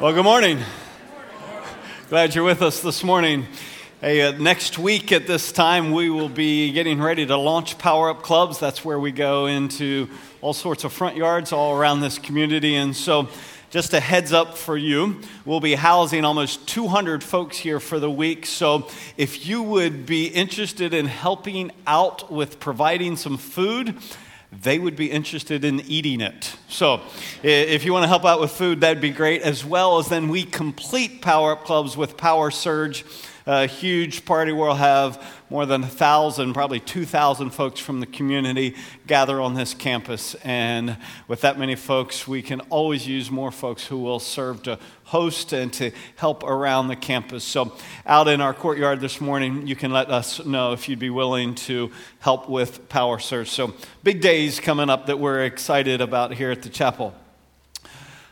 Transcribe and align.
Well, 0.00 0.14
good 0.14 0.24
morning. 0.24 0.58
Glad 2.08 2.34
you're 2.34 2.42
with 2.42 2.62
us 2.62 2.80
this 2.80 3.04
morning. 3.04 3.46
Hey, 4.00 4.22
uh, 4.22 4.32
next 4.32 4.78
week 4.78 5.12
at 5.12 5.26
this 5.26 5.52
time, 5.52 5.92
we 5.92 6.08
will 6.08 6.30
be 6.30 6.72
getting 6.72 7.02
ready 7.02 7.26
to 7.26 7.36
launch 7.36 7.76
Power 7.76 8.08
Up 8.08 8.22
Clubs. 8.22 8.58
That's 8.58 8.82
where 8.82 8.98
we 8.98 9.12
go 9.12 9.44
into 9.44 10.08
all 10.40 10.54
sorts 10.54 10.84
of 10.84 10.94
front 10.94 11.16
yards 11.16 11.52
all 11.52 11.76
around 11.76 12.00
this 12.00 12.18
community. 12.18 12.76
And 12.76 12.96
so, 12.96 13.28
just 13.68 13.92
a 13.92 14.00
heads 14.00 14.32
up 14.32 14.56
for 14.56 14.74
you, 14.74 15.20
we'll 15.44 15.60
be 15.60 15.74
housing 15.74 16.24
almost 16.24 16.66
200 16.66 17.22
folks 17.22 17.58
here 17.58 17.78
for 17.78 18.00
the 18.00 18.10
week. 18.10 18.46
So, 18.46 18.88
if 19.18 19.46
you 19.46 19.62
would 19.62 20.06
be 20.06 20.28
interested 20.28 20.94
in 20.94 21.04
helping 21.04 21.72
out 21.86 22.32
with 22.32 22.58
providing 22.58 23.18
some 23.18 23.36
food, 23.36 23.96
they 24.52 24.78
would 24.78 24.96
be 24.96 25.10
interested 25.10 25.64
in 25.64 25.80
eating 25.80 26.20
it. 26.20 26.56
So, 26.68 27.02
if 27.42 27.84
you 27.84 27.92
want 27.92 28.04
to 28.04 28.08
help 28.08 28.24
out 28.24 28.40
with 28.40 28.50
food, 28.50 28.80
that'd 28.80 29.00
be 29.00 29.10
great, 29.10 29.42
as 29.42 29.64
well 29.64 29.98
as 29.98 30.08
then 30.08 30.28
we 30.28 30.44
complete 30.44 31.22
Power 31.22 31.52
Up 31.52 31.64
Clubs 31.64 31.96
with 31.96 32.16
Power 32.16 32.50
Surge 32.50 33.04
a 33.46 33.66
huge 33.66 34.24
party 34.24 34.52
we'll 34.52 34.74
have 34.74 35.22
more 35.50 35.66
than 35.66 35.82
a 35.82 35.88
thousand, 35.88 36.52
probably 36.52 36.78
2,000 36.78 37.50
folks 37.50 37.80
from 37.80 38.00
the 38.00 38.06
community 38.06 38.76
gather 39.06 39.40
on 39.40 39.54
this 39.54 39.74
campus. 39.74 40.36
And 40.44 40.96
with 41.26 41.40
that 41.40 41.58
many 41.58 41.74
folks, 41.74 42.28
we 42.28 42.42
can 42.42 42.60
always 42.70 43.06
use 43.06 43.30
more 43.30 43.50
folks 43.50 43.86
who 43.86 43.98
will 43.98 44.20
serve 44.20 44.62
to 44.64 44.78
host 45.04 45.52
and 45.52 45.72
to 45.72 45.90
help 46.16 46.44
around 46.44 46.86
the 46.86 46.94
campus. 46.94 47.42
So, 47.42 47.76
out 48.06 48.28
in 48.28 48.40
our 48.40 48.54
courtyard 48.54 49.00
this 49.00 49.20
morning, 49.20 49.66
you 49.66 49.74
can 49.74 49.90
let 49.90 50.08
us 50.08 50.44
know 50.44 50.72
if 50.72 50.88
you'd 50.88 51.00
be 51.00 51.10
willing 51.10 51.56
to 51.56 51.90
help 52.20 52.48
with 52.48 52.88
Power 52.88 53.18
Surge. 53.18 53.50
So, 53.50 53.74
big 54.04 54.20
days 54.20 54.60
coming 54.60 54.88
up 54.88 55.06
that 55.06 55.18
we're 55.18 55.44
excited 55.44 56.00
about 56.00 56.34
here 56.34 56.52
at 56.52 56.62
the 56.62 56.68
chapel. 56.68 57.12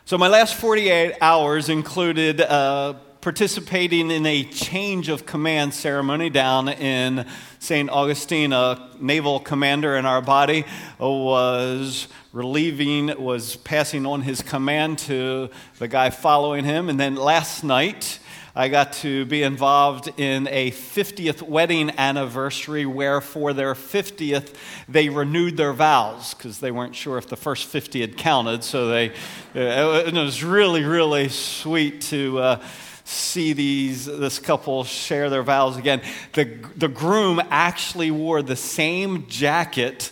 So, 0.05 0.17
my 0.17 0.29
last 0.29 0.55
48 0.55 1.17
hours 1.21 1.69
included. 1.69 2.41
Uh, 2.41 2.95
participating 3.21 4.11
in 4.11 4.25
a 4.27 4.45
change 4.45 5.09
of 5.09 5.27
command 5.27 5.75
ceremony 5.75 6.31
down 6.31 6.69
in 6.69 7.27
St. 7.59 7.91
Augustine. 7.91 8.53
A 8.53 8.89
naval 9.01 9.41
commander 9.41 9.97
in 9.97 10.07
our 10.07 10.23
body 10.23 10.65
was 10.99 12.09
relieving, 12.33 13.13
was 13.21 13.57
passing 13.57 14.07
on 14.07 14.23
his 14.23 14.41
command 14.41 14.99
to 15.01 15.51
the 15.79 15.89
guy 15.89 16.11
following 16.11 16.65
him. 16.65 16.89
And 16.89 16.99
then 16.99 17.17
last 17.17 17.65
night, 17.65 18.21
I 18.55 18.69
got 18.69 18.93
to 18.95 19.25
be 19.27 19.43
involved 19.43 20.09
in 20.19 20.49
a 20.49 20.71
50th 20.71 21.43
wedding 21.43 21.91
anniversary 21.99 22.87
where, 22.87 23.21
for 23.21 23.53
their 23.53 23.75
50th, 23.75 24.55
they 24.89 25.09
renewed 25.09 25.57
their 25.57 25.73
vows 25.73 26.35
because 26.35 26.59
they 26.59 26.71
weren't 26.71 26.95
sure 26.95 27.19
if 27.19 27.29
the 27.29 27.37
first 27.37 27.67
50 27.67 28.01
had 28.01 28.17
counted. 28.17 28.65
So 28.65 28.89
they, 28.89 29.11
uh, 29.55 30.03
it 30.07 30.15
was 30.15 30.43
really, 30.43 30.85
really 30.85 31.29
sweet 31.29 32.01
to. 32.03 32.39
Uh, 32.39 32.63
see 33.09 33.53
these, 33.53 34.05
this 34.05 34.39
couple 34.39 34.85
share 34.85 35.31
their 35.31 35.43
vows 35.43 35.77
again. 35.77 36.03
The, 36.35 36.45
the 36.77 36.89
groom 36.89 37.41
actually 37.51 38.11
wore 38.11 38.43
the 38.43 38.57
same 38.57 39.27
jacket 39.29 40.11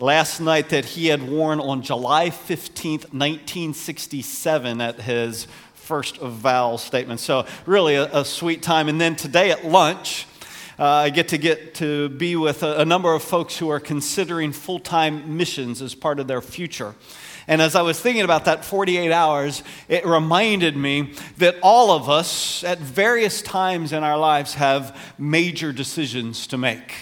last 0.00 0.40
night 0.40 0.70
that 0.70 0.84
he 0.84 1.08
had 1.08 1.28
worn 1.28 1.60
on 1.60 1.82
July 1.82 2.30
15th, 2.30 3.12
1967, 3.12 4.80
at 4.80 5.00
his 5.00 5.46
first 5.74 6.16
vow 6.18 6.76
statement. 6.76 7.20
So, 7.20 7.46
really 7.66 7.96
a, 7.96 8.20
a 8.20 8.24
sweet 8.24 8.62
time. 8.62 8.88
And 8.88 9.00
then 9.00 9.14
today 9.16 9.50
at 9.50 9.64
lunch, 9.64 10.26
uh, 10.78 10.84
I 10.84 11.10
get 11.10 11.28
to 11.28 11.38
get 11.38 11.74
to 11.76 12.08
be 12.08 12.36
with 12.36 12.62
a, 12.62 12.80
a 12.80 12.84
number 12.84 13.12
of 13.12 13.22
folks 13.22 13.58
who 13.58 13.68
are 13.68 13.80
considering 13.80 14.52
full 14.52 14.78
time 14.78 15.36
missions 15.36 15.82
as 15.82 15.94
part 15.94 16.20
of 16.20 16.28
their 16.28 16.40
future. 16.40 16.94
And 17.48 17.62
as 17.62 17.74
I 17.74 17.80
was 17.80 17.98
thinking 17.98 18.24
about 18.24 18.44
that 18.44 18.62
48 18.62 19.10
hours, 19.10 19.62
it 19.88 20.04
reminded 20.04 20.76
me 20.76 21.14
that 21.38 21.56
all 21.62 21.90
of 21.90 22.10
us 22.10 22.62
at 22.62 22.78
various 22.78 23.40
times 23.40 23.94
in 23.94 24.04
our 24.04 24.18
lives 24.18 24.52
have 24.54 24.94
major 25.18 25.72
decisions 25.72 26.46
to 26.48 26.58
make. 26.58 26.92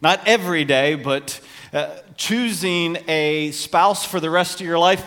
Not 0.00 0.26
every 0.26 0.64
day, 0.64 0.94
but 0.94 1.40
uh, 1.72 1.96
choosing 2.16 2.98
a 3.08 3.50
spouse 3.50 4.06
for 4.06 4.20
the 4.20 4.30
rest 4.30 4.60
of 4.60 4.66
your 4.66 4.78
life, 4.78 5.04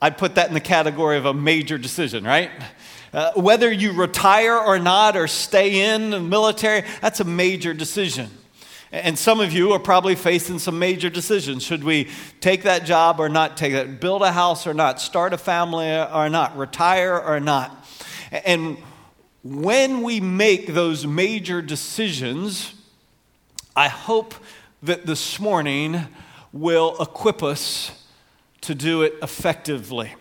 I'd 0.00 0.16
put 0.16 0.36
that 0.36 0.46
in 0.46 0.54
the 0.54 0.60
category 0.60 1.18
of 1.18 1.26
a 1.26 1.34
major 1.34 1.76
decision, 1.76 2.22
right? 2.22 2.50
Uh, 3.12 3.32
whether 3.34 3.72
you 3.72 3.92
retire 3.92 4.56
or 4.56 4.78
not, 4.78 5.16
or 5.16 5.26
stay 5.26 5.92
in 5.92 6.10
the 6.10 6.20
military, 6.20 6.84
that's 7.00 7.18
a 7.18 7.24
major 7.24 7.74
decision. 7.74 8.30
And 8.92 9.16
some 9.16 9.38
of 9.38 9.52
you 9.52 9.72
are 9.72 9.78
probably 9.78 10.16
facing 10.16 10.58
some 10.58 10.78
major 10.78 11.08
decisions. 11.08 11.62
Should 11.62 11.84
we 11.84 12.08
take 12.40 12.64
that 12.64 12.84
job 12.84 13.20
or 13.20 13.28
not 13.28 13.56
take 13.56 13.72
it? 13.72 14.00
Build 14.00 14.22
a 14.22 14.32
house 14.32 14.66
or 14.66 14.74
not? 14.74 15.00
Start 15.00 15.32
a 15.32 15.38
family 15.38 15.88
or 15.88 16.28
not? 16.28 16.56
Retire 16.56 17.16
or 17.18 17.38
not? 17.38 17.86
And 18.32 18.78
when 19.44 20.02
we 20.02 20.20
make 20.20 20.66
those 20.66 21.06
major 21.06 21.62
decisions, 21.62 22.74
I 23.76 23.88
hope 23.88 24.34
that 24.82 25.06
this 25.06 25.38
morning 25.38 26.08
will 26.52 26.96
equip 27.00 27.42
us 27.44 27.92
to 28.62 28.74
do 28.74 29.02
it 29.02 29.14
effectively. 29.22 30.14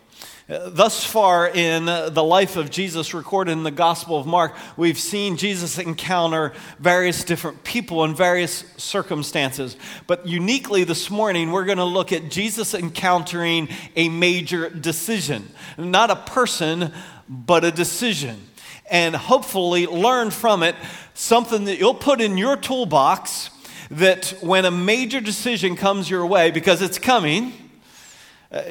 Thus 0.50 1.04
far 1.04 1.48
in 1.48 1.86
the 1.86 2.24
life 2.24 2.56
of 2.56 2.72
Jesus 2.72 3.14
recorded 3.14 3.52
in 3.52 3.62
the 3.62 3.70
Gospel 3.70 4.18
of 4.18 4.26
Mark, 4.26 4.56
we've 4.78 4.98
seen 4.98 5.38
Jesus 5.38 5.78
encounter 5.78 6.54
various 6.80 7.24
different 7.24 7.64
people 7.64 8.04
in 8.04 8.16
various 8.16 8.66
circumstances. 8.76 9.78
But 10.08 10.26
uniquely 10.26 10.84
this 10.86 11.12
morning, 11.12 11.52
we're 11.52 11.66
going 11.66 11.78
to 11.78 11.84
look 11.84 12.12
at 12.12 12.32
Jesus 12.32 12.74
encountering 12.74 13.70
a 13.96 14.10
major 14.10 14.72
decision. 14.72 15.48
Not 15.78 16.10
a 16.10 16.16
person, 16.16 16.94
but 17.30 17.64
a 17.64 17.70
decision. 17.70 18.42
And 18.90 19.16
hopefully 19.16 19.86
learn 19.86 20.32
from 20.32 20.64
it 20.64 20.76
something 21.14 21.66
that 21.66 21.78
you'll 21.78 21.94
put 21.94 22.22
in 22.22 22.40
your 22.40 22.58
toolbox 22.58 23.52
that 23.92 24.34
when 24.42 24.66
a 24.66 24.72
major 24.72 25.22
decision 25.22 25.76
comes 25.76 26.10
your 26.10 26.26
way, 26.26 26.50
because 26.50 26.82
it's 26.82 26.98
coming, 26.98 27.69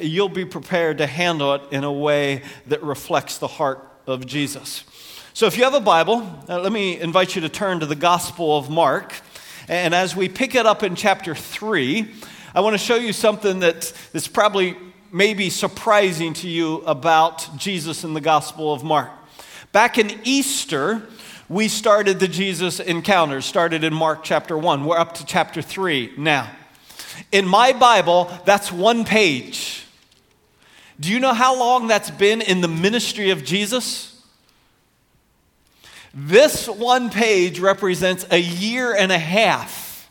you'll 0.01 0.29
be 0.29 0.45
prepared 0.45 0.97
to 0.97 1.07
handle 1.07 1.53
it 1.55 1.61
in 1.71 1.83
a 1.83 1.91
way 1.91 2.43
that 2.67 2.83
reflects 2.83 3.37
the 3.37 3.47
heart 3.47 3.85
of 4.07 4.25
Jesus. 4.25 4.83
So, 5.33 5.45
if 5.45 5.57
you 5.57 5.63
have 5.63 5.73
a 5.73 5.79
Bible, 5.79 6.43
uh, 6.49 6.59
let 6.59 6.71
me 6.71 6.99
invite 6.99 7.35
you 7.35 7.41
to 7.41 7.49
turn 7.49 7.79
to 7.79 7.85
the 7.85 7.95
Gospel 7.95 8.57
of 8.57 8.69
Mark. 8.69 9.13
And 9.67 9.93
as 9.93 10.15
we 10.15 10.27
pick 10.27 10.55
it 10.55 10.65
up 10.65 10.83
in 10.83 10.95
chapter 10.95 11.35
3, 11.35 12.11
I 12.55 12.61
want 12.61 12.73
to 12.73 12.79
show 12.79 12.95
you 12.95 13.13
something 13.13 13.59
that 13.59 13.93
is 14.13 14.27
probably 14.27 14.75
maybe 15.11 15.49
surprising 15.49 16.33
to 16.33 16.49
you 16.49 16.77
about 16.77 17.57
Jesus 17.57 18.03
in 18.03 18.13
the 18.13 18.21
Gospel 18.21 18.73
of 18.73 18.83
Mark. 18.83 19.11
Back 19.71 19.97
in 19.97 20.19
Easter, 20.23 21.03
we 21.47 21.67
started 21.67 22.19
the 22.19 22.27
Jesus 22.27 22.79
encounters, 22.79 23.45
started 23.45 23.83
in 23.83 23.93
Mark 23.93 24.23
chapter 24.23 24.57
1. 24.57 24.85
We're 24.85 24.97
up 24.97 25.13
to 25.15 25.25
chapter 25.25 25.61
3 25.61 26.13
now. 26.17 26.49
In 27.31 27.45
my 27.47 27.73
Bible, 27.73 28.31
that's 28.45 28.71
one 28.71 29.05
page. 29.05 29.85
Do 30.99 31.11
you 31.11 31.19
know 31.19 31.33
how 31.33 31.57
long 31.57 31.87
that's 31.87 32.11
been 32.11 32.41
in 32.41 32.61
the 32.61 32.67
ministry 32.67 33.29
of 33.29 33.43
Jesus? 33.43 34.21
This 36.13 36.67
one 36.67 37.09
page 37.09 37.59
represents 37.59 38.25
a 38.31 38.39
year 38.39 38.95
and 38.95 39.11
a 39.11 39.17
half 39.17 40.09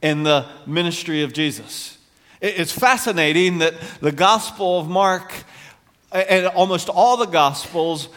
in 0.00 0.22
the 0.22 0.46
ministry 0.66 1.22
of 1.22 1.32
Jesus. 1.32 1.98
It's 2.40 2.72
fascinating 2.72 3.58
that 3.58 3.74
the 4.00 4.12
Gospel 4.12 4.78
of 4.78 4.88
Mark 4.88 5.32
and 6.12 6.46
almost 6.46 6.88
all 6.88 7.16
the 7.16 7.26
Gospels 7.26 8.08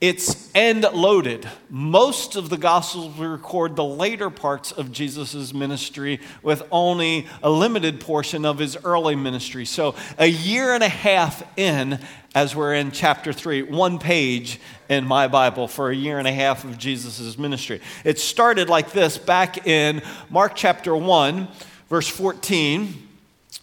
it's 0.00 0.50
end 0.54 0.86
loaded. 0.94 1.46
Most 1.68 2.34
of 2.34 2.48
the 2.48 2.56
Gospels 2.56 3.18
record 3.18 3.76
the 3.76 3.84
later 3.84 4.30
parts 4.30 4.72
of 4.72 4.92
Jesus' 4.92 5.52
ministry 5.52 6.20
with 6.42 6.62
only 6.72 7.26
a 7.42 7.50
limited 7.50 8.00
portion 8.00 8.46
of 8.46 8.58
his 8.58 8.78
early 8.82 9.14
ministry. 9.14 9.66
So, 9.66 9.94
a 10.18 10.26
year 10.26 10.72
and 10.72 10.82
a 10.82 10.88
half 10.88 11.42
in, 11.58 11.98
as 12.34 12.56
we're 12.56 12.72
in 12.74 12.92
chapter 12.92 13.34
3, 13.34 13.64
one 13.64 13.98
page 13.98 14.58
in 14.88 15.06
my 15.06 15.28
Bible 15.28 15.68
for 15.68 15.90
a 15.90 15.94
year 15.94 16.18
and 16.18 16.26
a 16.26 16.32
half 16.32 16.64
of 16.64 16.78
Jesus' 16.78 17.36
ministry. 17.36 17.82
It 18.02 18.18
started 18.18 18.70
like 18.70 18.92
this 18.92 19.18
back 19.18 19.66
in 19.66 20.00
Mark 20.30 20.52
chapter 20.54 20.96
1, 20.96 21.46
verse 21.90 22.08
14. 22.08 23.09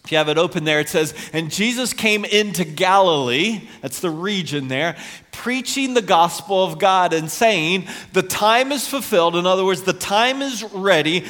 If 0.07 0.13
you 0.13 0.19
have 0.19 0.29
it 0.29 0.37
open 0.37 0.63
there, 0.63 0.79
it 0.79 0.87
says, 0.87 1.13
And 1.33 1.51
Jesus 1.51 1.91
came 1.91 2.23
into 2.23 2.63
Galilee, 2.63 3.67
that's 3.81 3.99
the 3.99 4.09
region 4.09 4.69
there, 4.69 4.95
preaching 5.33 5.95
the 5.95 6.01
gospel 6.01 6.63
of 6.63 6.79
God 6.79 7.11
and 7.11 7.29
saying, 7.29 7.87
The 8.13 8.21
time 8.21 8.71
is 8.71 8.87
fulfilled. 8.87 9.35
In 9.35 9.45
other 9.45 9.65
words, 9.65 9.81
the 9.81 9.91
time 9.91 10.41
is 10.41 10.63
ready. 10.63 11.25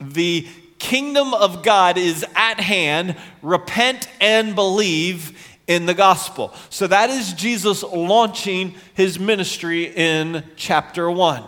The 0.00 0.48
kingdom 0.80 1.32
of 1.32 1.62
God 1.62 1.96
is 1.96 2.26
at 2.34 2.58
hand. 2.58 3.14
Repent 3.40 4.08
and 4.20 4.56
believe 4.56 5.56
in 5.68 5.86
the 5.86 5.94
gospel. 5.94 6.52
So 6.70 6.88
that 6.88 7.08
is 7.08 7.34
Jesus 7.34 7.84
launching 7.84 8.74
his 8.94 9.20
ministry 9.20 9.84
in 9.84 10.42
chapter 10.56 11.08
1. 11.08 11.44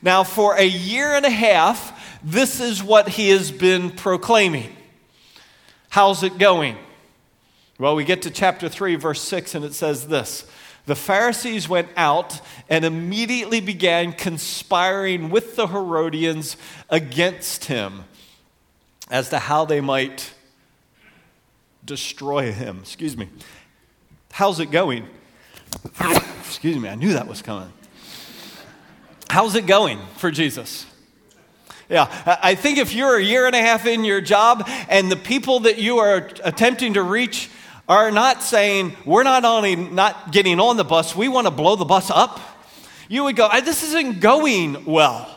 Now, 0.00 0.22
for 0.22 0.54
a 0.54 0.64
year 0.64 1.08
and 1.08 1.26
a 1.26 1.30
half, 1.30 2.20
this 2.22 2.60
is 2.60 2.84
what 2.84 3.08
he 3.08 3.30
has 3.30 3.50
been 3.50 3.90
proclaiming. 3.90 4.76
How's 5.92 6.22
it 6.22 6.38
going? 6.38 6.78
Well, 7.78 7.94
we 7.94 8.04
get 8.04 8.22
to 8.22 8.30
chapter 8.30 8.70
3, 8.70 8.94
verse 8.94 9.20
6, 9.20 9.54
and 9.54 9.62
it 9.62 9.74
says 9.74 10.08
this 10.08 10.46
the 10.86 10.94
Pharisees 10.94 11.68
went 11.68 11.90
out 11.98 12.40
and 12.70 12.86
immediately 12.86 13.60
began 13.60 14.14
conspiring 14.14 15.28
with 15.28 15.54
the 15.54 15.66
Herodians 15.66 16.56
against 16.88 17.66
him 17.66 18.04
as 19.10 19.28
to 19.28 19.38
how 19.38 19.66
they 19.66 19.82
might 19.82 20.32
destroy 21.84 22.52
him. 22.52 22.78
Excuse 22.80 23.14
me. 23.14 23.28
How's 24.30 24.60
it 24.60 24.70
going? 24.70 25.06
Excuse 26.40 26.78
me, 26.78 26.88
I 26.88 26.94
knew 26.94 27.12
that 27.12 27.28
was 27.28 27.42
coming. 27.42 27.70
How's 29.28 29.56
it 29.56 29.66
going 29.66 30.00
for 30.16 30.30
Jesus? 30.30 30.86
Yeah, 31.92 32.38
I 32.42 32.54
think 32.54 32.78
if 32.78 32.94
you're 32.94 33.18
a 33.18 33.22
year 33.22 33.44
and 33.44 33.54
a 33.54 33.60
half 33.60 33.84
in 33.84 34.06
your 34.06 34.22
job 34.22 34.66
and 34.88 35.12
the 35.12 35.16
people 35.16 35.60
that 35.60 35.76
you 35.76 35.98
are 35.98 36.26
attempting 36.42 36.94
to 36.94 37.02
reach 37.02 37.50
are 37.86 38.10
not 38.10 38.42
saying, 38.42 38.96
we're 39.04 39.24
not 39.24 39.44
only 39.44 39.76
not 39.76 40.32
getting 40.32 40.58
on 40.58 40.78
the 40.78 40.84
bus, 40.84 41.14
we 41.14 41.28
want 41.28 41.46
to 41.46 41.50
blow 41.50 41.76
the 41.76 41.84
bus 41.84 42.10
up, 42.10 42.40
you 43.10 43.24
would 43.24 43.36
go, 43.36 43.46
this 43.60 43.82
isn't 43.82 44.20
going 44.20 44.86
well. 44.86 45.28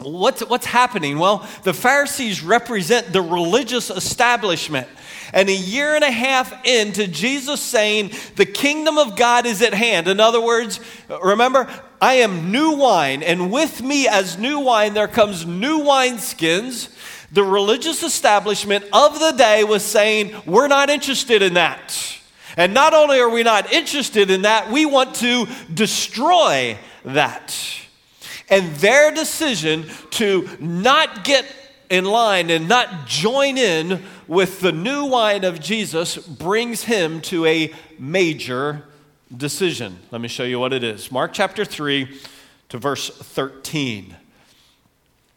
What's, 0.00 0.40
what's 0.48 0.66
happening? 0.66 1.20
Well, 1.20 1.48
the 1.62 1.72
Pharisees 1.72 2.42
represent 2.42 3.12
the 3.12 3.22
religious 3.22 3.90
establishment. 3.90 4.88
And 5.32 5.48
a 5.48 5.54
year 5.54 5.94
and 5.94 6.02
a 6.02 6.10
half 6.10 6.66
into 6.66 7.06
Jesus 7.06 7.60
saying, 7.60 8.10
the 8.34 8.44
kingdom 8.44 8.98
of 8.98 9.14
God 9.14 9.46
is 9.46 9.62
at 9.62 9.72
hand. 9.72 10.08
In 10.08 10.18
other 10.18 10.40
words, 10.40 10.80
remember, 11.22 11.68
I 12.02 12.14
am 12.14 12.52
new 12.52 12.72
wine, 12.72 13.22
and 13.22 13.50
with 13.50 13.80
me 13.80 14.06
as 14.08 14.36
new 14.36 14.60
wine, 14.60 14.92
there 14.92 15.08
comes 15.08 15.46
new 15.46 15.78
wineskins 15.78 16.90
the 17.32 17.42
religious 17.42 18.02
establishment 18.02 18.84
of 18.92 19.18
the 19.18 19.32
day 19.32 19.64
was 19.64 19.82
saying, 19.82 20.34
We're 20.44 20.68
not 20.68 20.90
interested 20.90 21.40
in 21.40 21.54
that. 21.54 22.18
And 22.58 22.74
not 22.74 22.92
only 22.92 23.18
are 23.18 23.30
we 23.30 23.42
not 23.42 23.72
interested 23.72 24.30
in 24.30 24.42
that, 24.42 24.70
we 24.70 24.84
want 24.84 25.14
to 25.16 25.46
destroy 25.72 26.76
that. 27.06 27.58
And 28.50 28.74
their 28.76 29.10
decision 29.10 29.86
to 30.10 30.46
not 30.60 31.24
get 31.24 31.46
in 31.88 32.04
line 32.04 32.50
and 32.50 32.68
not 32.68 33.06
join 33.06 33.56
in 33.56 34.02
with 34.28 34.60
the 34.60 34.72
new 34.72 35.06
wine 35.06 35.44
of 35.44 35.58
Jesus 35.58 36.18
brings 36.18 36.84
him 36.84 37.22
to 37.22 37.46
a 37.46 37.72
major 37.98 38.84
decision. 39.36 39.98
Let 40.10 40.20
me 40.20 40.28
show 40.28 40.44
you 40.44 40.58
what 40.58 40.72
it 40.72 40.84
is. 40.84 41.10
Mark 41.10 41.32
chapter 41.32 41.64
3 41.64 42.20
to 42.70 42.78
verse 42.78 43.08
13. 43.08 44.16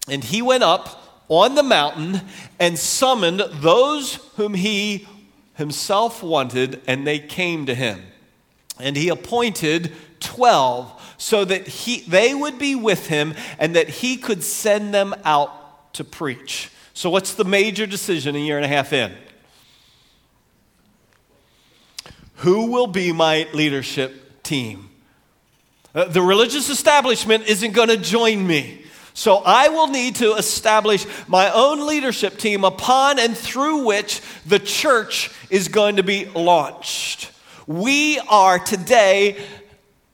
And 0.07 0.23
he 0.23 0.41
went 0.41 0.63
up 0.63 1.23
on 1.27 1.55
the 1.55 1.63
mountain 1.63 2.21
and 2.59 2.77
summoned 2.77 3.39
those 3.39 4.15
whom 4.35 4.53
he 4.53 5.07
himself 5.55 6.21
wanted, 6.21 6.81
and 6.87 7.07
they 7.07 7.19
came 7.19 7.65
to 7.65 7.73
him. 7.73 8.03
And 8.79 8.95
he 8.95 9.09
appointed 9.09 9.93
12 10.19 11.15
so 11.17 11.45
that 11.45 11.67
he, 11.67 12.01
they 12.01 12.35
would 12.35 12.59
be 12.59 12.75
with 12.75 13.07
him 13.07 13.33
and 13.57 13.75
that 13.75 13.87
he 13.87 14.17
could 14.17 14.43
send 14.43 14.93
them 14.93 15.15
out 15.23 15.93
to 15.93 16.03
preach. 16.03 16.69
So, 16.93 17.09
what's 17.09 17.33
the 17.33 17.45
major 17.45 17.85
decision 17.85 18.35
a 18.35 18.39
year 18.39 18.57
and 18.57 18.65
a 18.65 18.69
half 18.69 18.93
in? 18.93 19.13
Who 22.37 22.71
will 22.71 22.87
be 22.87 23.11
my 23.11 23.47
leadership 23.53 24.43
team? 24.43 24.89
Uh, 25.93 26.05
the 26.05 26.21
religious 26.21 26.69
establishment 26.69 27.47
isn't 27.47 27.71
going 27.71 27.87
to 27.89 27.97
join 27.97 28.45
me. 28.45 28.81
So 29.13 29.37
I 29.37 29.69
will 29.69 29.87
need 29.87 30.15
to 30.15 30.33
establish 30.33 31.05
my 31.27 31.49
own 31.49 31.87
leadership 31.87 32.37
team 32.37 32.65
upon 32.65 33.17
and 33.17 33.35
through 33.35 33.85
which 33.85 34.21
the 34.45 34.59
church 34.59 35.31
is 35.49 35.69
going 35.69 35.95
to 35.95 36.03
be 36.03 36.25
launched. 36.25 37.31
We 37.65 38.19
are 38.19 38.59
today 38.59 39.41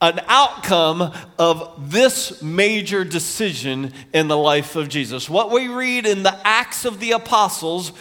an 0.00 0.20
outcome 0.28 1.12
of 1.36 1.90
this 1.90 2.42
major 2.42 3.04
decision 3.04 3.92
in 4.12 4.28
the 4.28 4.38
life 4.38 4.76
of 4.76 4.88
Jesus. 4.88 5.28
What 5.28 5.50
we 5.50 5.66
read 5.66 6.06
in 6.06 6.22
the 6.22 6.38
Acts 6.44 6.84
of 6.84 7.00
the 7.00 7.12
Apostles 7.12 7.92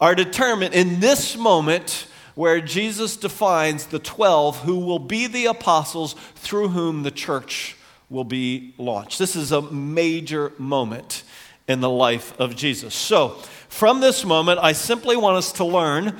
are 0.00 0.14
determined 0.14 0.74
in 0.74 1.00
this 1.00 1.36
moment 1.36 2.06
where 2.34 2.60
Jesus 2.60 3.16
defines 3.16 3.86
the 3.86 3.98
12 3.98 4.60
who 4.62 4.78
will 4.78 4.98
be 4.98 5.26
the 5.26 5.46
apostles 5.46 6.14
through 6.34 6.68
whom 6.68 7.02
the 7.02 7.10
church 7.10 7.76
will 8.10 8.24
be 8.24 8.74
launched. 8.78 9.18
This 9.18 9.36
is 9.36 9.52
a 9.52 9.62
major 9.62 10.52
moment 10.58 11.22
in 11.66 11.80
the 11.80 11.90
life 11.90 12.38
of 12.38 12.56
Jesus. 12.56 12.94
So, 12.94 13.38
from 13.68 14.00
this 14.00 14.24
moment, 14.24 14.60
I 14.62 14.72
simply 14.72 15.16
want 15.16 15.36
us 15.36 15.52
to 15.52 15.64
learn 15.64 16.16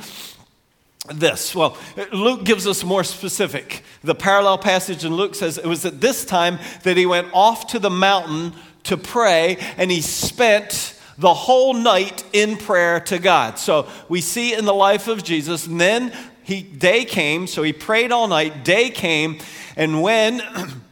this. 1.15 1.55
Well, 1.55 1.77
Luke 2.13 2.45
gives 2.45 2.67
us 2.67 2.83
more 2.83 3.05
specific. 3.05 3.83
The 4.03 4.15
parallel 4.15 4.59
passage 4.59 5.05
in 5.05 5.15
Luke 5.15 5.35
says 5.35 5.59
it 5.59 5.67
was 5.67 5.85
at 5.85 6.01
this 6.01 6.25
time 6.25 6.59
that 6.83 6.97
he 6.97 7.07
went 7.07 7.29
off 7.33 7.69
to 7.69 7.79
the 7.79 7.91
mountain 7.91 8.55
to 8.85 8.97
pray 8.97 9.59
and 9.77 9.91
he 9.91 10.01
spent 10.01 10.94
the 11.19 11.35
whole 11.35 11.75
night 11.75 12.25
in 12.33 12.57
prayer 12.57 13.01
to 13.01 13.19
God. 13.19 13.59
So 13.59 13.89
we 14.09 14.21
see 14.21 14.55
in 14.55 14.65
the 14.65 14.75
life 14.75 15.09
of 15.09 15.23
Jesus, 15.23 15.67
and 15.67 15.81
then 15.81 16.13
he 16.43 16.63
day 16.63 17.05
came, 17.05 17.47
so 17.47 17.63
he 17.63 17.73
prayed 17.73 18.13
all 18.13 18.29
night, 18.29 18.65
day 18.65 18.91
came, 18.91 19.39
and 19.77 20.03
when 20.03 20.43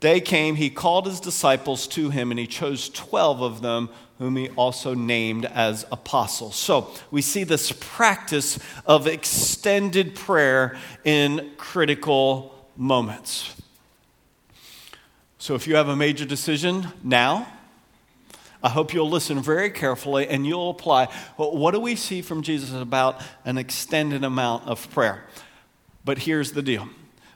Day 0.00 0.22
came, 0.22 0.54
he 0.54 0.70
called 0.70 1.04
his 1.04 1.20
disciples 1.20 1.86
to 1.88 2.08
him, 2.08 2.30
and 2.30 2.40
he 2.40 2.46
chose 2.46 2.88
12 2.88 3.42
of 3.42 3.60
them, 3.60 3.90
whom 4.18 4.36
he 4.36 4.48
also 4.50 4.94
named 4.94 5.44
as 5.44 5.84
apostles. 5.92 6.56
So 6.56 6.90
we 7.10 7.20
see 7.20 7.44
this 7.44 7.70
practice 7.78 8.58
of 8.86 9.06
extended 9.06 10.14
prayer 10.14 10.76
in 11.04 11.50
critical 11.58 12.54
moments. 12.76 13.54
So 15.38 15.54
if 15.54 15.66
you 15.66 15.76
have 15.76 15.88
a 15.88 15.96
major 15.96 16.24
decision 16.24 16.88
now, 17.04 17.46
I 18.62 18.68
hope 18.68 18.92
you'll 18.92 19.08
listen 19.08 19.40
very 19.40 19.70
carefully 19.70 20.28
and 20.28 20.46
you'll 20.46 20.70
apply. 20.70 21.08
Well, 21.38 21.56
what 21.56 21.72
do 21.72 21.80
we 21.80 21.96
see 21.96 22.20
from 22.20 22.42
Jesus 22.42 22.72
about 22.72 23.20
an 23.44 23.56
extended 23.56 24.22
amount 24.22 24.66
of 24.66 24.90
prayer? 24.90 25.24
But 26.04 26.18
here's 26.18 26.52
the 26.52 26.62
deal 26.62 26.88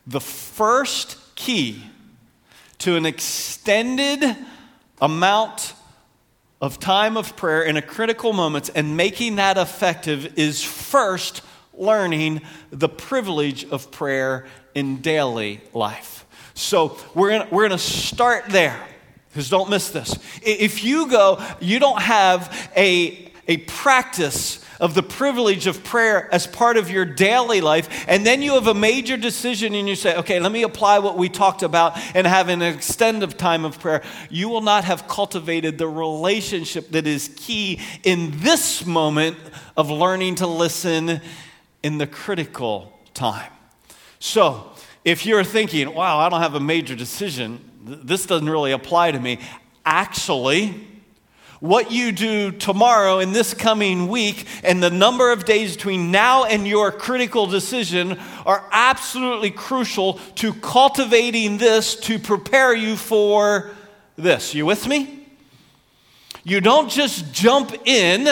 the 0.06 0.20
first 0.20 1.18
key 1.34 1.82
to 2.78 2.96
an 2.96 3.06
extended 3.06 4.36
amount 5.00 5.74
of 6.60 6.78
time 6.78 7.16
of 7.16 7.36
prayer 7.36 7.62
in 7.62 7.76
a 7.76 7.82
critical 7.82 8.32
moment 8.32 8.70
and 8.74 8.96
making 8.96 9.36
that 9.36 9.56
effective 9.56 10.38
is 10.38 10.62
first 10.62 11.42
learning 11.72 12.40
the 12.70 12.88
privilege 12.88 13.64
of 13.70 13.90
prayer 13.90 14.46
in 14.74 15.00
daily 15.00 15.60
life. 15.72 16.26
So 16.54 16.96
we're 17.14 17.30
going 17.30 17.50
we're 17.50 17.68
going 17.68 17.78
to 17.78 17.84
start 17.84 18.46
there 18.48 18.80
because 19.34 19.50
don't 19.50 19.68
miss 19.68 19.90
this. 19.90 20.16
If 20.42 20.84
you 20.84 21.08
go, 21.08 21.44
you 21.58 21.80
don't 21.80 22.00
have 22.00 22.70
a, 22.76 23.32
a 23.48 23.56
practice 23.56 24.64
of 24.78 24.94
the 24.94 25.02
privilege 25.02 25.66
of 25.66 25.82
prayer 25.82 26.32
as 26.32 26.46
part 26.46 26.76
of 26.76 26.88
your 26.88 27.04
daily 27.04 27.60
life, 27.60 28.04
and 28.06 28.24
then 28.24 28.42
you 28.42 28.54
have 28.54 28.68
a 28.68 28.74
major 28.74 29.16
decision 29.16 29.74
and 29.74 29.88
you 29.88 29.96
say, 29.96 30.16
okay, 30.18 30.38
let 30.38 30.52
me 30.52 30.62
apply 30.62 31.00
what 31.00 31.18
we 31.18 31.28
talked 31.28 31.64
about 31.64 31.98
and 32.14 32.28
have 32.28 32.48
an 32.48 32.62
extended 32.62 33.36
time 33.36 33.64
of 33.64 33.80
prayer, 33.80 34.04
you 34.30 34.48
will 34.48 34.60
not 34.60 34.84
have 34.84 35.08
cultivated 35.08 35.78
the 35.78 35.88
relationship 35.88 36.90
that 36.92 37.08
is 37.08 37.28
key 37.34 37.80
in 38.04 38.38
this 38.38 38.86
moment 38.86 39.36
of 39.76 39.90
learning 39.90 40.36
to 40.36 40.46
listen 40.46 41.20
in 41.82 41.98
the 41.98 42.06
critical 42.06 42.96
time. 43.14 43.50
So, 44.20 44.70
if 45.04 45.26
you're 45.26 45.42
thinking, 45.42 45.92
wow, 45.92 46.18
I 46.18 46.28
don't 46.28 46.40
have 46.40 46.54
a 46.54 46.60
major 46.60 46.94
decision, 46.94 47.60
this 47.84 48.26
doesn't 48.26 48.48
really 48.48 48.72
apply 48.72 49.12
to 49.12 49.20
me, 49.20 49.38
actually, 49.84 50.88
what 51.60 51.90
you 51.90 52.12
do 52.12 52.50
tomorrow 52.50 53.18
in 53.18 53.32
this 53.32 53.54
coming 53.54 54.08
week 54.08 54.46
and 54.62 54.82
the 54.82 54.90
number 54.90 55.32
of 55.32 55.44
days 55.44 55.76
between 55.76 56.10
now 56.10 56.44
and 56.44 56.66
your 56.66 56.90
critical 56.92 57.46
decision 57.46 58.18
are 58.44 58.66
absolutely 58.72 59.50
crucial 59.50 60.14
to 60.34 60.52
cultivating 60.54 61.58
this 61.58 61.96
to 61.96 62.18
prepare 62.18 62.74
you 62.74 62.96
for 62.96 63.70
this. 64.16 64.54
You 64.54 64.66
with 64.66 64.86
me? 64.86 65.26
You 66.42 66.60
don't 66.60 66.90
just 66.90 67.32
jump 67.32 67.72
in 67.86 68.26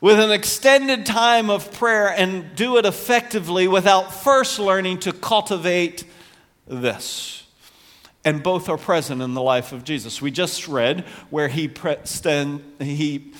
with 0.00 0.18
an 0.18 0.30
extended 0.30 1.06
time 1.06 1.48
of 1.48 1.72
prayer 1.72 2.08
and 2.08 2.54
do 2.54 2.76
it 2.76 2.84
effectively 2.84 3.68
without 3.68 4.12
first 4.12 4.58
learning 4.58 4.98
to 5.00 5.12
cultivate 5.12 6.04
this 6.66 7.41
and 8.24 8.42
both 8.42 8.68
are 8.68 8.78
present 8.78 9.20
in 9.20 9.34
the 9.34 9.42
life 9.42 9.72
of 9.72 9.84
Jesus. 9.84 10.22
We 10.22 10.30
just 10.30 10.68
read 10.68 11.00
where 11.30 11.48
he, 11.48 11.68
pre- 11.68 11.96
he 12.78 13.32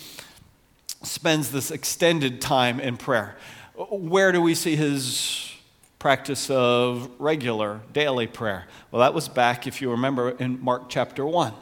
spends 1.03 1.51
this 1.51 1.71
extended 1.71 2.41
time 2.41 2.81
in 2.81 2.97
prayer. 2.97 3.37
Where 3.75 4.33
do 4.33 4.41
we 4.43 4.55
see 4.55 4.77
his 4.77 5.53
practice 5.99 6.51
of 6.51 7.11
regular 7.19 7.81
daily 7.93 8.27
prayer? 8.27 8.67
Well, 8.91 9.01
that 9.01 9.15
was 9.15 9.29
back, 9.29 9.67
if 9.67 9.81
you 9.81 9.91
remember, 9.91 10.31
in 10.31 10.62
Mark 10.62 10.89
chapter 10.89 11.25
1. 11.25 11.53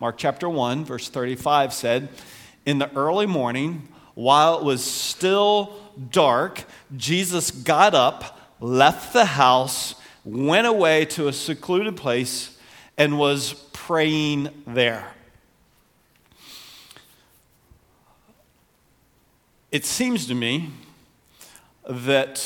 Mark 0.00 0.16
chapter 0.18 0.48
1, 0.48 0.84
verse 0.84 1.08
35 1.08 1.72
said, 1.72 2.08
In 2.66 2.78
the 2.78 2.94
early 2.94 3.26
morning, 3.26 3.88
while 4.14 4.58
it 4.58 4.64
was 4.64 4.84
still 4.84 5.74
dark, 6.10 6.64
Jesus 6.96 7.50
got 7.50 7.94
up 7.94 8.38
left 8.60 9.12
the 9.12 9.24
house, 9.24 9.94
went 10.24 10.66
away 10.66 11.04
to 11.04 11.28
a 11.28 11.32
secluded 11.32 11.96
place, 11.96 12.57
and 12.98 13.16
was 13.18 13.54
praying 13.72 14.50
there. 14.66 15.14
It 19.70 19.84
seems 19.84 20.26
to 20.26 20.34
me 20.34 20.70
that 21.88 22.44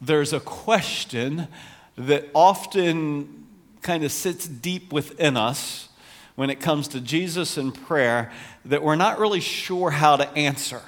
there's 0.00 0.32
a 0.32 0.40
question 0.40 1.48
that 1.96 2.28
often 2.34 3.46
kind 3.80 4.04
of 4.04 4.12
sits 4.12 4.46
deep 4.46 4.92
within 4.92 5.36
us 5.36 5.88
when 6.34 6.50
it 6.50 6.60
comes 6.60 6.88
to 6.88 7.00
Jesus 7.00 7.56
and 7.56 7.74
prayer 7.74 8.30
that 8.64 8.82
we're 8.82 8.96
not 8.96 9.18
really 9.18 9.40
sure 9.40 9.90
how 9.90 10.16
to 10.16 10.28
answer. 10.30 10.82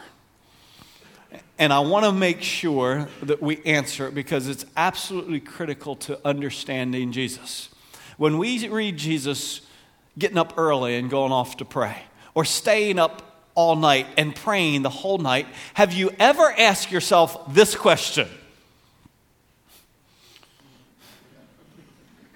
And 1.59 1.73
I 1.73 1.81
want 1.81 2.05
to 2.05 2.13
make 2.13 2.43
sure 2.43 3.09
that 3.23 3.41
we 3.41 3.63
answer 3.65 4.09
it 4.09 4.15
because 4.15 4.49
it's 4.49 4.67
absolutely 4.77 5.41
critical 5.41 5.95
to 5.97 6.19
understanding 6.27 7.13
Jesus. 7.13 7.69
When 8.17 8.39
we 8.39 8.69
read 8.69 8.97
Jesus 8.97 9.61
getting 10.19 10.39
up 10.39 10.55
early 10.57 10.97
and 10.97 11.11
going 11.11 11.33
off 11.33 11.57
to 11.59 11.65
pray, 11.65 12.03
or 12.35 12.45
staying 12.45 12.99
up 12.99 13.23
all 13.55 13.77
night 13.77 14.07
and 14.17 14.35
praying 14.35 14.83
the 14.83 14.91
whole 14.91 15.19
night, 15.19 15.47
have 15.75 15.93
you 15.93 16.11
ever 16.19 16.53
asked 16.59 16.91
yourself 16.91 17.53
this 17.55 17.75
question? 17.75 18.29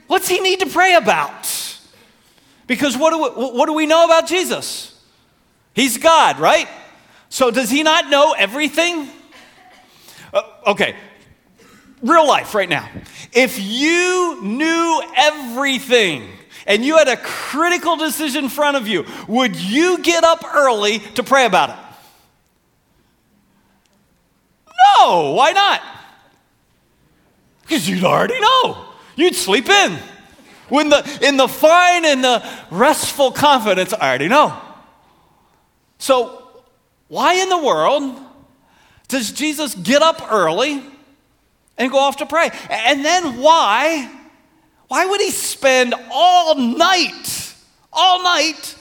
What's 0.06 0.28
he 0.28 0.40
need 0.40 0.61
to 0.61 0.66
pray 0.66 0.94
about? 0.94 1.78
Because 2.66 2.97
what 2.97 3.11
do 3.11 3.18
we, 3.18 3.49
what 3.50 3.66
do 3.66 3.73
we 3.75 3.87
know 3.87 4.04
about 4.04 4.26
Jesus? 4.26 4.99
He's 5.75 5.99
God, 5.99 6.40
right? 6.40 6.68
So 7.28 7.50
does 7.50 7.70
he 7.70 7.82
not 7.82 8.08
know 8.08 8.32
everything? 8.32 9.08
Uh, 10.32 10.42
okay, 10.66 10.97
real 12.02 12.26
life 12.26 12.54
right 12.54 12.68
now. 12.68 12.88
If 13.32 13.58
you 13.60 14.42
knew 14.42 15.02
everything, 15.16 16.28
and 16.68 16.84
you 16.84 16.98
had 16.98 17.08
a 17.08 17.16
critical 17.16 17.96
decision 17.96 18.44
in 18.44 18.50
front 18.50 18.76
of 18.76 18.86
you, 18.86 19.06
would 19.26 19.56
you 19.56 19.98
get 19.98 20.22
up 20.22 20.44
early 20.54 20.98
to 21.14 21.22
pray 21.22 21.46
about 21.46 21.70
it? 21.70 21.76
No, 24.98 25.32
why 25.32 25.52
not? 25.52 25.82
Because 27.62 27.88
you'd 27.88 28.04
already 28.04 28.38
know. 28.38 28.84
You'd 29.16 29.34
sleep 29.34 29.68
in. 29.68 29.98
When 30.68 30.90
the 30.90 31.18
in 31.22 31.38
the 31.38 31.48
fine 31.48 32.04
and 32.04 32.22
the 32.22 32.46
restful 32.70 33.32
confidence, 33.32 33.94
I 33.94 34.08
already 34.08 34.28
know. 34.28 34.58
So 35.98 36.62
why 37.08 37.34
in 37.34 37.48
the 37.48 37.58
world 37.58 38.20
does 39.08 39.32
Jesus 39.32 39.74
get 39.74 40.02
up 40.02 40.30
early 40.30 40.84
and 41.78 41.90
go 41.90 41.99
off 41.99 42.18
to 42.18 42.26
pray? 42.26 42.50
And 42.68 43.04
then 43.04 43.40
why 43.40 44.11
why 44.88 45.04
would 45.04 45.20
he 45.20 45.30
spend 45.30 45.94
all 46.11 46.54
night, 46.54 47.54
all 47.92 48.23
night 48.23 48.75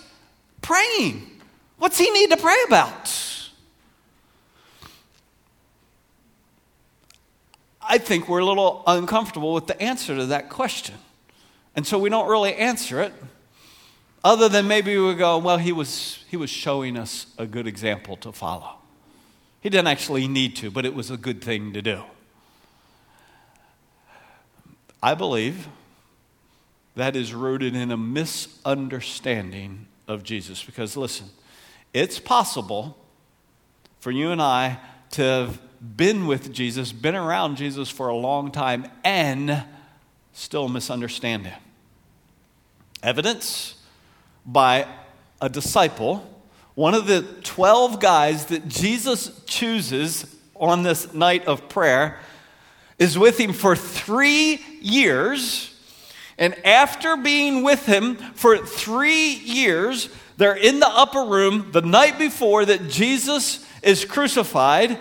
praying? 0.61 1.29
What's 1.77 1.97
he 1.97 2.09
need 2.09 2.31
to 2.31 2.37
pray 2.37 2.57
about? 2.65 3.13
I 7.81 7.97
think 7.97 8.27
we're 8.27 8.39
a 8.39 8.45
little 8.45 8.83
uncomfortable 8.87 9.53
with 9.53 9.67
the 9.67 9.81
answer 9.81 10.15
to 10.15 10.25
that 10.27 10.49
question. 10.49 10.95
And 11.75 11.85
so 11.85 11.99
we 11.99 12.09
don't 12.09 12.27
really 12.27 12.55
answer 12.55 13.01
it, 13.01 13.13
other 14.23 14.49
than 14.49 14.67
maybe 14.67 14.97
we 14.97 15.13
go, 15.13 15.37
well, 15.37 15.57
he 15.57 15.71
was, 15.71 16.25
he 16.27 16.35
was 16.35 16.49
showing 16.49 16.97
us 16.97 17.27
a 17.37 17.45
good 17.45 17.67
example 17.67 18.17
to 18.17 18.31
follow. 18.31 18.75
He 19.61 19.69
didn't 19.69 19.87
actually 19.87 20.27
need 20.27 20.55
to, 20.57 20.71
but 20.71 20.85
it 20.85 20.93
was 20.93 21.11
a 21.11 21.17
good 21.17 21.41
thing 21.41 21.73
to 21.73 21.81
do. 21.81 22.03
I 25.01 25.13
believe 25.13 25.67
that 26.95 27.15
is 27.15 27.33
rooted 27.33 27.75
in 27.75 27.91
a 27.91 27.97
misunderstanding 27.97 29.87
of 30.07 30.23
Jesus. 30.23 30.63
Because 30.63 30.97
listen, 30.97 31.27
it's 31.93 32.19
possible 32.19 32.97
for 33.99 34.11
you 34.11 34.31
and 34.31 34.41
I 34.41 34.79
to 35.11 35.21
have 35.21 35.61
been 35.95 36.25
with 36.25 36.51
Jesus, 36.51 36.91
been 36.91 37.15
around 37.15 37.57
Jesus 37.57 37.89
for 37.89 38.07
a 38.07 38.15
long 38.15 38.51
time, 38.51 38.87
and 39.03 39.63
still 40.33 40.67
misunderstand 40.67 41.45
him. 41.45 41.59
Evidence 43.03 43.75
by 44.45 44.87
a 45.39 45.49
disciple, 45.49 46.27
one 46.73 46.93
of 46.93 47.05
the 47.05 47.21
12 47.43 47.99
guys 47.99 48.45
that 48.47 48.67
Jesus 48.67 49.41
chooses 49.45 50.35
on 50.55 50.83
this 50.83 51.13
night 51.13 51.45
of 51.45 51.69
prayer, 51.69 52.19
is 52.99 53.17
with 53.17 53.39
him 53.39 53.53
for 53.53 53.75
three 53.75 54.63
years 54.81 55.73
and 56.37 56.53
after 56.65 57.17
being 57.17 57.63
with 57.63 57.85
him 57.85 58.15
for 58.15 58.57
three 58.57 59.33
years, 59.33 60.09
they're 60.37 60.55
in 60.55 60.79
the 60.79 60.89
upper 60.89 61.23
room 61.23 61.69
the 61.71 61.81
night 61.81 62.19
before 62.19 62.65
that 62.65 62.89
Jesus 62.89 63.65
is 63.81 64.05
crucified. 64.05 64.99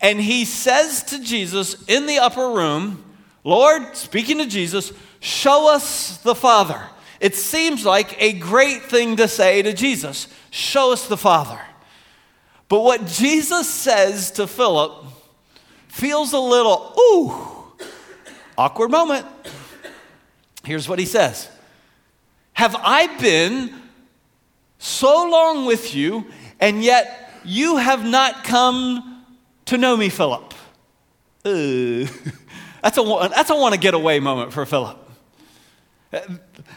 And 0.00 0.20
he 0.20 0.44
says 0.44 1.02
to 1.04 1.20
Jesus 1.20 1.82
in 1.88 2.06
the 2.06 2.18
upper 2.18 2.50
room, 2.50 3.02
Lord, 3.42 3.96
speaking 3.96 4.38
to 4.38 4.46
Jesus, 4.46 4.92
show 5.18 5.72
us 5.74 6.18
the 6.18 6.34
Father. 6.34 6.80
It 7.18 7.34
seems 7.34 7.84
like 7.84 8.20
a 8.22 8.34
great 8.34 8.82
thing 8.82 9.16
to 9.16 9.26
say 9.26 9.62
to 9.62 9.72
Jesus 9.72 10.28
show 10.50 10.92
us 10.92 11.08
the 11.08 11.16
Father. 11.16 11.60
But 12.68 12.80
what 12.80 13.06
Jesus 13.06 13.68
says 13.68 14.30
to 14.32 14.46
Philip 14.46 15.04
feels 15.96 16.34
a 16.34 16.38
little, 16.38 16.92
ooh, 16.98 17.32
awkward 18.58 18.90
moment. 18.90 19.26
Here's 20.62 20.88
what 20.88 20.98
he 20.98 21.06
says 21.06 21.48
Have 22.52 22.76
I 22.78 23.06
been 23.18 23.74
so 24.78 25.28
long 25.28 25.64
with 25.64 25.94
you, 25.94 26.26
and 26.60 26.84
yet 26.84 27.32
you 27.44 27.78
have 27.78 28.04
not 28.04 28.44
come 28.44 29.24
to 29.66 29.78
know 29.78 29.96
me, 29.96 30.10
Philip? 30.10 30.52
Uh, 31.44 31.50
that's, 32.82 32.98
a, 32.98 33.28
that's 33.34 33.50
a 33.50 33.56
want 33.56 33.72
to 33.72 33.80
get 33.80 33.94
away 33.94 34.20
moment 34.20 34.52
for 34.52 34.66
Philip. 34.66 34.98
Uh, 36.12 36.20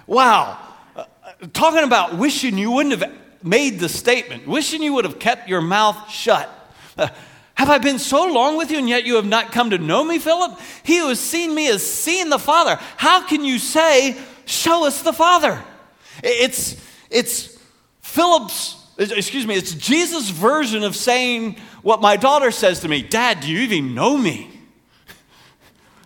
wow. 0.08 0.58
Uh, 0.96 1.04
talking 1.52 1.84
about 1.84 2.18
wishing 2.18 2.58
you 2.58 2.72
wouldn't 2.72 2.98
have 2.98 3.12
made 3.44 3.80
the 3.80 3.90
statement, 3.90 4.48
wishing 4.48 4.82
you 4.82 4.94
would 4.94 5.04
have 5.04 5.20
kept 5.20 5.50
your 5.50 5.62
mouth 5.62 6.10
shut. 6.10 6.50
Have 7.60 7.70
I 7.70 7.78
been 7.78 8.00
so 8.00 8.26
long 8.26 8.56
with 8.56 8.72
you 8.72 8.78
and 8.78 8.88
yet 8.88 9.04
you 9.04 9.16
have 9.16 9.26
not 9.26 9.52
come 9.52 9.72
to 9.72 9.78
know 9.78 10.02
me, 10.02 10.18
Philip? 10.18 10.58
He 10.84 11.00
who 11.00 11.10
has 11.10 11.20
seen 11.20 11.54
me 11.54 11.66
has 11.66 11.86
seen 11.86 12.30
the 12.30 12.40
Father. 12.40 12.80
How 12.96 13.28
can 13.28 13.44
you 13.44 13.60
say, 13.60 14.18
Show 14.46 14.88
us 14.88 15.02
the 15.02 15.12
Father? 15.12 15.62
It's, 16.24 16.82
it's 17.10 17.60
Philip's, 18.00 18.82
excuse 18.98 19.46
me, 19.46 19.56
it's 19.56 19.74
Jesus' 19.74 20.30
version 20.30 20.86
of 20.86 20.96
saying 20.96 21.58
what 21.82 22.00
my 22.00 22.16
daughter 22.16 22.50
says 22.50 22.80
to 22.80 22.88
me 22.88 23.02
Dad, 23.02 23.42
do 23.42 23.50
you 23.50 23.60
even 23.60 23.94
know 23.94 24.18
me? 24.18 24.50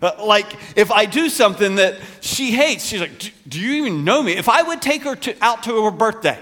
Uh, 0.02 0.12
like, 0.26 0.58
if 0.76 0.92
I 0.92 1.06
do 1.06 1.30
something 1.30 1.76
that 1.76 1.98
she 2.20 2.52
hates, 2.52 2.84
she's 2.84 3.00
like, 3.00 3.32
Do 3.48 3.58
you 3.58 3.74
even 3.86 4.04
know 4.04 4.22
me? 4.22 4.34
If 4.34 4.50
I 4.50 4.62
would 4.64 4.82
take 4.82 5.04
her 5.04 5.16
to, 5.16 5.36
out 5.40 5.64
to 5.64 5.86
her 5.86 5.92
birthday 5.92 6.38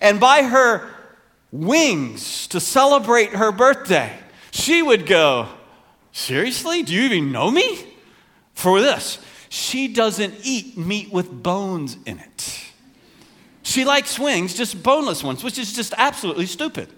and 0.00 0.18
buy 0.18 0.42
her 0.42 0.90
wings 1.52 2.48
to 2.48 2.58
celebrate 2.58 3.30
her 3.30 3.52
birthday, 3.52 4.18
she 4.50 4.82
would 4.82 5.06
go, 5.06 5.48
Seriously? 6.12 6.82
Do 6.82 6.94
you 6.94 7.02
even 7.02 7.32
know 7.32 7.50
me? 7.50 7.86
For 8.54 8.80
this, 8.80 9.18
she 9.48 9.88
doesn't 9.88 10.34
eat 10.42 10.76
meat 10.76 11.12
with 11.12 11.30
bones 11.30 11.96
in 12.04 12.18
it. 12.18 12.64
She 13.62 13.84
likes 13.84 14.18
wings, 14.18 14.54
just 14.54 14.82
boneless 14.82 15.22
ones, 15.22 15.44
which 15.44 15.58
is 15.58 15.72
just 15.72 15.94
absolutely 15.96 16.46
stupid. 16.46 16.88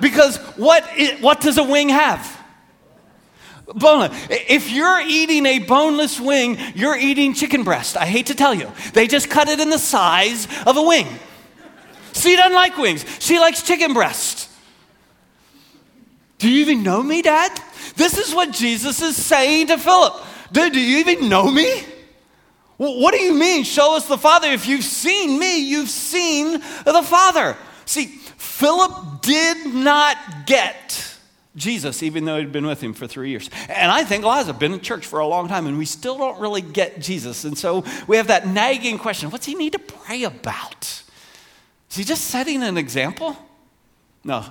because 0.00 0.36
what, 0.56 0.84
what 1.20 1.40
does 1.40 1.58
a 1.58 1.64
wing 1.64 1.88
have? 1.88 2.40
Boneless. 3.66 4.16
If 4.30 4.70
you're 4.70 5.00
eating 5.00 5.46
a 5.46 5.58
boneless 5.58 6.20
wing, 6.20 6.58
you're 6.74 6.96
eating 6.96 7.34
chicken 7.34 7.64
breast. 7.64 7.96
I 7.96 8.06
hate 8.06 8.26
to 8.26 8.34
tell 8.34 8.54
you. 8.54 8.70
They 8.92 9.06
just 9.06 9.30
cut 9.30 9.48
it 9.48 9.58
in 9.58 9.70
the 9.70 9.78
size 9.78 10.46
of 10.66 10.76
a 10.76 10.82
wing. 10.82 11.08
She 12.12 12.36
doesn't 12.36 12.52
like 12.54 12.78
wings, 12.78 13.04
she 13.18 13.40
likes 13.40 13.62
chicken 13.62 13.92
breast. 13.92 14.43
Do 16.38 16.50
you 16.50 16.60
even 16.62 16.82
know 16.82 17.02
me, 17.02 17.22
Dad? 17.22 17.58
This 17.96 18.18
is 18.18 18.34
what 18.34 18.52
Jesus 18.52 19.00
is 19.02 19.16
saying 19.16 19.68
to 19.68 19.78
Philip. 19.78 20.14
Dude, 20.52 20.72
do 20.72 20.80
you 20.80 20.98
even 20.98 21.28
know 21.28 21.50
me? 21.50 21.82
What 22.76 23.14
do 23.14 23.20
you 23.20 23.34
mean, 23.34 23.64
show 23.64 23.96
us 23.96 24.08
the 24.08 24.18
Father? 24.18 24.48
If 24.48 24.66
you've 24.66 24.84
seen 24.84 25.38
me, 25.38 25.58
you've 25.58 25.88
seen 25.88 26.52
the 26.84 27.02
Father. 27.04 27.56
See, 27.86 28.06
Philip 28.06 29.22
did 29.22 29.74
not 29.74 30.16
get 30.46 31.16
Jesus, 31.56 32.02
even 32.02 32.24
though 32.24 32.38
he'd 32.38 32.50
been 32.50 32.66
with 32.66 32.82
him 32.82 32.94
for 32.94 33.06
three 33.06 33.30
years. 33.30 33.48
And 33.68 33.90
I 33.90 34.02
think 34.02 34.24
Eliza 34.24 34.48
have 34.52 34.58
been 34.58 34.72
in 34.72 34.80
church 34.80 35.06
for 35.06 35.20
a 35.20 35.26
long 35.26 35.46
time, 35.46 35.66
and 35.66 35.78
we 35.78 35.84
still 35.84 36.18
don't 36.18 36.40
really 36.40 36.62
get 36.62 37.00
Jesus. 37.00 37.44
And 37.44 37.56
so 37.56 37.84
we 38.08 38.16
have 38.16 38.26
that 38.26 38.46
nagging 38.46 38.98
question 38.98 39.30
what's 39.30 39.46
he 39.46 39.54
need 39.54 39.72
to 39.72 39.78
pray 39.78 40.24
about? 40.24 41.02
Is 41.90 41.96
he 41.96 42.04
just 42.04 42.24
setting 42.24 42.62
an 42.64 42.76
example? 42.76 43.36
No, 44.24 44.44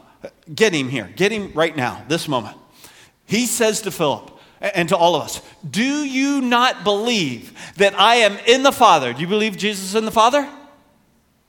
get 0.54 0.74
him 0.74 0.90
here. 0.90 1.12
Get 1.16 1.32
him 1.32 1.52
right 1.54 1.76
now, 1.76 2.04
this 2.08 2.28
moment. 2.28 2.58
He 3.26 3.48
says 3.48 3.82
to 3.82 3.92
Philip 3.92 4.32
and 4.62 4.88
to 4.90 4.98
all 4.98 5.16
of 5.16 5.24
us, 5.24 5.42
Do 5.68 5.84
you 5.84 6.42
not 6.42 6.84
believe 6.84 7.58
that 7.78 8.00
I 8.00 8.16
am 8.18 8.38
in 8.46 8.64
the 8.64 8.72
Father? 8.72 9.14
Do 9.14 9.22
you 9.22 9.28
believe 9.28 9.58
Jesus 9.58 9.86
is 9.86 9.96
in 9.96 10.06
the 10.06 10.12
Father? 10.12 10.48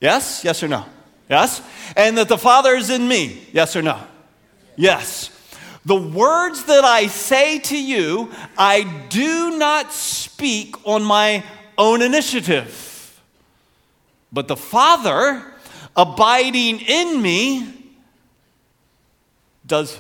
Yes? 0.00 0.43
Yes 0.45 0.62
or 0.62 0.69
no? 0.69 0.87
Yes? 1.28 1.62
And 1.97 2.19
that 2.19 2.28
the 2.28 2.38
Father 2.38 2.75
is 2.75 2.90
in 2.90 3.07
me? 3.07 3.47
Yes 3.52 3.76
or 3.76 3.83
no? 3.83 4.00
Yes. 4.76 5.31
The 5.85 5.95
words 5.95 6.64
that 6.64 6.85
I 6.85 7.09
say 7.09 7.59
to 7.59 7.81
you, 7.81 8.33
I 8.57 8.83
do 9.11 9.59
not 9.59 9.93
speak 9.93 10.76
on 10.87 11.04
my 11.04 11.45
own 11.76 12.00
initiative, 12.00 13.21
but 14.33 14.49
the 14.49 14.57
Father 14.57 15.45
abiding 15.95 16.81
in 16.81 17.21
me 17.21 17.84
does 19.66 19.99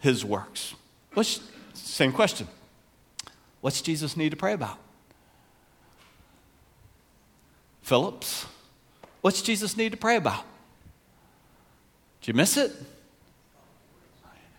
his 0.00 0.24
works. 0.24 0.74
What's, 1.14 1.40
same 1.74 2.12
question. 2.12 2.46
What's 3.60 3.80
Jesus 3.80 4.16
need 4.16 4.30
to 4.30 4.36
pray 4.36 4.52
about? 4.52 4.78
Phillips, 7.82 8.46
what's 9.20 9.42
Jesus 9.42 9.76
need 9.76 9.92
to 9.92 9.96
pray 9.96 10.16
about? 10.16 10.44
Did 12.20 12.28
you 12.28 12.34
miss 12.34 12.56
it? 12.56 12.72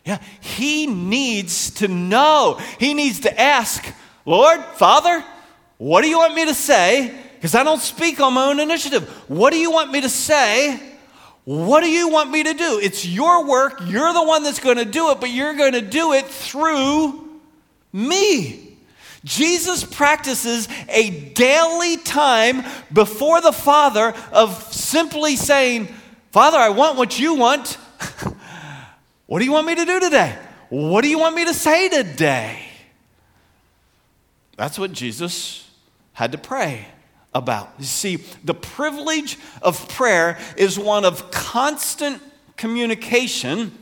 Yeah, 0.05 0.21
he 0.39 0.87
needs 0.87 1.71
to 1.71 1.89
know. 1.89 2.59
He 2.79 2.93
needs 2.93 3.19
to 3.21 3.39
ask, 3.39 3.85
Lord, 4.25 4.63
Father, 4.75 5.23
what 5.77 6.01
do 6.01 6.07
you 6.07 6.17
want 6.17 6.33
me 6.33 6.45
to 6.45 6.53
say? 6.53 7.13
Because 7.35 7.53
I 7.53 7.63
don't 7.63 7.81
speak 7.81 8.21
on 8.21 8.33
my 8.33 8.45
own 8.45 8.59
initiative. 8.59 9.07
What 9.27 9.51
do 9.51 9.59
you 9.59 9.69
want 9.69 9.91
me 9.91 10.01
to 10.01 10.09
say? 10.09 10.96
What 11.47 11.79
do 11.79 11.89
you 11.89 12.09
want 12.09 12.29
me 12.29 12.43
to 12.43 12.53
do? 12.53 12.77
It's 12.83 13.05
your 13.05 13.45
work. 13.45 13.79
You're 13.85 14.11
the 14.11 14.21
one 14.21 14.43
that's 14.43 14.59
going 14.59 14.75
to 14.75 14.83
do 14.83 15.11
it, 15.11 15.21
but 15.21 15.29
you're 15.29 15.53
going 15.53 15.71
to 15.71 15.81
do 15.81 16.11
it 16.11 16.25
through 16.25 17.39
me. 17.93 18.77
Jesus 19.23 19.85
practices 19.85 20.67
a 20.89 21.09
daily 21.09 21.95
time 21.95 22.65
before 22.91 23.39
the 23.39 23.53
Father 23.53 24.13
of 24.33 24.61
simply 24.73 25.37
saying, 25.37 25.87
Father, 26.31 26.57
I 26.57 26.67
want 26.67 26.97
what 26.97 27.17
you 27.17 27.35
want. 27.35 27.77
What 29.25 29.39
do 29.39 29.45
you 29.45 29.51
want 29.51 29.67
me 29.67 29.75
to 29.75 29.83
do 29.83 29.99
today? 29.99 30.37
What 30.69 31.01
do 31.01 31.09
you 31.09 31.19
want 31.19 31.35
me 31.35 31.43
to 31.45 31.53
say 31.53 31.89
today? 31.89 32.61
That's 34.55 34.79
what 34.79 34.93
Jesus 34.93 35.69
had 36.13 36.31
to 36.31 36.37
pray 36.37 36.87
about. 37.33 37.71
You 37.79 37.85
see, 37.85 38.17
the 38.43 38.53
privilege 38.53 39.37
of 39.61 39.87
prayer 39.89 40.37
is 40.55 40.79
one 40.79 41.05
of 41.05 41.31
constant 41.31 42.21
communication, 42.55 43.77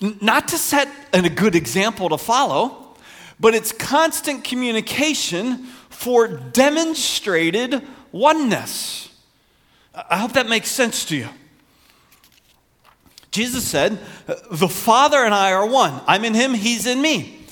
not 0.00 0.48
to 0.48 0.58
set 0.58 0.88
a 1.12 1.28
good 1.28 1.54
example 1.54 2.08
to 2.10 2.18
follow, 2.18 2.94
but 3.40 3.54
it's 3.54 3.72
constant 3.72 4.44
communication 4.44 5.64
for 5.88 6.28
demonstrated 6.28 7.82
oneness. 8.12 9.08
I 9.94 10.18
hope 10.18 10.32
that 10.32 10.48
makes 10.48 10.70
sense 10.70 11.04
to 11.06 11.16
you. 11.16 11.28
Jesus 13.30 13.66
said, 13.66 13.98
The 14.50 14.68
Father 14.68 15.18
and 15.18 15.34
I 15.34 15.52
are 15.52 15.66
one. 15.66 16.00
I'm 16.06 16.24
in 16.24 16.34
him, 16.34 16.54
he's 16.54 16.86
in 16.86 17.00
me. 17.00 17.43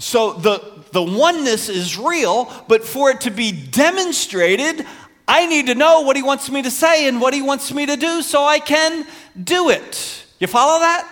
So 0.00 0.32
the, 0.32 0.82
the 0.92 1.02
oneness 1.02 1.68
is 1.68 1.98
real, 1.98 2.50
but 2.68 2.84
for 2.84 3.10
it 3.10 3.20
to 3.22 3.30
be 3.30 3.52
demonstrated, 3.52 4.86
I 5.28 5.46
need 5.46 5.66
to 5.66 5.74
know 5.74 6.00
what 6.00 6.16
he 6.16 6.22
wants 6.22 6.50
me 6.50 6.62
to 6.62 6.70
say 6.70 7.06
and 7.06 7.20
what 7.20 7.34
he 7.34 7.42
wants 7.42 7.72
me 7.72 7.86
to 7.86 7.96
do 7.96 8.22
so 8.22 8.44
I 8.44 8.58
can 8.58 9.06
do 9.42 9.68
it. 9.68 10.26
You 10.38 10.46
follow 10.46 10.80
that? 10.80 11.08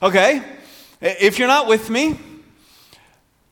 Okay. 0.00 0.42
If 1.00 1.38
you're 1.38 1.48
not 1.48 1.66
with 1.66 1.90
me, 1.90 2.18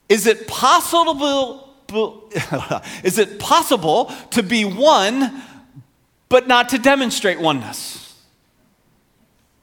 is 0.07 0.27
it 0.27 0.47
possible 0.47 1.61
is 3.03 3.19
it 3.19 3.37
possible 3.37 4.11
to 4.31 4.41
be 4.41 4.65
one 4.65 5.43
but 6.29 6.47
not 6.47 6.69
to 6.69 6.79
demonstrate 6.79 7.39
oneness? 7.39 8.19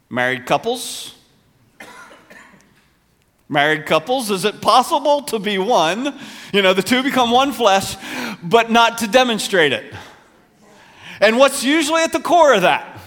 Married 0.08 0.46
couples? 0.46 1.16
Married 3.52 3.84
couples, 3.84 4.30
is 4.30 4.46
it 4.46 4.62
possible 4.62 5.20
to 5.24 5.38
be 5.38 5.58
one? 5.58 6.18
You 6.54 6.62
know, 6.62 6.72
the 6.72 6.82
two 6.82 7.02
become 7.02 7.30
one 7.30 7.52
flesh, 7.52 7.96
but 8.42 8.70
not 8.70 8.96
to 8.98 9.06
demonstrate 9.06 9.74
it. 9.74 9.92
And 11.20 11.36
what's 11.36 11.62
usually 11.62 12.00
at 12.00 12.12
the 12.12 12.20
core 12.20 12.54
of 12.54 12.62
that? 12.62 12.98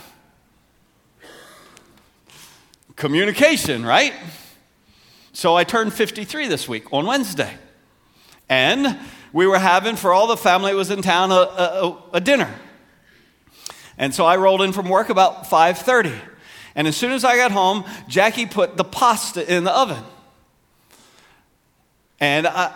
Communication, 2.95 3.83
right? 3.83 4.13
So 5.33 5.55
I 5.55 5.63
turned 5.63 5.95
53 5.95 6.47
this 6.47 6.69
week 6.69 6.93
on 6.93 7.07
Wednesday. 7.07 7.57
And 8.47 8.99
we 9.33 9.47
were 9.47 9.57
having, 9.57 9.95
for 9.95 10.13
all 10.13 10.27
the 10.27 10.37
family 10.37 10.73
that 10.73 10.77
was 10.77 10.91
in 10.91 11.01
town, 11.01 11.31
a, 11.31 11.33
a, 11.33 12.03
a 12.13 12.21
dinner. 12.21 12.53
And 13.97 14.13
so 14.13 14.27
I 14.27 14.35
rolled 14.35 14.61
in 14.61 14.73
from 14.73 14.89
work 14.89 15.09
about 15.09 15.45
5:30. 15.45 16.15
And 16.75 16.87
as 16.87 16.95
soon 16.95 17.13
as 17.13 17.25
I 17.25 17.35
got 17.35 17.51
home, 17.51 17.83
Jackie 18.07 18.45
put 18.45 18.77
the 18.77 18.83
pasta 18.83 19.51
in 19.51 19.63
the 19.63 19.75
oven. 19.75 20.03
And 22.19 22.47
I, 22.47 22.73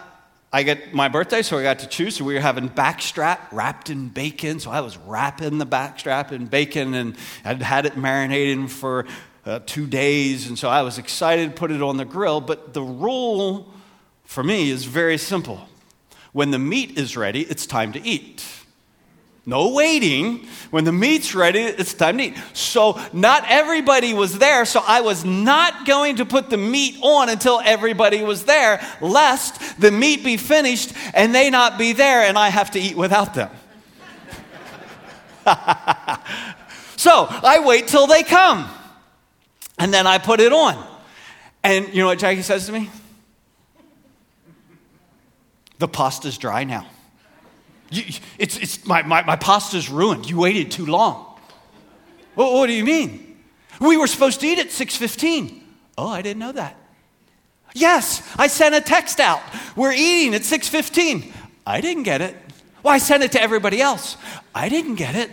I 0.51 0.81
my 0.93 1.07
birthday, 1.07 1.41
so 1.41 1.57
I 1.57 1.63
got 1.63 1.79
to 1.79 1.87
choose. 1.87 2.17
So 2.17 2.25
we 2.25 2.33
were 2.33 2.39
having 2.39 2.69
backstrap 2.69 3.39
wrapped 3.51 3.89
in 3.89 4.09
bacon. 4.09 4.59
So 4.59 4.71
I 4.71 4.81
was 4.81 4.97
wrapping 4.97 5.57
the 5.57 5.67
backstrap 5.67 6.31
in 6.31 6.47
bacon, 6.47 6.93
and 6.93 7.15
I'd 7.45 7.61
had 7.61 7.85
it 7.85 7.93
marinating 7.93 8.69
for 8.69 9.05
uh, 9.45 9.59
two 9.65 9.87
days. 9.87 10.47
And 10.47 10.57
so 10.57 10.69
I 10.69 10.81
was 10.81 10.97
excited 10.97 11.51
to 11.51 11.55
put 11.55 11.71
it 11.71 11.81
on 11.81 11.97
the 11.97 12.05
grill. 12.05 12.41
But 12.41 12.73
the 12.73 12.83
rule 12.83 13.71
for 14.23 14.43
me 14.43 14.69
is 14.69 14.85
very 14.85 15.17
simple 15.17 15.69
when 16.31 16.51
the 16.51 16.59
meat 16.59 16.97
is 16.97 17.17
ready, 17.17 17.41
it's 17.41 17.65
time 17.65 17.91
to 17.93 18.05
eat. 18.05 18.45
No 19.49 19.69
waiting. 19.69 20.45
When 20.69 20.83
the 20.83 20.91
meat's 20.91 21.33
ready, 21.33 21.61
it's 21.61 21.95
time 21.95 22.19
to 22.19 22.25
eat. 22.25 22.37
So, 22.53 23.01
not 23.13 23.45
everybody 23.47 24.13
was 24.13 24.37
there, 24.37 24.63
so 24.63 24.83
I 24.85 25.01
was 25.01 25.25
not 25.25 25.87
going 25.87 26.17
to 26.17 26.25
put 26.25 26.51
the 26.51 26.57
meat 26.57 26.97
on 27.01 27.29
until 27.29 27.59
everybody 27.65 28.21
was 28.21 28.45
there, 28.45 28.79
lest 29.01 29.81
the 29.81 29.89
meat 29.89 30.23
be 30.23 30.37
finished 30.37 30.93
and 31.15 31.33
they 31.33 31.49
not 31.49 31.79
be 31.79 31.93
there 31.93 32.21
and 32.21 32.37
I 32.37 32.49
have 32.49 32.69
to 32.71 32.79
eat 32.79 32.95
without 32.95 33.33
them. 33.33 33.49
so, 36.95 37.25
I 37.27 37.63
wait 37.65 37.87
till 37.87 38.05
they 38.05 38.21
come 38.21 38.69
and 39.79 39.91
then 39.91 40.05
I 40.05 40.19
put 40.19 40.41
it 40.41 40.53
on. 40.53 40.77
And 41.63 41.87
you 41.87 42.01
know 42.01 42.05
what 42.05 42.19
Jackie 42.19 42.43
says 42.43 42.67
to 42.67 42.71
me? 42.71 42.91
The 45.79 45.87
pasta's 45.87 46.37
dry 46.37 46.65
now. 46.65 46.85
You, 47.91 48.03
it's, 48.37 48.57
it's, 48.57 48.85
my, 48.85 49.01
my, 49.01 49.23
my 49.23 49.35
pasta's 49.35 49.89
ruined. 49.89 50.29
You 50.29 50.39
waited 50.39 50.71
too 50.71 50.85
long. 50.85 51.25
Well, 52.35 52.53
what 52.53 52.67
do 52.67 52.73
you 52.73 52.85
mean? 52.85 53.37
We 53.79 53.97
were 53.97 54.07
supposed 54.07 54.41
to 54.41 54.47
eat 54.47 54.59
at 54.59 54.67
6.15. 54.67 55.61
Oh, 55.97 56.07
I 56.07 56.21
didn't 56.21 56.39
know 56.39 56.51
that. 56.51 56.75
Yes, 57.73 58.23
I 58.37 58.47
sent 58.47 58.75
a 58.75 58.81
text 58.81 59.19
out. 59.19 59.41
We're 59.75 59.93
eating 59.93 60.33
at 60.33 60.41
6.15. 60.41 61.31
I 61.65 61.81
didn't 61.81 62.03
get 62.03 62.21
it. 62.21 62.35
Well, 62.83 62.93
I 62.93 62.97
sent 62.97 63.23
it 63.23 63.33
to 63.33 63.41
everybody 63.41 63.81
else. 63.81 64.17
I 64.55 64.69
didn't 64.69 64.95
get 64.95 65.15
it. 65.15 65.29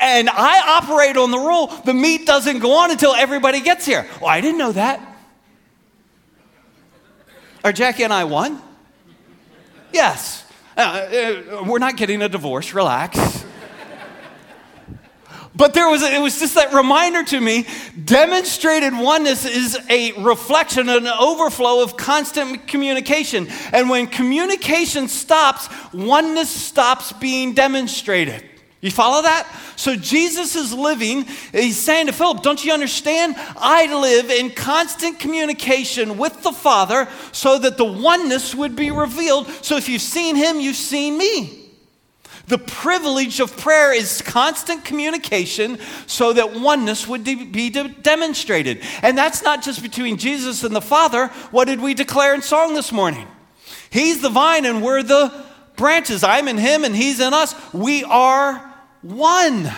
And 0.00 0.30
I 0.30 0.78
operate 0.78 1.16
on 1.16 1.30
the 1.30 1.38
rule 1.38 1.66
the 1.84 1.92
meat 1.92 2.26
doesn't 2.26 2.60
go 2.60 2.72
on 2.78 2.90
until 2.90 3.14
everybody 3.14 3.60
gets 3.60 3.84
here. 3.84 4.08
Well, 4.20 4.30
I 4.30 4.40
didn't 4.40 4.58
know 4.58 4.72
that. 4.72 5.00
Are 7.62 7.72
Jackie 7.72 8.04
and 8.04 8.12
I 8.12 8.24
one? 8.24 8.60
Yes. 9.94 10.44
Uh, 10.76 10.80
uh, 10.80 11.64
we're 11.64 11.78
not 11.78 11.96
getting 11.96 12.20
a 12.20 12.28
divorce, 12.28 12.74
relax. 12.74 13.44
but 15.54 15.72
there 15.72 15.88
was, 15.88 16.02
it 16.02 16.20
was 16.20 16.40
just 16.40 16.56
that 16.56 16.74
reminder 16.74 17.22
to 17.22 17.40
me 17.40 17.64
demonstrated 18.04 18.92
oneness 18.92 19.44
is 19.44 19.78
a 19.88 20.10
reflection, 20.20 20.88
an 20.88 21.06
overflow 21.06 21.80
of 21.84 21.96
constant 21.96 22.66
communication. 22.66 23.46
And 23.72 23.88
when 23.88 24.08
communication 24.08 25.06
stops, 25.06 25.68
oneness 25.92 26.50
stops 26.50 27.12
being 27.12 27.54
demonstrated. 27.54 28.42
You 28.84 28.90
follow 28.90 29.22
that? 29.22 29.50
So 29.76 29.96
Jesus 29.96 30.54
is 30.54 30.70
living, 30.74 31.24
he's 31.52 31.78
saying 31.78 32.08
to 32.08 32.12
Philip, 32.12 32.42
Don't 32.42 32.62
you 32.62 32.70
understand? 32.70 33.34
I 33.56 33.86
live 33.98 34.30
in 34.30 34.50
constant 34.50 35.18
communication 35.18 36.18
with 36.18 36.42
the 36.42 36.52
Father 36.52 37.08
so 37.32 37.58
that 37.58 37.78
the 37.78 37.86
oneness 37.86 38.54
would 38.54 38.76
be 38.76 38.90
revealed. 38.90 39.48
So 39.62 39.78
if 39.78 39.88
you've 39.88 40.02
seen 40.02 40.36
him, 40.36 40.60
you've 40.60 40.76
seen 40.76 41.16
me. 41.16 41.60
The 42.48 42.58
privilege 42.58 43.40
of 43.40 43.56
prayer 43.56 43.94
is 43.94 44.20
constant 44.20 44.84
communication 44.84 45.78
so 46.06 46.34
that 46.34 46.52
oneness 46.52 47.08
would 47.08 47.24
be 47.24 47.70
demonstrated. 47.70 48.82
And 49.00 49.16
that's 49.16 49.42
not 49.42 49.62
just 49.62 49.82
between 49.82 50.18
Jesus 50.18 50.62
and 50.62 50.76
the 50.76 50.82
Father. 50.82 51.28
What 51.52 51.68
did 51.68 51.80
we 51.80 51.94
declare 51.94 52.34
in 52.34 52.42
song 52.42 52.74
this 52.74 52.92
morning? 52.92 53.26
He's 53.88 54.20
the 54.20 54.28
vine 54.28 54.66
and 54.66 54.82
we're 54.82 55.02
the 55.02 55.32
branches. 55.76 56.22
I'm 56.22 56.48
in 56.48 56.58
him 56.58 56.84
and 56.84 56.94
he's 56.94 57.18
in 57.18 57.32
us. 57.32 57.54
We 57.72 58.04
are 58.04 58.73
one. 59.04 59.70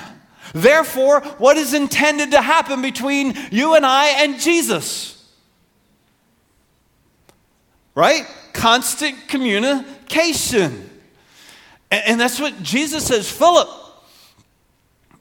Therefore, 0.54 1.20
what 1.38 1.56
is 1.56 1.74
intended 1.74 2.30
to 2.30 2.40
happen 2.40 2.80
between 2.80 3.34
you 3.50 3.74
and 3.74 3.84
I 3.84 4.22
and 4.22 4.40
Jesus? 4.40 5.12
Right? 7.94 8.26
Constant 8.52 9.28
communication. 9.28 10.90
And, 11.90 12.20
that's 12.20 12.40
what 12.40 12.62
Jesus 12.62 13.06
says 13.06 13.30
Philip, 13.30 13.68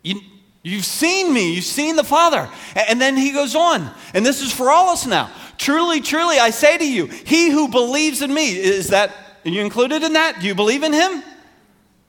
you, 0.04 0.20
you've 0.64 0.86
seen 0.86 1.34
me, 1.34 1.54
you've 1.54 1.64
seen 1.64 1.96
the 1.96 2.04
Father. 2.04 2.50
And 2.76 3.00
then 3.00 3.18
he 3.18 3.32
goes 3.32 3.56
on, 3.56 3.90
and 4.14 4.26
this 4.26 4.42
is 4.42 4.52
for 4.52 4.72
all 4.72 4.90
us 4.90 5.06
now. 5.06 5.32
Truly, 5.58 6.02
truly, 6.02 6.38
I 6.38 6.50
say 6.50 6.78
to 6.78 6.88
you, 6.88 7.08
he 7.08 7.50
who 7.50 7.70
believes 7.70 8.22
in 8.22 8.34
me, 8.34 8.58
is 8.58 8.90
that, 8.90 9.12
are 9.46 9.50
you 9.50 9.62
included 9.62 10.04
in 10.04 10.14
that? 10.14 10.42
Do 10.42 10.48
you 10.48 10.56
believe 10.56 10.84
in 10.84 10.92
him? 10.92 11.24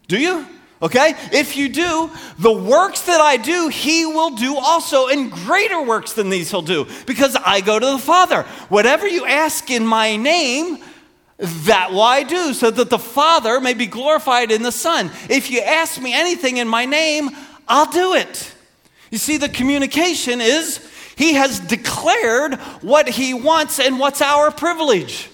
Do 0.09 0.19
you? 0.19 0.47
Okay? 0.83 1.15
If 1.33 1.57
you 1.57 1.69
do, 1.69 2.11
the 2.39 2.53
works 2.53 3.03
that 3.03 3.21
I 3.21 3.39
do, 3.39 3.69
he 3.69 4.05
will 4.05 4.31
do 4.31 4.57
also, 4.57 5.09
and 5.09 5.33
greater 5.33 5.83
works 5.83 6.13
than 6.13 6.29
these 6.29 6.51
he'll 6.51 6.63
do, 6.63 6.87
because 7.07 7.37
I 7.37 7.61
go 7.61 7.79
to 7.79 7.87
the 7.87 7.99
Father. 7.99 8.43
Whatever 8.69 9.09
you 9.09 9.25
ask 9.25 9.71
in 9.71 9.87
my 9.87 10.17
name, 10.17 10.79
that 11.39 11.93
will 11.93 12.03
I 12.03 12.23
do, 12.23 12.53
so 12.53 12.71
that 12.71 12.91
the 12.91 12.99
Father 12.99 13.61
may 13.61 13.75
be 13.75 13.87
glorified 13.87 14.51
in 14.51 14.63
the 14.63 14.73
Son. 14.73 15.11
If 15.31 15.51
you 15.51 15.61
ask 15.61 16.01
me 16.01 16.13
anything 16.13 16.59
in 16.59 16.69
my 16.69 16.85
name, 16.85 17.31
I'll 17.69 17.91
do 17.91 18.15
it. 18.15 18.55
You 19.11 19.19
see, 19.19 19.37
the 19.37 19.49
communication 19.49 20.41
is 20.41 20.81
he 21.17 21.35
has 21.35 21.61
declared 21.61 22.57
what 22.83 23.09
he 23.09 23.33
wants 23.33 23.79
and 23.81 23.99
what's 23.99 24.21
our 24.21 24.51
privilege. 24.51 25.31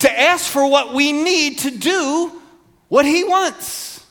To 0.00 0.20
ask 0.20 0.50
for 0.50 0.68
what 0.68 0.92
we 0.92 1.12
need 1.12 1.60
to 1.60 1.70
do 1.70 2.40
what 2.94 3.04
he 3.04 3.24
wants. 3.24 4.06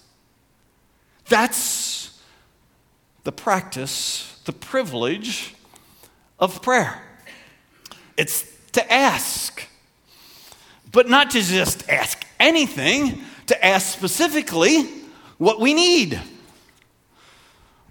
That's 1.30 2.20
the 3.24 3.32
practice, 3.32 4.42
the 4.44 4.52
privilege 4.52 5.56
of 6.38 6.62
prayer. 6.62 7.02
It's 8.18 8.44
to 8.74 8.94
ask, 8.94 9.66
but 10.92 11.08
not 11.08 11.32
to 11.32 11.42
just 11.42 11.90
ask 11.90 12.26
anything, 12.42 13.22
to 13.46 13.66
ask 13.66 13.88
specifically 13.98 14.84
what 15.38 15.62
we 15.62 15.74
need. 15.74 16.20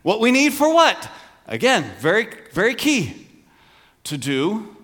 What 0.03 0.21
we 0.21 0.31
need 0.31 0.53
for 0.53 0.75
what? 0.75 1.11
Again, 1.47 1.91
very, 2.01 2.29
very 2.53 2.75
key 2.75 3.29
to 4.05 4.19
do 4.19 4.77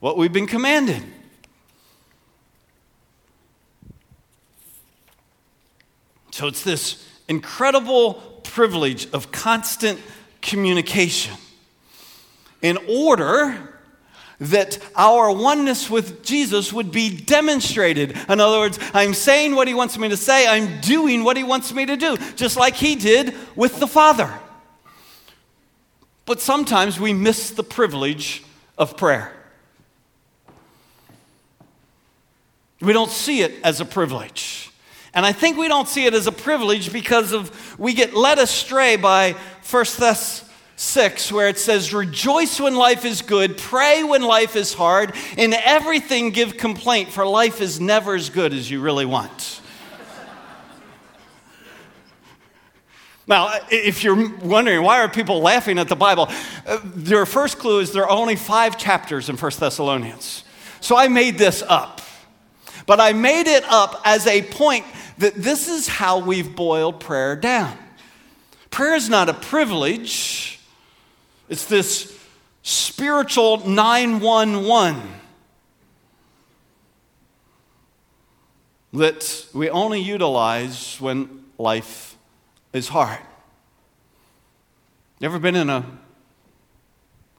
what 0.00 0.16
we've 0.16 0.32
been 0.32 0.48
commanded. 0.48 1.04
So 6.34 6.48
it's 6.48 6.64
this 6.64 7.08
incredible 7.28 8.14
privilege 8.42 9.08
of 9.12 9.30
constant 9.30 10.00
communication 10.42 11.32
in 12.60 12.76
order 12.88 13.78
that 14.40 14.80
our 14.96 15.30
oneness 15.30 15.88
with 15.88 16.24
Jesus 16.24 16.72
would 16.72 16.90
be 16.90 17.16
demonstrated. 17.16 18.18
In 18.28 18.40
other 18.40 18.58
words, 18.58 18.80
I'm 18.92 19.14
saying 19.14 19.54
what 19.54 19.68
he 19.68 19.74
wants 19.74 19.96
me 19.96 20.08
to 20.08 20.16
say, 20.16 20.48
I'm 20.48 20.80
doing 20.80 21.22
what 21.22 21.36
he 21.36 21.44
wants 21.44 21.72
me 21.72 21.86
to 21.86 21.96
do, 21.96 22.16
just 22.34 22.56
like 22.56 22.74
he 22.74 22.96
did 22.96 23.32
with 23.54 23.78
the 23.78 23.86
Father. 23.86 24.34
But 26.26 26.40
sometimes 26.40 26.98
we 26.98 27.12
miss 27.12 27.52
the 27.52 27.62
privilege 27.62 28.42
of 28.76 28.96
prayer. 28.96 29.32
We 32.80 32.92
don't 32.92 33.12
see 33.12 33.42
it 33.42 33.52
as 33.62 33.80
a 33.80 33.84
privilege. 33.84 34.72
And 35.14 35.24
I 35.24 35.32
think 35.32 35.56
we 35.56 35.68
don't 35.68 35.88
see 35.88 36.06
it 36.06 36.14
as 36.14 36.26
a 36.26 36.32
privilege 36.32 36.92
because 36.92 37.32
of 37.32 37.78
we 37.78 37.94
get 37.94 38.14
led 38.14 38.38
astray 38.38 38.96
by 38.96 39.36
1 39.70 39.84
Thess 39.84 40.50
6 40.76 41.30
where 41.30 41.48
it 41.48 41.58
says 41.58 41.94
rejoice 41.94 42.60
when 42.60 42.74
life 42.74 43.04
is 43.04 43.22
good, 43.22 43.56
pray 43.56 44.02
when 44.02 44.22
life 44.22 44.56
is 44.56 44.74
hard, 44.74 45.14
in 45.36 45.54
everything 45.54 46.30
give 46.30 46.56
complaint 46.56 47.10
for 47.10 47.24
life 47.24 47.60
is 47.60 47.80
never 47.80 48.16
as 48.16 48.28
good 48.28 48.52
as 48.52 48.70
you 48.70 48.80
really 48.80 49.06
want. 49.06 49.60
Now, 53.26 53.58
if 53.70 54.04
you're 54.04 54.36
wondering 54.40 54.82
why 54.82 55.00
are 55.00 55.08
people 55.08 55.40
laughing 55.40 55.78
at 55.78 55.88
the 55.88 55.96
Bible, 55.96 56.28
uh, 56.66 56.78
your 56.94 57.24
first 57.24 57.58
clue 57.58 57.78
is 57.78 57.90
there 57.90 58.02
are 58.02 58.10
only 58.10 58.36
5 58.36 58.76
chapters 58.76 59.30
in 59.30 59.38
1 59.38 59.52
Thessalonians. 59.58 60.44
So 60.80 60.94
I 60.94 61.08
made 61.08 61.38
this 61.38 61.62
up. 61.62 61.93
But 62.86 63.00
I 63.00 63.12
made 63.12 63.46
it 63.46 63.64
up 63.64 64.00
as 64.04 64.26
a 64.26 64.42
point 64.42 64.84
that 65.18 65.34
this 65.34 65.68
is 65.68 65.88
how 65.88 66.18
we've 66.18 66.54
boiled 66.54 67.00
prayer 67.00 67.36
down. 67.36 67.76
Prayer 68.70 68.94
is 68.94 69.08
not 69.08 69.28
a 69.28 69.34
privilege, 69.34 70.58
it's 71.48 71.66
this 71.66 72.18
spiritual 72.62 73.68
911 73.68 75.02
that 78.94 79.46
we 79.52 79.68
only 79.70 80.00
utilize 80.00 81.00
when 81.00 81.44
life 81.58 82.16
is 82.72 82.88
hard. 82.88 83.20
You 85.18 85.26
ever 85.26 85.38
been 85.38 85.56
in 85.56 85.70
a 85.70 85.84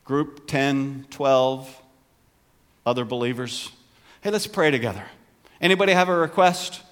group, 0.03 0.47
10, 0.47 1.07
12 1.09 1.81
other 2.85 3.05
believers? 3.05 3.71
Hey, 4.21 4.31
let's 4.31 4.47
pray 4.47 4.71
together. 4.71 5.03
Anybody 5.65 5.93
have 5.93 6.09
a 6.09 6.15
request? 6.15 6.83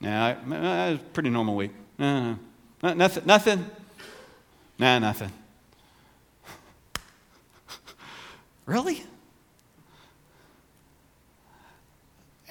Yeah, 0.00 0.28
uh, 0.50 0.96
pretty 1.12 1.28
normal 1.28 1.56
week. 1.56 1.72
Uh, 1.98 2.36
nothing, 2.82 3.26
nothing. 3.26 3.66
Nah, 4.78 4.98
nothing. 4.98 5.30
really? 8.64 9.04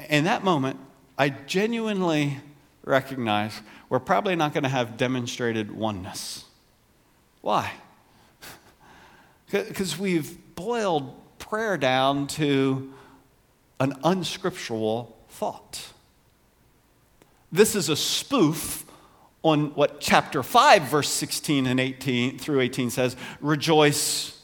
In 0.10 0.26
that 0.26 0.44
moment, 0.44 0.80
I 1.18 1.30
genuinely 1.30 2.38
recognize 2.86 3.62
we're 3.90 3.98
probably 3.98 4.36
not 4.36 4.54
going 4.54 4.62
to 4.62 4.70
have 4.70 4.96
demonstrated 4.96 5.72
oneness. 5.72 6.46
Why? 7.42 7.72
Because 9.50 9.98
we've 9.98 10.38
boiled 10.54 11.16
prayer 11.40 11.78
down 11.78 12.28
to 12.28 12.94
an 13.84 13.94
unscriptural 14.04 15.18
thought. 15.30 15.92
This 17.52 17.76
is 17.76 17.90
a 17.90 17.96
spoof 17.96 18.86
on 19.44 19.76
what 19.76 20.00
chapter 20.00 20.42
5, 20.42 20.84
verse 20.84 21.10
16 21.10 21.68
and 21.68 21.80
18 21.80 22.40
through 22.40 22.62
18 22.62 22.90
says 22.90 23.18
rejoice 23.42 24.42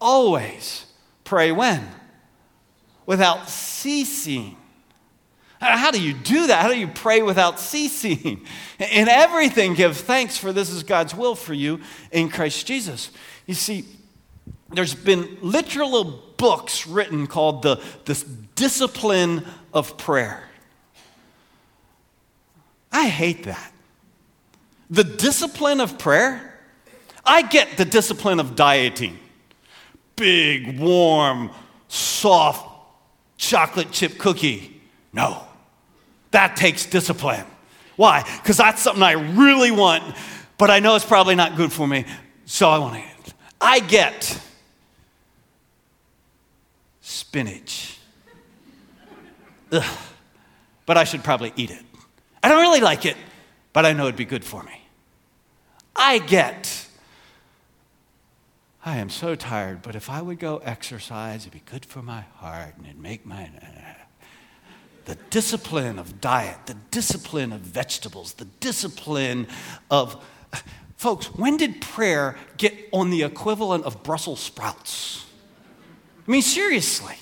always. 0.00 0.86
Pray 1.22 1.52
when? 1.52 1.88
Without 3.06 3.48
ceasing. 3.48 4.56
How 5.60 5.90
do 5.90 6.00
you 6.00 6.12
do 6.12 6.48
that? 6.48 6.62
How 6.62 6.68
do 6.68 6.78
you 6.78 6.88
pray 6.88 7.22
without 7.22 7.60
ceasing? 7.60 8.44
In 8.78 9.08
everything, 9.08 9.74
give 9.74 9.96
thanks, 9.96 10.36
for 10.36 10.52
this 10.52 10.70
is 10.70 10.82
God's 10.82 11.14
will 11.14 11.34
for 11.34 11.54
you 11.54 11.80
in 12.10 12.28
Christ 12.28 12.66
Jesus. 12.66 13.10
You 13.46 13.54
see, 13.54 13.84
there's 14.70 14.94
been 14.94 15.38
literal 15.40 16.04
books 16.36 16.86
written 16.86 17.26
called 17.26 17.62
the, 17.62 17.80
the 18.04 18.14
Discipline 18.54 19.44
of 19.72 19.96
Prayer. 19.96 20.48
I 22.92 23.08
hate 23.08 23.44
that. 23.44 23.72
The 24.90 25.04
discipline 25.04 25.80
of 25.80 25.98
prayer, 25.98 26.58
I 27.24 27.42
get 27.42 27.76
the 27.76 27.84
discipline 27.84 28.40
of 28.40 28.56
dieting. 28.56 29.18
Big, 30.16 30.78
warm, 30.78 31.50
soft 31.88 32.66
chocolate 33.36 33.92
chip 33.92 34.18
cookie. 34.18 34.80
No, 35.12 35.42
that 36.30 36.56
takes 36.56 36.86
discipline. 36.86 37.44
Why? 37.96 38.22
Because 38.42 38.56
that's 38.56 38.80
something 38.80 39.02
I 39.02 39.12
really 39.12 39.70
want, 39.70 40.16
but 40.56 40.70
I 40.70 40.80
know 40.80 40.96
it's 40.96 41.04
probably 41.04 41.34
not 41.34 41.56
good 41.56 41.72
for 41.72 41.86
me, 41.86 42.04
so 42.46 42.70
I 42.70 42.78
want 42.78 42.94
to 42.94 43.00
eat 43.00 43.26
it. 43.26 43.34
I 43.60 43.80
get 43.80 44.40
spinach. 47.08 47.98
Ugh, 49.72 49.98
but 50.84 50.98
I 50.98 51.04
should 51.04 51.24
probably 51.24 51.54
eat 51.56 51.70
it. 51.70 51.82
I 52.42 52.48
don't 52.48 52.60
really 52.60 52.80
like 52.80 53.06
it, 53.06 53.16
but 53.72 53.86
I 53.86 53.94
know 53.94 54.04
it'd 54.04 54.16
be 54.16 54.26
good 54.26 54.44
for 54.44 54.62
me. 54.62 54.82
I 55.96 56.18
get, 56.18 56.86
I 58.84 58.98
am 58.98 59.08
so 59.08 59.34
tired, 59.34 59.80
but 59.80 59.96
if 59.96 60.10
I 60.10 60.20
would 60.20 60.38
go 60.38 60.58
exercise, 60.58 61.42
it'd 61.42 61.52
be 61.52 61.62
good 61.70 61.86
for 61.86 62.02
my 62.02 62.20
heart 62.36 62.74
and 62.76 62.86
it'd 62.86 63.00
make 63.00 63.24
my. 63.24 63.50
The 65.06 65.16
discipline 65.30 65.98
of 65.98 66.20
diet, 66.20 66.66
the 66.66 66.76
discipline 66.90 67.52
of 67.54 67.60
vegetables, 67.60 68.34
the 68.34 68.44
discipline 68.44 69.48
of. 69.90 70.22
Folks, 70.96 71.26
when 71.34 71.56
did 71.56 71.80
prayer 71.80 72.36
get 72.58 72.74
on 72.92 73.08
the 73.08 73.22
equivalent 73.22 73.84
of 73.84 74.02
Brussels 74.02 74.40
sprouts? 74.40 75.24
I 76.28 76.30
mean, 76.30 76.42
seriously. 76.42 77.16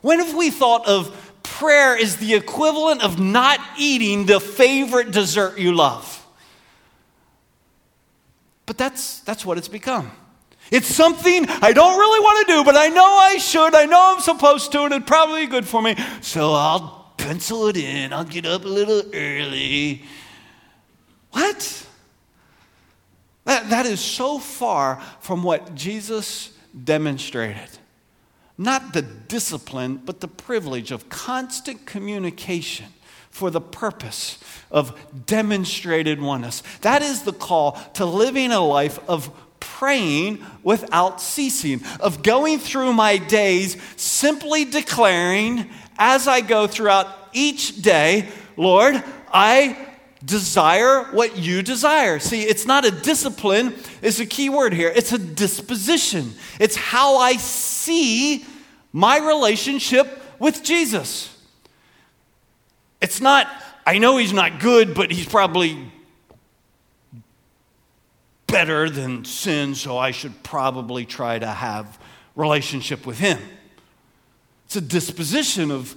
When 0.00 0.18
have 0.18 0.34
we 0.34 0.50
thought 0.50 0.86
of 0.88 1.16
prayer 1.42 1.96
as 1.96 2.16
the 2.16 2.34
equivalent 2.34 3.02
of 3.02 3.20
not 3.20 3.60
eating 3.78 4.26
the 4.26 4.40
favorite 4.40 5.10
dessert 5.12 5.58
you 5.58 5.74
love. 5.74 6.26
But 8.66 8.78
that's, 8.78 9.20
that's 9.20 9.44
what 9.44 9.58
it's 9.58 9.68
become. 9.68 10.10
It's 10.70 10.86
something 10.86 11.46
I 11.48 11.72
don't 11.72 11.98
really 11.98 12.20
want 12.20 12.46
to 12.46 12.52
do, 12.54 12.64
but 12.64 12.76
I 12.76 12.88
know 12.88 13.04
I 13.04 13.36
should. 13.36 13.74
I 13.74 13.84
know 13.84 14.14
I'm 14.14 14.20
supposed 14.20 14.72
to, 14.72 14.82
and 14.82 14.92
it'd 14.92 15.06
probably 15.06 15.46
good 15.46 15.66
for 15.66 15.82
me. 15.82 15.96
So 16.20 16.52
I'll 16.52 17.12
pencil 17.16 17.68
it 17.68 17.76
in. 17.76 18.12
I'll 18.12 18.24
get 18.24 18.46
up 18.46 18.64
a 18.64 18.68
little 18.68 19.02
early. 19.14 20.02
What? 21.32 21.86
That, 23.44 23.70
that 23.70 23.86
is 23.86 24.00
so 24.00 24.38
far 24.38 25.00
from 25.20 25.42
what 25.42 25.74
Jesus 25.74 26.56
demonstrated. 26.84 27.68
Not 28.58 28.92
the 28.92 29.02
discipline, 29.02 30.00
but 30.04 30.20
the 30.20 30.28
privilege 30.28 30.90
of 30.90 31.08
constant 31.08 31.86
communication 31.86 32.86
for 33.30 33.50
the 33.50 33.60
purpose 33.60 34.38
of 34.70 34.98
demonstrated 35.26 36.20
oneness. 36.20 36.62
That 36.82 37.02
is 37.02 37.22
the 37.22 37.32
call 37.32 37.72
to 37.94 38.04
living 38.04 38.52
a 38.52 38.60
life 38.60 38.98
of 39.08 39.30
praying 39.58 40.44
without 40.62 41.20
ceasing, 41.20 41.80
of 42.00 42.22
going 42.22 42.58
through 42.58 42.92
my 42.92 43.16
days 43.16 43.76
simply 43.96 44.64
declaring 44.64 45.68
as 45.98 46.28
I 46.28 46.40
go 46.40 46.66
throughout 46.66 47.08
each 47.32 47.80
day, 47.80 48.28
Lord, 48.56 49.02
I 49.32 49.88
desire 50.24 51.04
what 51.12 51.36
you 51.36 51.62
desire. 51.62 52.18
See, 52.18 52.42
it's 52.42 52.66
not 52.66 52.84
a 52.84 52.90
discipline, 52.90 53.74
it's 54.02 54.20
a 54.20 54.26
key 54.26 54.50
word 54.50 54.72
here. 54.72 54.92
It's 54.94 55.12
a 55.12 55.18
disposition. 55.18 56.34
It's 56.60 56.76
how 56.76 57.16
I 57.16 57.36
see 57.36 57.71
my 58.92 59.18
relationship 59.18 60.22
with 60.38 60.62
Jesus. 60.62 61.36
It's 63.00 63.20
not, 63.20 63.48
I 63.86 63.98
know 63.98 64.16
he's 64.16 64.32
not 64.32 64.60
good, 64.60 64.94
but 64.94 65.10
he's 65.10 65.26
probably 65.26 65.90
better 68.46 68.90
than 68.90 69.24
sin, 69.24 69.74
so 69.74 69.96
I 69.96 70.10
should 70.10 70.42
probably 70.42 71.06
try 71.06 71.38
to 71.38 71.46
have 71.46 71.98
relationship 72.36 73.06
with 73.06 73.18
him. 73.18 73.38
It's 74.66 74.76
a 74.76 74.80
disposition 74.80 75.70
of 75.70 75.96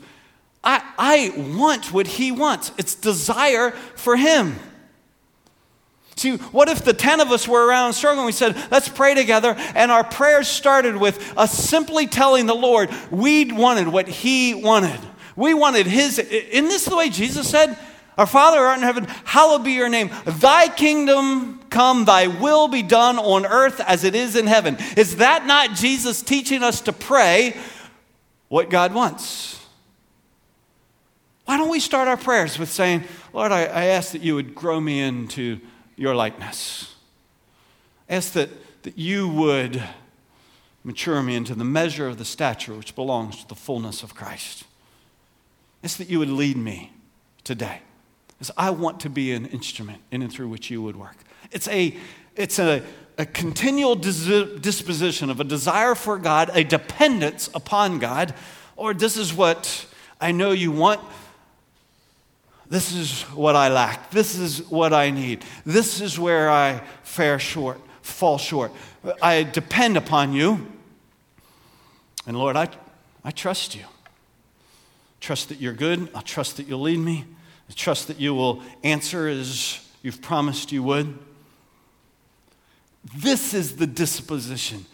I, 0.64 0.82
I 0.98 1.54
want 1.56 1.94
what 1.94 2.08
he 2.08 2.32
wants. 2.32 2.72
It's 2.78 2.96
desire 2.96 3.72
for 3.72 4.18
him. 4.18 4.56
See, 6.18 6.38
what 6.38 6.70
if 6.70 6.84
the 6.84 6.94
10 6.94 7.20
of 7.20 7.32
us 7.32 7.48
were 7.48 7.68
around 7.68 7.94
struggling? 7.94 8.26
We 8.26 8.32
said, 8.32 8.56
let's 8.72 8.88
pray 8.88 9.16
together. 9.16 9.54
And 9.76 9.92
our 9.92 10.04
prayers 10.04 10.48
started 10.48 10.96
with 10.96 11.38
us 11.38 11.52
simply 11.52 12.08
telling 12.08 12.46
the 12.46 12.56
Lord 12.56 12.90
we 13.12 13.52
wanted 13.52 13.90
what 13.90 14.08
he 14.08 14.54
wanted. 14.54 15.00
We 15.36 15.54
wanted 15.54 15.88
his. 15.88 16.18
Isn't 16.18 16.70
this 16.70 16.86
the 16.86 16.96
way 16.96 17.10
Jesus 17.10 17.50
said? 17.50 17.78
Our 18.18 18.26
Father 18.26 18.60
art 18.60 18.78
in 18.78 18.84
heaven, 18.84 19.06
hallowed 19.26 19.66
be 19.66 19.74
your 19.74 19.90
name. 19.90 20.10
Thy 20.26 20.70
kingdom 20.70 21.60
come, 21.70 22.06
thy 22.06 22.28
will 22.28 22.70
be 22.70 22.82
done 22.82 23.20
on 23.20 23.46
earth 23.46 23.82
as 23.82 24.06
it 24.06 24.16
is 24.16 24.38
in 24.38 24.48
heaven. 24.48 24.78
Is 24.96 25.18
that 25.18 25.46
not 25.46 25.76
Jesus 25.76 26.22
teaching 26.22 26.64
us 26.64 26.80
to 26.82 26.94
pray 26.94 27.58
what 28.48 28.70
God 28.70 28.94
wants? 28.94 29.62
Why 31.44 31.58
don't 31.58 31.70
we 31.70 31.82
start 31.82 32.08
our 32.08 32.16
prayers 32.16 32.58
with 32.58 32.72
saying, 32.72 33.04
Lord, 33.34 33.52
I, 33.52 33.66
I 33.66 33.86
ask 33.88 34.14
that 34.14 34.22
you 34.22 34.36
would 34.36 34.56
grow 34.56 34.80
me 34.80 35.02
into 35.02 35.60
your 35.96 36.16
likeness. 36.16 36.94
Ask 38.10 38.34
that, 38.34 38.50
that 38.84 38.98
you 38.98 39.28
would 39.28 39.82
mature 40.84 41.22
me 41.24 41.36
into 41.36 41.56
the 41.56 41.64
measure 41.64 42.08
of 42.08 42.18
the 42.18 42.26
stature 42.26 42.74
which 42.74 42.96
belongs 42.96 43.42
to 43.42 43.48
the 43.50 43.56
fullness 43.56 44.04
of 44.04 44.14
Christ. 44.14 44.66
Ask 45.84 45.98
that 45.98 46.10
you 46.10 46.20
would 46.20 46.30
lead 46.30 46.58
me 46.58 46.92
today. 47.44 47.82
Because 48.28 48.52
I 48.58 48.70
want 48.70 49.00
to 49.02 49.10
be 49.10 49.32
an 49.34 49.46
instrument 49.46 50.02
in 50.12 50.22
and 50.22 50.32
through 50.32 50.50
which 50.50 50.70
you 50.70 50.82
would 50.82 50.96
work. 50.96 51.16
It's 51.52 51.68
a, 51.70 51.98
it's 52.36 52.60
a, 52.60 52.84
a 53.18 53.26
continual 53.26 53.96
dis- 53.96 54.28
disposition 54.60 55.30
of 55.30 55.40
a 55.40 55.44
desire 55.44 55.96
for 55.96 56.18
God, 56.18 56.52
a 56.54 56.64
dependence 56.64 57.50
upon 57.54 58.00
God, 58.00 58.34
or 58.76 58.94
this 58.94 59.16
is 59.16 59.34
what 59.34 59.86
I 60.20 60.32
know 60.32 60.52
you 60.52 60.72
want. 60.72 61.02
This 62.70 62.94
is 62.94 63.22
what 63.34 63.56
I 63.56 63.70
lack. 63.70 64.10
This 64.12 64.38
is 64.38 64.64
what 64.70 64.94
I 64.94 65.12
need. 65.12 65.46
This 65.66 66.02
is 66.02 66.20
where 66.20 66.50
I 66.50 66.82
fare 67.04 67.40
short, 67.40 67.80
fall 68.02 68.38
short. 68.38 68.72
I 69.22 69.44
depend 69.44 69.98
upon 69.98 70.34
you. 70.34 70.66
And 72.26 72.38
Lord, 72.38 72.56
I, 72.56 72.70
I 73.24 73.32
trust 73.32 73.76
you. 73.76 73.84
Trust 75.20 75.50
that 75.50 75.60
you're 75.60 75.74
good. 75.74 76.10
I 76.16 76.22
trust 76.22 76.58
that 76.58 76.68
you'll 76.68 76.82
lead 76.82 77.00
me. 77.00 77.26
I 77.70 77.74
trust 77.74 78.08
that 78.08 78.20
you 78.20 78.34
will 78.34 78.62
answer 78.84 79.28
as 79.28 79.80
you've 80.02 80.22
promised 80.22 80.72
you 80.72 80.84
would. 80.84 81.18
This 83.16 83.54
is 83.54 83.76
the 83.76 83.88
disposition. 83.88 84.86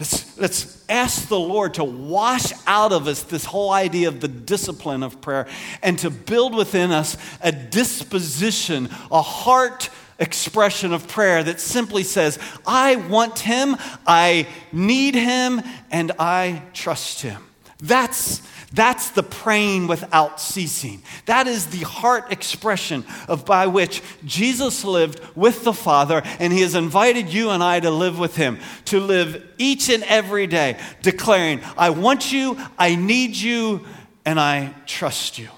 Let's, 0.00 0.38
let's, 0.38 0.80
ask 0.88 1.28
the 1.28 1.38
Lord 1.38 1.74
to 1.74 1.84
wash 1.84 2.52
out 2.66 2.90
of 2.90 3.06
us 3.06 3.22
this 3.22 3.44
whole 3.44 3.70
idea 3.70 4.08
of 4.08 4.20
the 4.20 4.26
discipline 4.26 5.04
of 5.04 5.20
prayer 5.20 5.46
and 5.82 5.96
to 6.00 6.10
build 6.10 6.52
within 6.54 6.90
us 6.90 7.16
a 7.40 7.52
disposition, 7.52 8.88
a 9.12 9.22
heart 9.22 9.88
expression 10.18 10.92
of 10.92 11.06
prayer 11.06 11.44
that 11.44 11.60
simply 11.60 12.02
says, 12.02 12.40
I 12.66 12.96
want 12.96 13.38
Him, 13.38 13.76
I 14.06 14.48
need 14.72 15.14
Him, 15.14 15.62
and 15.92 16.10
I 16.18 16.62
trust 16.74 17.22
Him. 17.22 17.42
That's 17.78 18.42
that's 18.72 19.10
the 19.10 19.24
praying 19.24 19.88
without 19.88 20.40
ceasing. 20.40 21.02
That 21.26 21.48
is 21.48 21.66
the 21.66 21.84
heart 21.84 22.32
expression 22.32 23.04
of 23.26 23.44
by 23.44 23.66
which 23.66 24.00
Jesus 24.24 24.84
lived 24.84 25.20
with 25.34 25.64
the 25.64 25.72
Father, 25.72 26.22
and 26.38 26.52
He 26.52 26.60
has 26.60 26.76
invited 26.76 27.32
you 27.32 27.50
and 27.50 27.64
I 27.64 27.80
to 27.80 27.90
live 27.90 28.18
with 28.18 28.36
Him, 28.36 28.58
to 28.86 29.00
live 29.00 29.44
each 29.58 29.88
and 29.88 30.04
every 30.04 30.46
day, 30.46 30.78
declaring, 31.02 31.60
I 31.76 31.90
want 31.90 32.32
you, 32.32 32.56
I 32.78 32.94
need 32.94 33.36
you, 33.36 33.84
and 34.24 34.38
I 34.38 34.74
trust 34.86 35.38
you. 35.38 35.48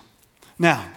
Now, 0.59 0.89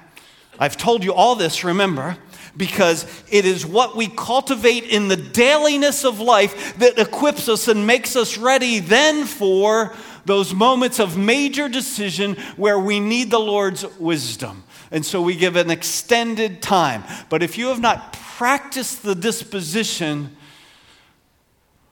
I've 0.58 0.78
told 0.78 1.04
you 1.04 1.13
all 1.13 1.36
this, 1.36 1.65
remember, 1.65 2.17
because 2.56 3.06
it 3.30 3.43
is 3.43 3.65
what 3.65 3.97
we 3.97 4.08
cultivate 4.08 4.86
in 4.86 5.10
the 5.10 5.17
dailiness 5.17 6.06
of 6.06 6.21
life 6.21 6.78
that 6.78 6.97
equips 6.97 7.49
us 7.49 7.67
and 7.67 7.86
makes 7.86 8.15
us 8.15 8.38
ready 8.38 8.80
then 8.80 9.25
for 9.25 9.93
those 10.25 10.53
moments 10.53 10.99
of 10.99 11.17
major 11.17 11.69
decision 11.69 12.35
where 12.57 12.79
we 12.79 12.99
need 12.99 13.31
the 13.31 13.39
Lord's 13.39 13.85
wisdom. 13.97 14.63
And 14.91 15.05
so 15.05 15.21
we 15.21 15.35
give 15.35 15.55
an 15.55 15.71
extended 15.71 16.61
time. 16.61 17.03
But 17.29 17.43
if 17.43 17.57
you 17.57 17.67
have 17.67 17.79
not 17.79 18.13
practiced 18.13 19.03
the 19.03 19.15
disposition, 19.15 20.35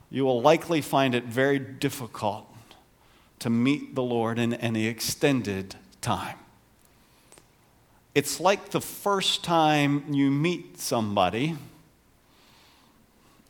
you 0.10 0.26
will 0.26 0.41
likely 0.41 0.82
find 0.82 1.15
it 1.15 1.26
very 1.26 1.60
difficult 1.60 2.48
to 3.39 3.50
meet 3.50 3.96
the 3.96 4.04
Lord 4.04 4.39
in 4.39 4.54
any 4.54 4.88
extended 4.88 5.76
time. 6.02 6.38
It's 8.15 8.39
like 8.39 8.69
the 8.69 8.82
first 8.82 9.43
time 9.43 10.13
you 10.13 10.30
meet 10.30 10.80
somebody, 10.80 11.58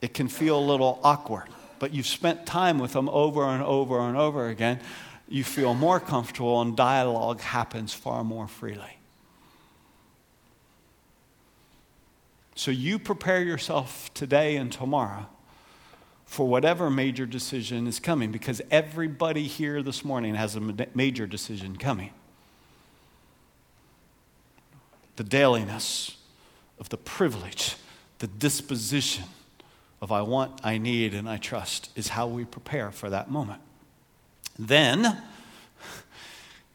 it 0.01 0.13
can 0.13 0.27
feel 0.27 0.57
a 0.57 0.65
little 0.65 0.99
awkward 1.03 1.49
but 1.83 1.93
you've 1.93 2.07
spent 2.07 2.45
time 2.45 2.79
with 2.79 2.93
them 2.93 3.09
over 3.09 3.43
and 3.43 3.61
over 3.61 3.99
and 3.99 4.15
over 4.15 4.47
again, 4.47 4.79
you 5.27 5.43
feel 5.43 5.73
more 5.73 5.99
comfortable 5.99 6.61
and 6.61 6.77
dialogue 6.77 7.41
happens 7.41 7.93
far 7.93 8.23
more 8.23 8.47
freely. 8.47 8.99
So 12.55 12.71
you 12.71 12.99
prepare 12.99 13.43
yourself 13.43 14.13
today 14.13 14.55
and 14.55 14.71
tomorrow 14.71 15.25
for 16.23 16.47
whatever 16.47 16.89
major 16.89 17.25
decision 17.25 17.85
is 17.85 17.99
coming 17.99 18.31
because 18.31 18.61
everybody 18.71 19.43
here 19.43 19.83
this 19.83 20.05
morning 20.05 20.35
has 20.35 20.55
a 20.55 20.61
major 20.95 21.27
decision 21.27 21.75
coming. 21.75 22.11
The 25.17 25.25
dailiness 25.25 26.15
of 26.79 26.87
the 26.87 26.97
privilege, 26.97 27.75
the 28.19 28.27
disposition 28.27 29.25
of 30.03 30.11
I 30.11 30.21
want, 30.21 30.59
I 30.65 30.79
need, 30.79 31.13
and 31.13 31.29
I 31.29 31.37
trust 31.37 31.89
is 31.95 32.09
how 32.09 32.27
we 32.27 32.43
prepare 32.43 32.91
for 32.91 33.09
that 33.09 33.31
moment. 33.31 33.61
Then, 34.59 35.17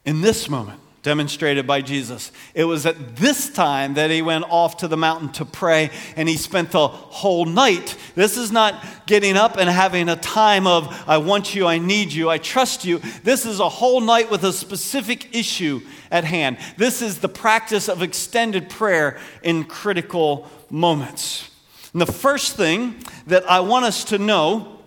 in 0.03 0.21
this 0.21 0.49
moment, 0.49 0.79
demonstrated 1.03 1.67
by 1.67 1.81
Jesus. 1.81 2.31
It 2.55 2.63
was 2.63 2.87
at 2.87 3.17
this 3.17 3.51
time 3.51 3.93
that 3.93 4.09
he 4.09 4.23
went 4.23 4.45
off 4.45 4.77
to 4.77 4.87
the 4.87 4.97
mountain 4.97 5.31
to 5.33 5.45
pray 5.45 5.91
and 6.15 6.27
he 6.27 6.37
spent 6.37 6.71
the 6.71 6.87
whole 6.87 7.45
night. 7.45 7.95
This 8.15 8.35
is 8.35 8.51
not 8.51 8.83
getting 9.05 9.37
up 9.37 9.57
and 9.57 9.69
having 9.69 10.09
a 10.09 10.15
time 10.15 10.65
of, 10.65 10.91
I 11.07 11.19
want 11.19 11.53
you, 11.53 11.67
I 11.67 11.77
need 11.77 12.11
you, 12.11 12.31
I 12.31 12.39
trust 12.39 12.83
you. 12.83 12.97
This 13.23 13.45
is 13.45 13.59
a 13.59 13.69
whole 13.69 14.01
night 14.01 14.31
with 14.31 14.43
a 14.43 14.51
specific 14.51 15.35
issue 15.35 15.81
at 16.09 16.23
hand. 16.23 16.57
This 16.77 17.03
is 17.03 17.19
the 17.19 17.29
practice 17.29 17.89
of 17.89 18.01
extended 18.01 18.71
prayer 18.71 19.19
in 19.43 19.65
critical 19.65 20.49
moments. 20.71 21.48
And 21.93 22.01
the 22.01 22.11
first 22.11 22.55
thing 22.55 22.95
that 23.27 23.49
I 23.49 23.61
want 23.61 23.85
us 23.85 24.03
to 24.05 24.17
know, 24.17 24.79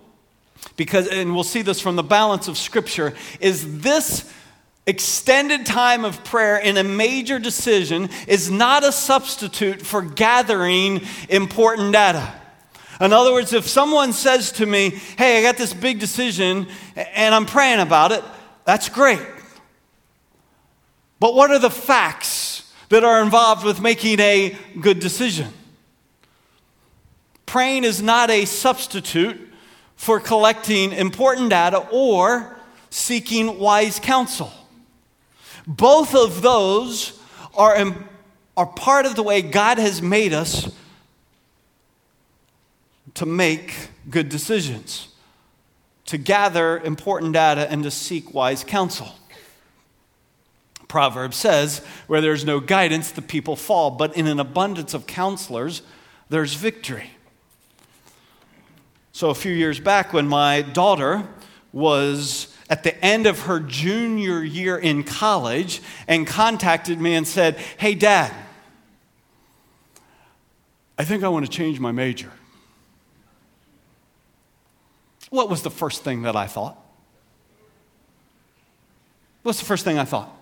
because, 0.77 1.09
and 1.09 1.35
we'll 1.35 1.45
see 1.45 1.63
this 1.63 1.81
from 1.81 1.97
the 1.97 2.03
balance 2.03 2.49
of 2.49 2.57
Scripture, 2.57 3.15
is 3.41 3.81
this 3.81 4.33
extended 4.87 5.65
time 5.65 6.05
of 6.05 6.25
prayer 6.25 6.59
in 6.59 6.77
a 6.77 6.85
major 6.85 7.39
decision 7.39 8.09
is 8.27 8.51
not 8.51 8.85
a 8.85 8.93
substitute 8.93 9.81
for 9.83 10.03
gathering 10.03 11.01
important 11.29 11.93
data. 11.93 12.35
In 13.01 13.13
other 13.13 13.33
words, 13.33 13.53
if 13.53 13.67
someone 13.67 14.13
says 14.13 14.53
to 14.53 14.67
me, 14.67 14.91
Hey, 15.17 15.39
I 15.39 15.43
got 15.43 15.57
this 15.57 15.75
big 15.75 15.99
decision 15.99 16.69
and 16.95 17.35
I'm 17.35 17.47
praying 17.47 17.81
about 17.81 18.13
it, 18.13 18.23
that's 18.65 18.89
great. 18.89 19.23
But 21.19 21.35
what 21.35 21.51
are 21.51 21.59
the 21.59 21.71
facts 21.71 22.73
that 22.89 23.05
are 23.05 23.23
involved 23.23 23.65
with 23.65 23.81
making 23.81 24.21
a 24.21 24.57
good 24.81 24.99
decision? 24.99 25.49
Praying 27.53 27.85
is 27.85 28.01
not 28.01 28.31
a 28.31 28.47
substitute 28.47 29.39
for 29.95 30.21
collecting 30.21 30.91
important 30.91 31.51
data 31.51 31.87
or 31.93 32.57
seeking 32.89 33.59
wise 33.59 34.01
counsel. 34.01 34.51
Both 35.67 36.15
of 36.15 36.41
those 36.41 37.21
are, 37.55 37.95
are 38.57 38.67
part 38.69 39.05
of 39.05 39.17
the 39.17 39.23
way 39.23 39.43
God 39.43 39.77
has 39.77 40.01
made 40.01 40.33
us 40.33 40.75
to 43.17 43.27
make 43.27 43.91
good 44.09 44.31
decisions, 44.31 45.09
to 46.07 46.17
gather 46.17 46.79
important 46.79 47.35
data, 47.35 47.71
and 47.71 47.83
to 47.83 47.91
seek 47.91 48.33
wise 48.33 48.65
counsel. 48.65 49.15
Proverb 50.89 51.35
says, 51.35 51.81
Where 52.07 52.23
there's 52.23 52.47
no 52.47 52.61
guidance, 52.61 53.11
the 53.11 53.21
people 53.21 53.57
fall, 53.57 53.91
but 53.91 54.17
in 54.17 54.27
an 54.27 54.41
abundance 54.41 54.95
of 54.95 55.07
counselors, 55.07 55.83
there's 56.31 56.55
victory. 56.55 57.11
So, 59.13 59.29
a 59.29 59.35
few 59.35 59.53
years 59.53 59.79
back, 59.79 60.13
when 60.13 60.27
my 60.27 60.63
daughter 60.63 61.29
was 61.73 62.57
at 62.71 62.83
the 62.83 63.05
end 63.05 63.27
of 63.27 63.41
her 63.41 63.61
junior 63.61 64.43
year 64.43 64.79
in 64.79 65.05
college 65.05 65.83
and 66.09 66.27
contacted 66.27 66.99
me 66.99 67.15
and 67.15 67.29
said, 67.29 67.57
Hey, 67.77 67.95
Dad, 67.95 68.33
I 70.99 71.05
think 71.05 71.23
I 71.23 71.29
want 71.29 71.45
to 71.45 71.51
change 71.51 71.79
my 71.79 71.93
major. 71.93 72.33
What 75.29 75.51
was 75.51 75.63
the 75.63 75.71
first 75.71 76.03
thing 76.03 76.23
that 76.23 76.37
I 76.37 76.47
thought? 76.47 76.79
What's 79.43 79.59
the 79.59 79.65
first 79.65 79.85
thing 79.85 79.99
I 79.99 80.05
thought? 80.05 80.35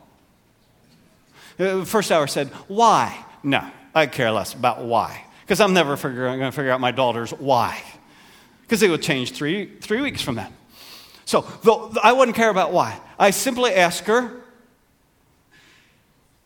The 1.57 1.81
uh, 1.81 1.85
first 1.85 2.13
hour 2.13 2.27
said, 2.27 2.49
Why? 2.69 3.25
No, 3.43 3.69
I 3.95 4.07
care 4.07 4.31
less 4.31 4.55
about 4.55 4.85
why. 4.85 5.25
Because 5.43 5.61
I'm 5.61 5.73
never 5.73 5.97
going 5.97 6.41
to 6.41 6.53
figure 6.53 6.71
out 6.71 6.81
my 6.81 6.93
daughter's 6.93 7.33
why. 7.33 7.83
Because 8.71 8.85
it 8.85 8.91
would 8.91 9.03
change 9.03 9.33
three, 9.33 9.67
three 9.81 10.01
weeks 10.01 10.23
from 10.23 10.37
then. 10.37 10.53
So 11.25 11.45
I 12.05 12.13
wouldn't 12.13 12.37
care 12.37 12.51
about 12.51 12.71
why. 12.71 13.01
I 13.19 13.31
simply 13.31 13.75
ask 13.75 14.05
her, 14.05 14.45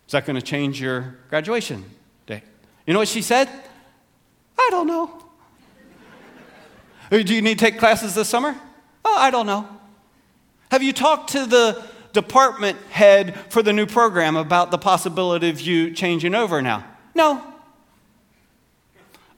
Is 0.07 0.13
that 0.13 0.25
going 0.25 0.37
to 0.37 0.43
change 0.43 0.81
your 0.81 1.19
graduation 1.29 1.85
day? 2.25 2.43
You 2.87 2.95
know 2.95 2.99
what 2.99 3.09
she 3.09 3.21
said? 3.21 3.47
I 4.59 4.69
don't 4.71 4.87
know. 4.87 5.23
Do 7.11 7.19
you 7.19 7.43
need 7.43 7.59
to 7.59 7.65
take 7.67 7.79
classes 7.79 8.15
this 8.15 8.31
summer? 8.31 8.57
Oh, 9.05 9.17
I 9.19 9.31
don't 9.31 9.45
know. 9.45 9.69
Have 10.71 10.83
you 10.83 10.95
talked 10.95 11.33
to 11.33 11.45
the 11.45 11.85
department 12.15 12.79
head 12.89 13.39
for 13.51 13.63
the 13.63 13.75
new 13.75 13.85
program 13.85 14.37
about 14.37 14.71
the 14.71 14.79
possibility 14.79 15.51
of 15.51 15.61
you 15.61 15.93
changing 15.93 16.35
over 16.35 16.63
now? 16.63 16.87
No. 17.15 17.45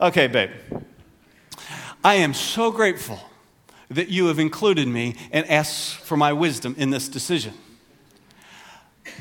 Okay, 0.01 0.29
babe. 0.29 0.51
I 2.05 2.15
am 2.17 2.35
so 2.35 2.71
grateful 2.71 3.19
that 3.91 4.09
you 4.09 4.27
have 4.27 4.39
included 4.39 4.89
me 4.89 5.15
and 5.31 5.49
asked 5.49 5.97
for 5.97 6.17
my 6.17 6.33
wisdom 6.33 6.75
in 6.79 6.91
this 6.91 7.09
decision. 7.09 7.55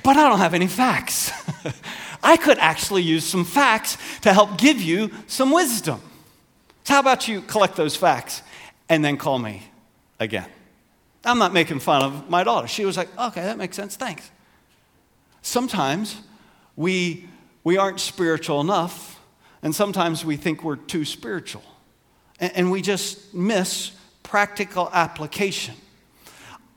But 0.03 0.17
I 0.17 0.27
don't 0.27 0.39
have 0.39 0.53
any 0.53 0.67
facts. 0.67 1.31
I 2.23 2.38
could 2.38 2.57
actually 2.57 3.03
use 3.03 3.23
some 3.23 3.45
facts 3.45 3.97
to 4.21 4.33
help 4.33 4.57
give 4.57 4.81
you 4.81 5.11
some 5.27 5.51
wisdom. 5.51 6.01
So, 6.83 6.93
how 6.93 6.99
about 6.99 7.27
you 7.27 7.41
collect 7.41 7.75
those 7.75 7.95
facts 7.95 8.41
and 8.89 9.03
then 9.03 9.17
call 9.17 9.39
me 9.39 9.63
again? 10.19 10.47
I'm 11.23 11.39
not 11.39 11.53
making 11.53 11.79
fun 11.79 12.03
of 12.03 12.29
my 12.29 12.43
daughter. 12.43 12.67
She 12.67 12.85
was 12.85 12.97
like, 12.97 13.09
okay, 13.17 13.41
that 13.41 13.57
makes 13.57 13.75
sense, 13.75 13.95
thanks. 13.95 14.29
Sometimes 15.41 16.21
we, 16.75 17.27
we 17.63 17.77
aren't 17.77 17.99
spiritual 17.99 18.61
enough, 18.61 19.19
and 19.61 19.73
sometimes 19.73 20.23
we 20.23 20.38
think 20.38 20.63
we're 20.63 20.75
too 20.75 21.05
spiritual, 21.05 21.63
and, 22.39 22.71
we 22.71 22.81
just 22.81 23.33
miss 23.33 23.91
practical 24.23 24.89
application. 24.91 25.75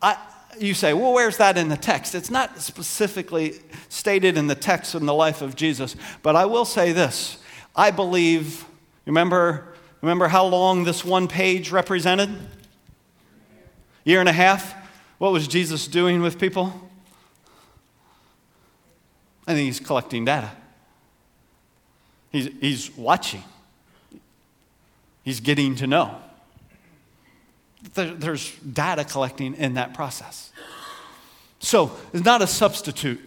I, 0.00 0.16
you 0.58 0.74
say, 0.74 0.92
well, 0.92 1.12
where's 1.12 1.38
that 1.38 1.56
in 1.56 1.68
the 1.68 1.76
text? 1.76 2.14
It's 2.14 2.30
not 2.30 2.60
specifically 2.60 3.60
stated 3.88 4.36
in 4.36 4.46
the 4.46 4.54
text 4.54 4.94
in 4.94 5.06
the 5.06 5.14
life 5.14 5.42
of 5.42 5.56
Jesus, 5.56 5.96
but 6.22 6.36
I 6.36 6.44
will 6.44 6.64
say 6.64 6.92
this. 6.92 7.38
I 7.74 7.90
believe, 7.90 8.64
remember 9.04 9.74
Remember 10.00 10.28
how 10.28 10.46
long 10.46 10.84
this 10.84 11.04
one 11.04 11.26
page 11.26 11.72
represented? 11.72 12.30
Year 14.04 14.20
and 14.20 14.28
a 14.28 14.32
half? 14.32 14.74
What 15.18 15.32
was 15.32 15.48
Jesus 15.48 15.88
doing 15.88 16.22
with 16.22 16.38
people? 16.38 16.72
I 19.46 19.54
think 19.54 19.66
he's 19.66 19.80
collecting 19.80 20.24
data. 20.24 20.50
He's, 22.30 22.48
he's 22.60 22.96
watching. 22.96 23.42
He's 25.24 25.40
getting 25.40 25.74
to 25.76 25.86
know. 25.86 26.16
there's 27.94 28.52
data 28.56 29.04
collecting 29.04 29.54
in 29.54 29.74
that 29.74 29.94
process. 29.94 30.52
So 31.60 31.92
it's 32.12 32.24
not 32.24 32.42
a 32.42 32.46
substitute 32.46 33.20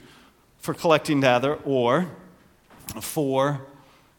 for 0.60 0.74
collecting 0.74 1.22
data 1.22 1.54
or 1.66 2.10
for 3.02 3.62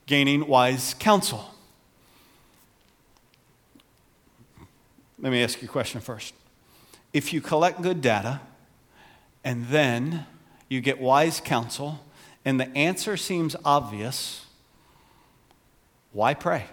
gaining 0.07 0.47
wise 0.47 0.95
counsel. 0.99 1.55
Let 5.19 5.31
me 5.31 5.43
ask 5.43 5.63
you 5.63 5.69
a 5.69 5.71
question 5.71 6.01
first. 6.01 6.35
If 7.13 7.33
you 7.33 7.41
collect 7.41 7.81
good 7.81 8.01
data 8.01 8.41
and 9.45 9.67
then 9.69 10.27
you 10.69 10.81
get 10.81 11.01
wise 11.01 11.41
counsel 11.41 12.01
and 12.45 12.59
the 12.59 12.69
answer 12.77 13.17
seems 13.17 13.55
obvious, 13.65 14.47
why 16.13 16.35
pray? 16.35 16.67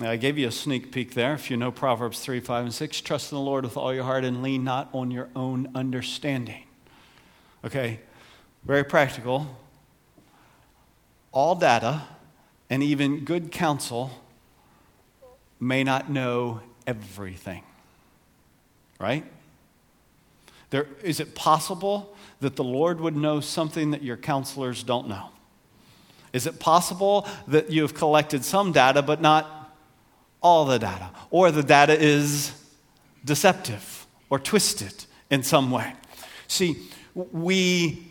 I 0.00 0.16
gave 0.16 0.38
you 0.38 0.46
a 0.46 0.52
sneak 0.52 0.92
peek 0.92 1.14
there. 1.14 1.34
If 1.34 1.50
you 1.50 1.56
know 1.56 1.72
Proverbs 1.72 2.20
3, 2.20 2.38
5, 2.38 2.64
and 2.66 2.74
6, 2.74 3.00
trust 3.00 3.32
in 3.32 3.36
the 3.36 3.42
Lord 3.42 3.64
with 3.64 3.76
all 3.76 3.92
your 3.92 4.04
heart 4.04 4.24
and 4.24 4.42
lean 4.44 4.62
not 4.62 4.88
on 4.92 5.10
your 5.10 5.28
own 5.34 5.68
understanding. 5.74 6.62
Okay, 7.64 7.98
very 8.64 8.84
practical. 8.84 9.58
All 11.32 11.56
data 11.56 12.02
and 12.70 12.80
even 12.80 13.24
good 13.24 13.50
counsel 13.50 14.10
may 15.58 15.82
not 15.82 16.08
know 16.08 16.60
everything. 16.86 17.64
Right? 19.00 19.24
There, 20.70 20.86
is 21.02 21.18
it 21.18 21.34
possible 21.34 22.16
that 22.40 22.54
the 22.54 22.64
Lord 22.64 23.00
would 23.00 23.16
know 23.16 23.40
something 23.40 23.90
that 23.90 24.04
your 24.04 24.16
counselors 24.16 24.84
don't 24.84 25.08
know? 25.08 25.30
Is 26.32 26.46
it 26.46 26.60
possible 26.60 27.26
that 27.48 27.72
you 27.72 27.82
have 27.82 27.94
collected 27.94 28.44
some 28.44 28.70
data 28.70 29.02
but 29.02 29.20
not 29.20 29.57
all 30.42 30.64
the 30.64 30.78
data? 30.78 31.10
Or 31.30 31.50
the 31.50 31.62
data 31.62 31.98
is 31.98 32.52
deceptive 33.24 34.06
or 34.30 34.38
twisted 34.38 35.04
in 35.30 35.42
some 35.42 35.70
way? 35.70 35.92
See, 36.46 36.76
we 37.14 38.04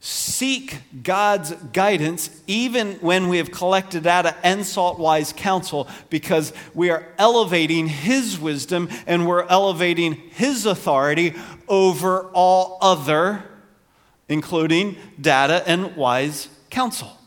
seek 0.00 0.76
God's 1.02 1.52
guidance 1.72 2.28
even 2.46 2.92
when 2.96 3.28
we 3.30 3.38
have 3.38 3.50
collected 3.50 4.02
data 4.02 4.36
and 4.42 4.64
sought 4.66 4.98
wise 4.98 5.32
counsel 5.32 5.88
because 6.10 6.52
we 6.74 6.90
are 6.90 7.08
elevating 7.16 7.86
His 7.86 8.38
wisdom 8.38 8.90
and 9.06 9.26
we're 9.26 9.44
elevating 9.44 10.12
His 10.12 10.66
authority 10.66 11.34
over 11.68 12.24
all 12.34 12.76
other, 12.82 13.44
including 14.28 14.96
data 15.18 15.62
and 15.66 15.96
wise 15.96 16.48
counsel. 16.68 17.18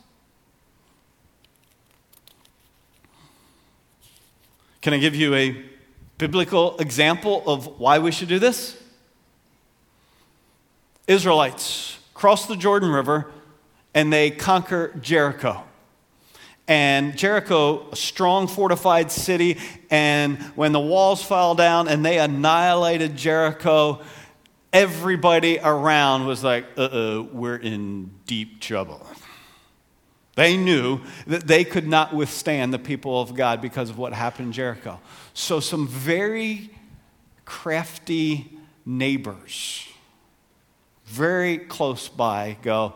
Can 4.88 4.94
I 4.94 5.00
give 5.00 5.16
you 5.16 5.36
a 5.36 5.66
biblical 6.18 6.78
example 6.78 7.44
of 7.46 7.78
why 7.78 8.00
we 8.00 8.10
should 8.10 8.30
do 8.30 8.40
this? 8.40 8.82
Israelites 11.08 12.00
cross 12.14 12.46
the 12.46 12.56
Jordan 12.56 12.90
River, 12.92 13.30
and 13.94 14.14
they 14.14 14.32
conquer 14.32 14.94
Jericho. 15.02 15.62
And 16.70 17.18
Jericho, 17.18 17.90
a 17.92 17.98
strong 17.98 18.48
fortified 18.48 19.12
city, 19.12 19.58
and 19.90 20.38
when 20.56 20.72
the 20.72 20.80
walls 20.80 21.22
fell 21.22 21.54
down 21.54 21.90
and 21.90 22.06
they 22.06 22.18
annihilated 22.18 23.18
Jericho, 23.18 24.02
everybody 24.72 25.60
around 25.62 26.28
was 26.28 26.46
like, 26.46 26.64
uh 26.78 26.88
oh, 26.90 27.30
we're 27.34 27.58
in 27.58 28.10
deep 28.26 28.62
trouble. 28.62 29.06
They 30.38 30.56
knew 30.56 31.02
that 31.28 31.48
they 31.48 31.66
could 31.66 31.88
not 31.88 32.16
withstand 32.16 32.74
the 32.74 32.80
people 32.80 33.20
of 33.20 33.36
God 33.36 33.62
because 33.62 33.90
of 33.90 33.98
what 33.98 34.14
happened 34.14 34.48
in 34.48 34.54
Jericho. 34.54 35.02
So, 35.34 35.60
some 35.60 35.86
very 35.86 36.70
crafty 37.44 38.58
neighbors 38.86 39.88
very 41.08 41.58
close 41.58 42.10
by 42.10 42.58
go, 42.62 42.94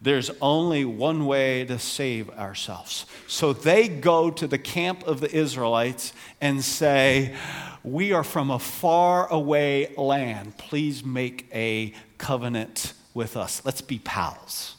There's 0.00 0.30
only 0.40 0.84
one 0.84 1.26
way 1.26 1.64
to 1.66 1.78
save 1.78 2.30
ourselves. 2.30 3.06
So 3.28 3.52
they 3.52 3.88
go 3.88 4.30
to 4.30 4.46
the 4.46 4.58
camp 4.58 5.06
of 5.06 5.20
the 5.20 5.30
Israelites 5.30 6.12
and 6.40 6.64
say, 6.64 7.36
We 7.84 8.12
are 8.12 8.24
from 8.24 8.50
a 8.50 8.58
far 8.58 9.30
away 9.30 9.94
land. 9.96 10.56
Please 10.56 11.04
make 11.04 11.48
a 11.54 11.92
covenant 12.18 12.94
with 13.14 13.36
us. 13.36 13.62
Let's 13.64 13.82
be 13.82 13.98
pals, 13.98 14.76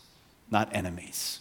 not 0.50 0.76
enemies. 0.76 1.40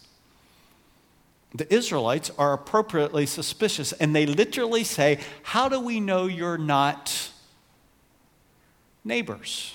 The 1.55 1.73
Israelites 1.73 2.31
are 2.39 2.55
appropriately 2.55 3.27
suspicious, 3.27 3.93
and 3.93 4.17
they 4.17 4.27
literally 4.27 4.85
say, 4.85 5.19
How 5.43 5.69
do 5.69 5.81
we 5.81 6.01
know 6.01 6.27
you're 6.27 6.59
not 6.59 7.31
neighbors? 9.05 9.75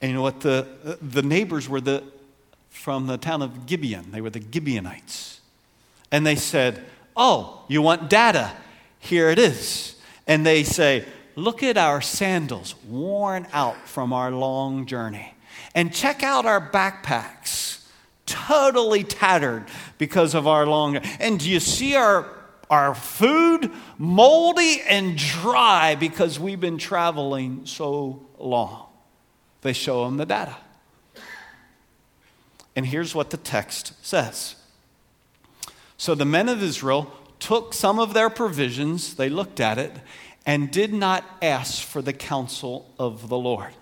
And 0.00 0.10
you 0.10 0.16
know 0.16 0.22
what? 0.22 0.40
The, 0.40 0.98
the 1.02 1.22
neighbors 1.22 1.68
were 1.68 1.80
the, 1.80 2.04
from 2.68 3.06
the 3.06 3.16
town 3.16 3.42
of 3.42 3.66
Gibeon. 3.66 4.10
They 4.10 4.20
were 4.20 4.30
the 4.30 4.42
Gibeonites. 4.42 5.40
And 6.10 6.26
they 6.26 6.36
said, 6.36 6.84
Oh, 7.16 7.64
you 7.68 7.82
want 7.82 8.08
data? 8.08 8.52
Here 8.98 9.30
it 9.30 9.38
is. 9.38 9.96
And 10.26 10.44
they 10.44 10.64
say, 10.64 11.04
Look 11.36 11.62
at 11.62 11.76
our 11.76 12.00
sandals 12.00 12.74
worn 12.88 13.46
out 13.52 13.86
from 13.86 14.12
our 14.12 14.32
long 14.32 14.86
journey. 14.86 15.34
And 15.74 15.94
check 15.94 16.24
out 16.24 16.46
our 16.46 16.60
backpacks, 16.70 17.77
totally 18.28 19.02
tattered 19.02 19.64
because 19.96 20.34
of 20.34 20.46
our 20.46 20.66
long. 20.66 20.96
And 20.96 21.40
do 21.40 21.50
you 21.50 21.58
see 21.58 21.96
our, 21.96 22.30
our 22.70 22.94
food 22.94 23.72
moldy 23.96 24.80
and 24.88 25.16
dry 25.16 25.96
because 25.96 26.38
we've 26.38 26.60
been 26.60 26.78
traveling 26.78 27.66
so 27.66 28.24
long? 28.38 28.86
They 29.62 29.72
show 29.72 30.04
them 30.04 30.18
the 30.18 30.26
data. 30.26 30.56
And 32.76 32.86
here's 32.86 33.12
what 33.12 33.30
the 33.30 33.36
text 33.36 33.92
says 34.06 34.54
So 35.96 36.14
the 36.14 36.24
men 36.24 36.48
of 36.48 36.62
Israel 36.62 37.12
took 37.40 37.74
some 37.74 37.98
of 37.98 38.14
their 38.14 38.30
provisions, 38.30 39.14
they 39.14 39.28
looked 39.28 39.58
at 39.58 39.78
it, 39.78 39.92
and 40.46 40.70
did 40.70 40.92
not 40.92 41.24
ask 41.42 41.82
for 41.82 42.02
the 42.02 42.12
counsel 42.12 42.92
of 42.98 43.28
the 43.28 43.38
Lord. 43.38 43.72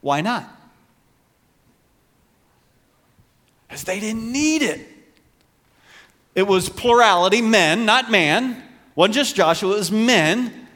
Why 0.00 0.20
not? 0.20 0.55
Because 3.66 3.84
they 3.84 4.00
didn't 4.00 4.30
need 4.30 4.62
it. 4.62 4.86
It 6.34 6.46
was 6.46 6.68
plurality, 6.68 7.40
men, 7.40 7.86
not 7.86 8.10
man. 8.10 8.62
wasn't 8.94 9.14
just 9.14 9.36
Joshua, 9.36 9.74
it 9.74 9.78
was 9.78 9.90
men. 9.90 10.66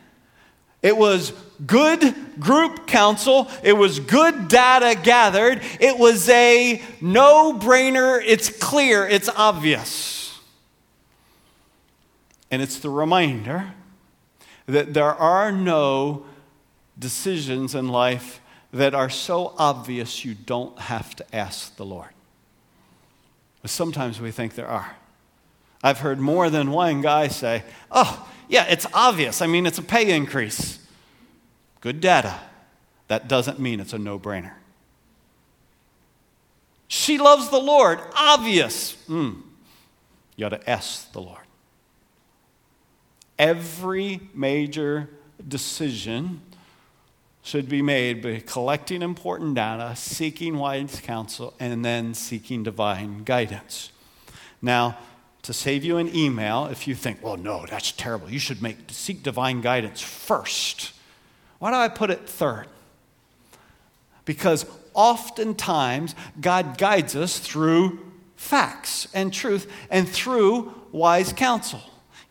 It 0.82 0.96
was 0.96 1.32
good 1.66 2.40
group 2.40 2.86
counsel. 2.86 3.48
It 3.62 3.74
was 3.74 4.00
good 4.00 4.48
data 4.48 4.98
gathered. 5.00 5.60
It 5.78 5.98
was 5.98 6.28
a 6.30 6.82
no 7.00 7.52
brainer. 7.52 8.22
It's 8.24 8.48
clear. 8.48 9.06
It's 9.06 9.28
obvious. 9.28 10.38
And 12.50 12.62
it's 12.62 12.78
the 12.78 12.90
reminder 12.90 13.74
that 14.66 14.94
there 14.94 15.14
are 15.14 15.52
no 15.52 16.24
decisions 16.98 17.74
in 17.74 17.88
life 17.88 18.40
that 18.72 18.94
are 18.94 19.10
so 19.10 19.54
obvious 19.58 20.24
you 20.24 20.34
don't 20.34 20.78
have 20.78 21.14
to 21.16 21.36
ask 21.36 21.76
the 21.76 21.84
Lord. 21.84 22.10
But 23.62 23.70
sometimes 23.70 24.20
we 24.20 24.30
think 24.30 24.54
there 24.54 24.68
are. 24.68 24.96
I've 25.82 26.00
heard 26.00 26.18
more 26.18 26.50
than 26.50 26.70
one 26.70 27.00
guy 27.00 27.28
say, 27.28 27.62
Oh, 27.90 28.28
yeah, 28.48 28.66
it's 28.68 28.86
obvious. 28.92 29.40
I 29.42 29.46
mean, 29.46 29.66
it's 29.66 29.78
a 29.78 29.82
pay 29.82 30.14
increase. 30.14 30.78
Good 31.80 32.00
data. 32.00 32.38
That 33.08 33.28
doesn't 33.28 33.58
mean 33.58 33.80
it's 33.80 33.92
a 33.92 33.98
no 33.98 34.18
brainer. 34.18 34.52
She 36.88 37.18
loves 37.18 37.48
the 37.50 37.58
Lord. 37.58 38.00
Obvious. 38.16 38.96
Mm. 39.08 39.42
You 40.36 40.46
ought 40.46 40.50
to 40.50 40.70
ask 40.70 41.12
the 41.12 41.20
Lord. 41.20 41.44
Every 43.38 44.20
major 44.34 45.08
decision 45.46 46.42
should 47.50 47.68
be 47.68 47.82
made 47.82 48.22
by 48.22 48.40
collecting 48.46 49.02
important 49.02 49.56
data, 49.56 49.96
seeking 49.96 50.56
wise 50.56 51.00
counsel, 51.02 51.52
and 51.58 51.84
then 51.84 52.14
seeking 52.14 52.62
divine 52.62 53.24
guidance. 53.24 53.90
Now, 54.62 54.96
to 55.42 55.52
save 55.52 55.82
you 55.82 55.96
an 55.96 56.14
email, 56.14 56.66
if 56.66 56.86
you 56.86 56.94
think, 56.94 57.24
well, 57.24 57.36
no, 57.36 57.66
that's 57.68 57.90
terrible, 57.90 58.30
you 58.30 58.38
should 58.38 58.62
make, 58.62 58.76
seek 58.90 59.24
divine 59.24 59.62
guidance 59.62 60.00
first. 60.00 60.92
Why 61.58 61.72
do 61.72 61.76
I 61.76 61.88
put 61.88 62.10
it 62.10 62.28
third? 62.28 62.68
Because 64.24 64.64
oftentimes 64.94 66.14
God 66.40 66.78
guides 66.78 67.16
us 67.16 67.40
through 67.40 67.98
facts 68.36 69.08
and 69.12 69.32
truth 69.32 69.68
and 69.90 70.08
through 70.08 70.72
wise 70.92 71.32
counsel. 71.32 71.80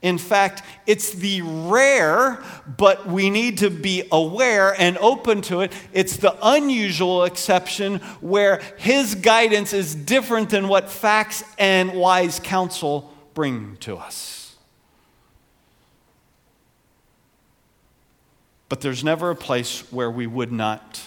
In 0.01 0.17
fact, 0.17 0.63
it's 0.87 1.11
the 1.11 1.41
rare, 1.41 2.41
but 2.77 3.07
we 3.07 3.29
need 3.29 3.57
to 3.57 3.69
be 3.69 4.03
aware 4.11 4.73
and 4.79 4.97
open 4.99 5.41
to 5.43 5.61
it. 5.61 5.73
It's 5.91 6.17
the 6.17 6.37
unusual 6.41 7.25
exception 7.25 7.99
where 8.21 8.61
his 8.77 9.15
guidance 9.15 9.73
is 9.73 9.95
different 9.95 10.51
than 10.51 10.69
what 10.69 10.89
facts 10.89 11.43
and 11.57 11.93
wise 11.93 12.39
counsel 12.39 13.13
bring 13.33 13.75
to 13.81 13.97
us. 13.97 14.39
But 18.69 18.81
there's 18.81 19.03
never 19.03 19.31
a 19.31 19.35
place 19.35 19.81
where 19.91 20.11
we 20.11 20.27
would 20.27 20.51
not 20.51 21.01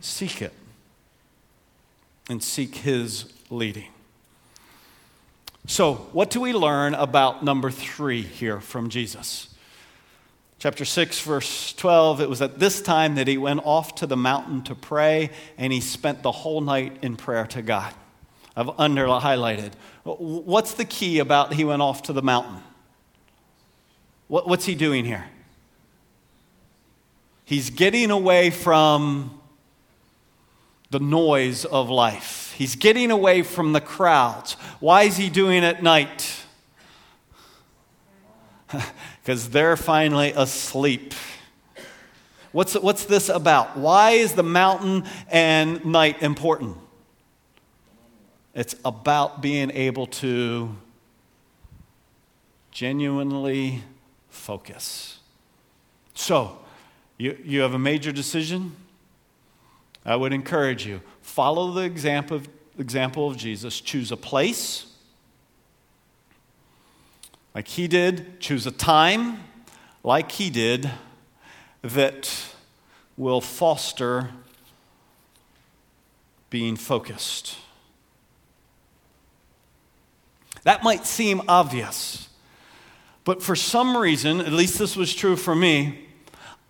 seek 0.00 0.42
it 0.42 0.52
and 2.28 2.42
seek 2.42 2.76
His 2.76 3.32
leading. 3.48 3.93
So, 5.66 5.94
what 6.12 6.28
do 6.28 6.42
we 6.42 6.52
learn 6.52 6.92
about 6.94 7.42
number 7.42 7.70
three 7.70 8.20
here 8.20 8.60
from 8.60 8.90
Jesus? 8.90 9.48
Chapter 10.58 10.84
6, 10.84 11.20
verse 11.20 11.72
12, 11.72 12.20
it 12.20 12.28
was 12.28 12.42
at 12.42 12.58
this 12.58 12.82
time 12.82 13.14
that 13.14 13.28
he 13.28 13.38
went 13.38 13.60
off 13.64 13.94
to 13.96 14.06
the 14.06 14.16
mountain 14.16 14.62
to 14.64 14.74
pray, 14.74 15.30
and 15.56 15.72
he 15.72 15.80
spent 15.80 16.22
the 16.22 16.32
whole 16.32 16.60
night 16.60 16.98
in 17.02 17.16
prayer 17.16 17.46
to 17.48 17.62
God. 17.62 17.92
I've 18.56 18.70
under 18.78 19.06
highlighted. 19.06 19.72
What's 20.04 20.74
the 20.74 20.84
key 20.84 21.18
about 21.18 21.54
he 21.54 21.64
went 21.64 21.82
off 21.82 22.04
to 22.04 22.12
the 22.12 22.22
mountain? 22.22 22.62
what's 24.28 24.64
he 24.64 24.74
doing 24.74 25.04
here? 25.04 25.26
He's 27.44 27.70
getting 27.70 28.10
away 28.10 28.50
from 28.50 29.38
the 30.90 31.00
noise 31.00 31.64
of 31.64 31.90
life. 31.90 32.54
He's 32.56 32.76
getting 32.76 33.10
away 33.10 33.42
from 33.42 33.72
the 33.72 33.80
crowds. 33.80 34.52
Why 34.80 35.04
is 35.04 35.16
he 35.16 35.28
doing 35.30 35.62
it 35.62 35.76
at 35.76 35.82
night? 35.82 36.44
Because 39.22 39.48
they're 39.48 39.78
finally 39.78 40.34
asleep. 40.36 41.14
What's, 42.52 42.74
what's 42.74 43.06
this 43.06 43.30
about? 43.30 43.74
Why 43.74 44.10
is 44.10 44.34
the 44.34 44.42
mountain 44.42 45.04
and 45.30 45.82
night 45.82 46.22
important? 46.22 46.76
It's 48.54 48.76
about 48.84 49.40
being 49.40 49.70
able 49.70 50.06
to 50.06 50.76
genuinely 52.70 53.82
focus. 54.28 55.18
So, 56.14 56.58
you, 57.16 57.38
you 57.42 57.60
have 57.62 57.72
a 57.72 57.78
major 57.78 58.12
decision? 58.12 58.76
I 60.04 60.16
would 60.16 60.32
encourage 60.32 60.86
you 60.86 61.00
follow 61.22 61.72
the 61.72 61.82
example 61.82 62.36
of, 62.36 62.48
example 62.78 63.28
of 63.28 63.36
Jesus. 63.36 63.80
Choose 63.80 64.12
a 64.12 64.16
place, 64.16 64.86
like 67.54 67.68
he 67.68 67.88
did, 67.88 68.40
choose 68.40 68.66
a 68.66 68.70
time, 68.70 69.44
like 70.02 70.32
he 70.32 70.50
did, 70.50 70.90
that 71.82 72.30
will 73.16 73.40
foster 73.40 74.30
being 76.50 76.76
focused. 76.76 77.56
That 80.64 80.82
might 80.82 81.06
seem 81.06 81.42
obvious, 81.46 82.28
but 83.24 83.42
for 83.42 83.54
some 83.54 83.96
reason, 83.96 84.40
at 84.40 84.52
least 84.52 84.78
this 84.78 84.96
was 84.96 85.14
true 85.14 85.36
for 85.36 85.54
me, 85.54 86.06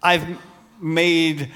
I've 0.03 0.39
made 0.81 1.51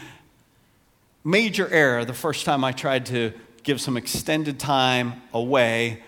major 1.28 1.68
error 1.68 2.06
the 2.06 2.14
first 2.14 2.46
time 2.46 2.64
I 2.64 2.72
tried 2.72 3.04
to 3.06 3.34
give 3.62 3.82
some 3.82 3.98
extended 3.98 4.58
time 4.58 5.20
away 5.34 6.02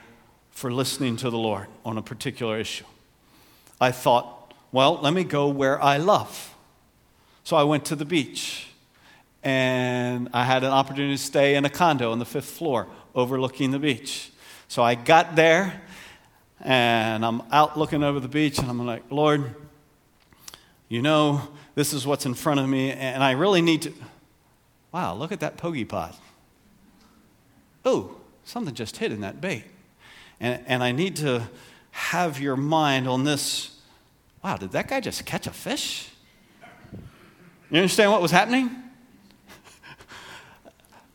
for 0.51 0.73
listening 0.73 1.19
to 1.19 1.29
the 1.29 1.37
Lord 1.37 1.67
on 1.85 1.99
a 1.99 2.03
particular 2.03 2.59
issue. 2.59 2.87
I 3.79 3.93
thought, 3.93 4.55
well, 4.73 4.99
let 5.03 5.13
me 5.13 5.25
go 5.25 5.49
where 5.49 5.81
I 5.83 5.99
love. 5.99 6.55
So 7.45 7.55
I 7.55 7.65
went 7.65 7.85
to 7.87 7.97
the 7.97 8.07
beach 8.07 8.69
and 9.43 10.31
I 10.33 10.45
had 10.45 10.65
an 10.65 10.71
opportunity 10.71 11.17
to 11.17 11.23
stay 11.23 11.55
in 11.55 11.67
a 11.67 11.71
condo 11.71 12.13
on 12.13 12.19
the 12.19 12.25
fifth 12.25 12.51
floor 12.51 12.87
overlooking 13.15 13.73
the 13.73 13.79
beach. 13.79 14.31
So 14.69 14.83
I 14.83 14.95
got 14.95 15.37
there 15.37 15.83
and 16.61 17.27
I'm 17.27 17.43
out 17.53 17.79
looking 17.79 18.03
over 18.03 18.21
the 18.21 18.29
beach 18.29 18.59
and 18.59 18.71
I'm 18.71 18.87
like, 18.87 19.03
Lord, 19.11 19.55
you 20.89 21.03
know, 21.03 21.43
this 21.75 21.93
is 21.93 22.07
what's 22.07 22.25
in 22.25 22.33
front 22.33 22.59
of 22.61 22.69
me, 22.69 22.91
and 22.91 23.23
I 23.23 23.33
really 23.33 23.61
need 23.61 23.83
to. 23.83 23.93
Wow, 24.93 25.15
look 25.15 25.33
at 25.33 25.41
that 25.41 25.57
pogey 25.57 25.85
pod. 25.85 26.15
Oh, 27.85 28.17
something 28.45 28.75
just 28.75 28.97
hit 28.97 29.13
in 29.13 29.21
that 29.21 29.41
bait. 29.41 29.65
And, 30.41 30.63
and 30.67 30.83
I 30.83 30.93
need 30.93 31.17
to 31.17 31.49
have 31.93 32.41
your 32.41 32.57
mind 32.57 33.09
on 33.09 33.25
this 33.25 33.81
wow, 34.43 34.57
did 34.57 34.73
that 34.73 34.89
guy 34.89 35.01
just 35.01 35.27
catch 35.27 35.47
a 35.47 35.51
fish? 35.51 36.09
You 37.71 37.77
understand 37.77 38.11
what 38.11 38.23
was 38.23 38.31
happening? 38.31 38.71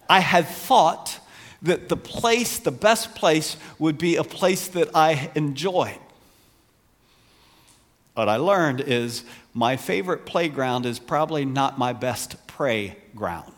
I 0.09 0.19
had 0.19 0.47
thought 0.47 1.19
that 1.63 1.89
the 1.89 1.97
place, 1.97 2.59
the 2.59 2.71
best 2.71 3.15
place, 3.15 3.57
would 3.80 3.97
be 3.97 4.15
a 4.15 4.23
place 4.23 4.67
that 4.69 4.89
I 4.95 5.32
enjoyed. 5.36 5.97
What 8.13 8.30
I 8.30 8.38
learned 8.38 8.82
is 8.82 9.23
my 9.56 9.78
favorite 9.78 10.26
playground 10.26 10.86
is 10.86 10.99
probably 10.99 11.45
not 11.45 11.80
my 11.80 11.93
best 11.93 12.36
pray 12.45 12.97
ground. 13.16 13.53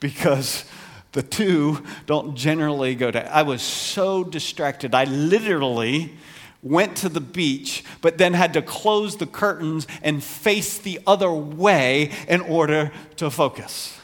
Because 0.00 0.64
the 1.12 1.22
two 1.22 1.84
don't 2.06 2.34
generally 2.34 2.94
go 2.94 3.10
to. 3.10 3.32
I 3.32 3.42
was 3.42 3.60
so 3.60 4.24
distracted. 4.24 4.94
I 4.94 5.04
literally 5.04 6.14
went 6.62 6.96
to 6.96 7.10
the 7.10 7.20
beach, 7.20 7.84
but 8.00 8.16
then 8.16 8.32
had 8.32 8.54
to 8.54 8.62
close 8.62 9.18
the 9.18 9.26
curtains 9.26 9.86
and 10.02 10.24
face 10.24 10.78
the 10.78 10.98
other 11.06 11.30
way 11.30 12.10
in 12.28 12.40
order 12.40 12.92
to 13.16 13.30
focus. 13.30 14.00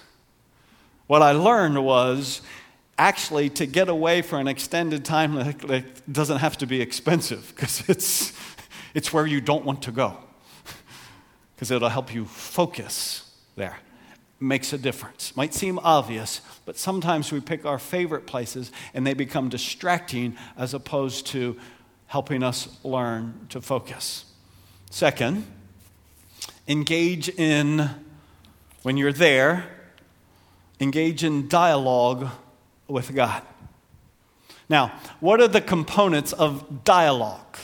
What 1.06 1.22
I 1.22 1.32
learned 1.32 1.82
was 1.82 2.42
actually 2.98 3.48
to 3.48 3.64
get 3.64 3.88
away 3.88 4.20
for 4.20 4.38
an 4.38 4.48
extended 4.48 5.04
time 5.04 5.54
doesn't 6.12 6.38
have 6.38 6.58
to 6.58 6.66
be 6.66 6.82
expensive 6.82 7.54
because 7.54 7.88
it's, 7.88 8.34
it's 8.94 9.12
where 9.12 9.26
you 9.26 9.40
don't 9.40 9.64
want 9.64 9.82
to 9.82 9.92
go 9.92 10.16
because 11.54 11.70
it'll 11.70 11.88
help 11.88 12.14
you 12.14 12.24
focus 12.24 13.30
there 13.56 13.78
makes 14.40 14.72
a 14.72 14.78
difference. 14.78 15.36
Might 15.36 15.54
seem 15.54 15.78
obvious, 15.80 16.40
but 16.64 16.76
sometimes 16.76 17.32
we 17.32 17.40
pick 17.40 17.64
our 17.64 17.78
favorite 17.78 18.26
places 18.26 18.70
and 18.94 19.06
they 19.06 19.14
become 19.14 19.48
distracting 19.48 20.36
as 20.56 20.74
opposed 20.74 21.26
to 21.28 21.56
helping 22.06 22.42
us 22.42 22.68
learn 22.84 23.46
to 23.50 23.60
focus. 23.60 24.24
Second, 24.90 25.44
engage 26.66 27.28
in, 27.28 27.90
when 28.82 28.96
you're 28.96 29.12
there, 29.12 29.68
engage 30.80 31.24
in 31.24 31.48
dialogue 31.48 32.28
with 32.86 33.14
God. 33.14 33.42
Now, 34.68 34.92
what 35.20 35.40
are 35.40 35.48
the 35.48 35.60
components 35.60 36.32
of 36.32 36.84
dialogue? 36.84 37.58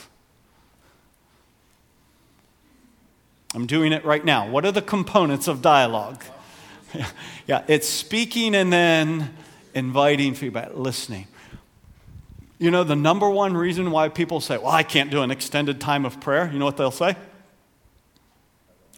I'm 3.55 3.67
doing 3.67 3.93
it 3.93 4.03
right 4.03 4.23
now. 4.23 4.49
What 4.49 4.65
are 4.65 4.71
the 4.73 4.81
components 4.81 5.47
of 5.47 5.61
dialogue? 5.61 6.21
yeah, 7.47 7.63
it's 7.69 7.87
speaking 7.87 8.53
and 8.53 8.71
then 8.71 9.33
inviting 9.73 10.33
feedback, 10.33 10.75
listening. 10.75 11.27
You 12.57 12.69
know, 12.69 12.83
the 12.83 12.97
number 12.97 13.29
one 13.29 13.55
reason 13.55 13.91
why 13.91 14.09
people 14.09 14.41
say, 14.41 14.57
Well, 14.57 14.67
I 14.67 14.83
can't 14.83 15.09
do 15.09 15.21
an 15.21 15.31
extended 15.31 15.79
time 15.79 16.05
of 16.05 16.19
prayer, 16.19 16.49
you 16.51 16.59
know 16.59 16.65
what 16.65 16.75
they'll 16.75 16.91
say? 16.91 17.15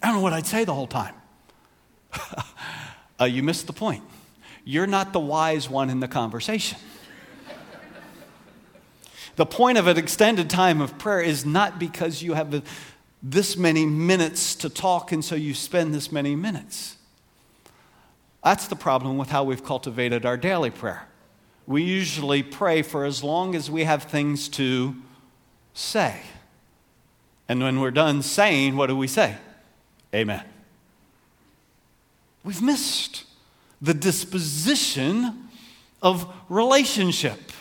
I 0.01 0.07
don't 0.07 0.15
know 0.15 0.21
what 0.21 0.33
I'd 0.33 0.47
say 0.47 0.63
the 0.63 0.73
whole 0.73 0.87
time. 0.87 1.13
uh, 3.21 3.25
you 3.25 3.43
missed 3.43 3.67
the 3.67 3.73
point. 3.73 4.03
You're 4.65 4.87
not 4.87 5.13
the 5.13 5.19
wise 5.19 5.69
one 5.69 5.91
in 5.91 5.99
the 5.99 6.07
conversation. 6.07 6.79
the 9.35 9.45
point 9.45 9.77
of 9.77 9.85
an 9.85 9.97
extended 9.99 10.49
time 10.49 10.81
of 10.81 10.97
prayer 10.97 11.21
is 11.21 11.45
not 11.45 11.77
because 11.77 12.23
you 12.23 12.33
have 12.33 12.49
this 13.21 13.57
many 13.57 13.85
minutes 13.85 14.55
to 14.55 14.69
talk 14.69 15.11
and 15.11 15.23
so 15.23 15.35
you 15.35 15.53
spend 15.53 15.93
this 15.93 16.11
many 16.11 16.35
minutes. 16.35 16.97
That's 18.43 18.67
the 18.67 18.75
problem 18.75 19.17
with 19.17 19.29
how 19.29 19.43
we've 19.43 19.63
cultivated 19.63 20.25
our 20.25 20.37
daily 20.37 20.69
prayer. 20.69 21.07
We 21.65 21.83
usually 21.83 22.43
pray 22.43 22.81
for 22.81 23.03
as 23.03 23.23
long 23.23 23.55
as 23.55 23.69
we 23.69 23.83
have 23.83 24.03
things 24.03 24.47
to 24.49 24.95
say. 25.73 26.21
And 27.49 27.61
when 27.61 27.79
we're 27.79 27.91
done 27.91 28.21
saying, 28.21 28.77
what 28.77 28.87
do 28.87 28.95
we 28.95 29.07
say? 29.07 29.35
Amen. 30.13 30.43
We've 32.43 32.61
missed 32.61 33.25
the 33.81 33.93
disposition 33.93 35.49
of 36.01 36.31
relationship. 36.49 37.51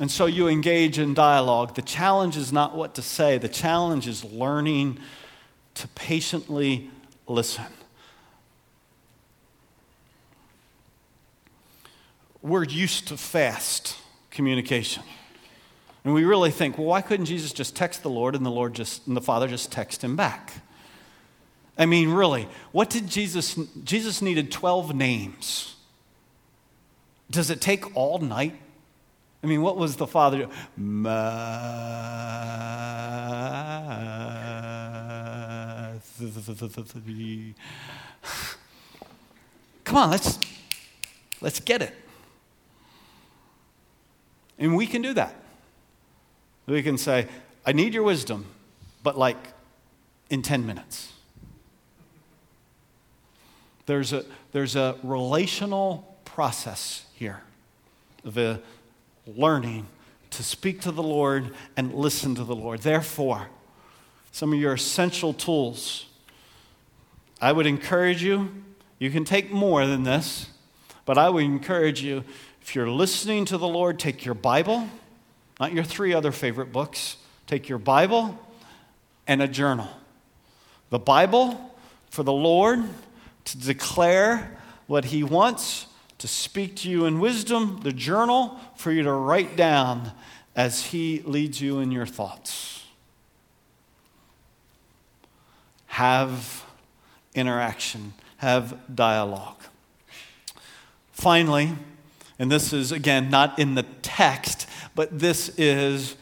And 0.00 0.10
so 0.10 0.26
you 0.26 0.46
engage 0.48 0.98
in 0.98 1.14
dialogue. 1.14 1.74
The 1.74 1.82
challenge 1.82 2.36
is 2.36 2.52
not 2.52 2.76
what 2.76 2.94
to 2.94 3.02
say, 3.02 3.38
the 3.38 3.48
challenge 3.48 4.06
is 4.06 4.24
learning 4.24 4.98
to 5.74 5.88
patiently 5.88 6.90
listen. 7.26 7.66
we're 12.42 12.64
used 12.64 13.08
to 13.08 13.16
fast 13.16 13.96
communication. 14.30 15.02
And 16.04 16.14
we 16.14 16.24
really 16.24 16.50
think, 16.50 16.78
well, 16.78 16.86
why 16.86 17.02
couldn't 17.02 17.26
Jesus 17.26 17.52
just 17.52 17.76
text 17.76 18.02
the 18.02 18.10
Lord 18.10 18.34
and 18.34 18.46
the 18.46 18.50
Lord 18.50 18.74
just 18.74 19.06
and 19.06 19.16
the 19.16 19.20
Father 19.20 19.48
just 19.48 19.72
text 19.72 20.02
him 20.02 20.16
back? 20.16 20.52
I 21.76 21.86
mean, 21.86 22.10
really, 22.10 22.48
what 22.72 22.90
did 22.90 23.08
Jesus 23.08 23.54
Jesus 23.84 24.22
needed 24.22 24.50
12 24.50 24.94
names. 24.94 25.76
Does 27.30 27.50
it 27.50 27.60
take 27.60 27.94
all 27.94 28.18
night? 28.18 28.58
I 29.42 29.46
mean, 29.46 29.62
what 29.62 29.76
was 29.76 29.96
the 29.96 30.06
Father? 30.06 30.48
Come 39.84 39.96
on, 39.96 40.10
let's 40.10 40.38
let's 41.40 41.60
get 41.60 41.82
it. 41.82 41.94
And 44.58 44.76
we 44.76 44.86
can 44.86 45.02
do 45.02 45.14
that. 45.14 45.34
We 46.66 46.82
can 46.82 46.98
say, 46.98 47.28
I 47.64 47.72
need 47.72 47.94
your 47.94 48.02
wisdom, 48.02 48.46
but 49.02 49.16
like 49.16 49.38
in 50.30 50.42
10 50.42 50.66
minutes. 50.66 51.12
There's 53.86 54.12
a, 54.12 54.24
there's 54.52 54.76
a 54.76 54.96
relational 55.02 56.18
process 56.24 57.06
here 57.14 57.42
of 58.24 58.36
a 58.36 58.60
learning 59.36 59.86
to 60.30 60.42
speak 60.42 60.80
to 60.82 60.92
the 60.92 61.02
Lord 61.02 61.54
and 61.76 61.94
listen 61.94 62.34
to 62.34 62.44
the 62.44 62.54
Lord. 62.54 62.80
Therefore, 62.80 63.48
some 64.32 64.52
of 64.52 64.58
your 64.58 64.74
essential 64.74 65.32
tools, 65.32 66.06
I 67.40 67.52
would 67.52 67.66
encourage 67.66 68.22
you, 68.22 68.50
you 68.98 69.10
can 69.10 69.24
take 69.24 69.50
more 69.50 69.86
than 69.86 70.02
this, 70.02 70.50
but 71.04 71.18
I 71.18 71.28
would 71.30 71.44
encourage 71.44 72.02
you 72.02 72.24
if 72.60 72.74
you're 72.74 72.90
listening 72.90 73.46
to 73.46 73.56
the 73.56 73.66
Lord, 73.66 73.98
take 73.98 74.24
your 74.24 74.34
Bible, 74.34 74.88
not 75.58 75.72
your 75.72 75.84
three 75.84 76.12
other 76.12 76.32
favorite 76.32 76.72
books, 76.72 77.16
take 77.46 77.68
your 77.68 77.78
Bible 77.78 78.38
and 79.26 79.40
a 79.40 79.48
journal. 79.48 79.88
The 80.90 80.98
Bible 80.98 81.74
for 82.10 82.22
the 82.22 82.32
Lord 82.32 82.82
to 83.44 83.58
declare 83.58 84.58
what 84.86 85.06
He 85.06 85.22
wants, 85.22 85.86
to 86.18 86.28
speak 86.28 86.76
to 86.76 86.90
you 86.90 87.04
in 87.04 87.20
wisdom, 87.20 87.80
the 87.82 87.92
journal 87.92 88.58
for 88.76 88.90
you 88.90 89.02
to 89.02 89.12
write 89.12 89.56
down 89.56 90.12
as 90.54 90.86
He 90.86 91.22
leads 91.24 91.60
you 91.60 91.78
in 91.78 91.92
your 91.92 92.06
thoughts. 92.06 92.84
Have 95.86 96.64
interaction, 97.34 98.14
have 98.38 98.78
dialogue. 98.94 99.62
Finally, 101.12 101.72
and 102.38 102.50
this 102.50 102.72
is, 102.72 102.92
again, 102.92 103.30
not 103.30 103.58
in 103.58 103.74
the 103.74 103.84
text, 104.02 104.68
but 104.94 105.18
this 105.18 105.48
is 105.58 106.16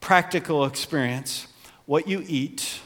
practical 0.00 0.64
experience. 0.64 1.46
What 1.86 2.06
you 2.06 2.24
eat 2.26 2.80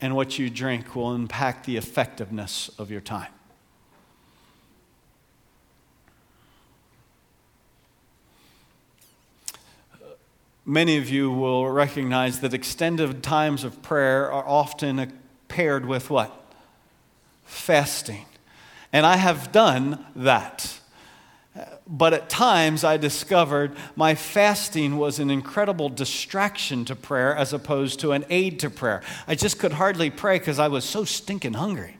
and 0.00 0.14
what 0.14 0.38
you 0.38 0.50
drink 0.50 0.94
will 0.94 1.14
impact 1.14 1.66
the 1.66 1.76
effectiveness 1.76 2.70
of 2.78 2.90
your 2.90 3.00
time. 3.00 3.32
Many 10.70 10.98
of 10.98 11.10
you 11.10 11.32
will 11.32 11.68
recognize 11.68 12.38
that 12.42 12.54
extended 12.54 13.24
times 13.24 13.64
of 13.64 13.82
prayer 13.82 14.30
are 14.30 14.46
often 14.46 15.12
paired 15.48 15.84
with 15.84 16.10
what? 16.10 16.32
Fasting. 17.44 18.24
And 18.92 19.04
I 19.04 19.16
have 19.16 19.50
done 19.50 20.06
that. 20.14 20.78
But 21.88 22.14
at 22.14 22.30
times 22.30 22.84
I 22.84 22.98
discovered 22.98 23.76
my 23.96 24.14
fasting 24.14 24.96
was 24.96 25.18
an 25.18 25.28
incredible 25.28 25.88
distraction 25.88 26.84
to 26.84 26.94
prayer 26.94 27.34
as 27.34 27.52
opposed 27.52 27.98
to 28.00 28.12
an 28.12 28.24
aid 28.30 28.60
to 28.60 28.70
prayer. 28.70 29.02
I 29.26 29.34
just 29.34 29.58
could 29.58 29.72
hardly 29.72 30.08
pray 30.08 30.38
because 30.38 30.60
I 30.60 30.68
was 30.68 30.84
so 30.84 31.02
stinking 31.04 31.54
hungry. 31.54 31.96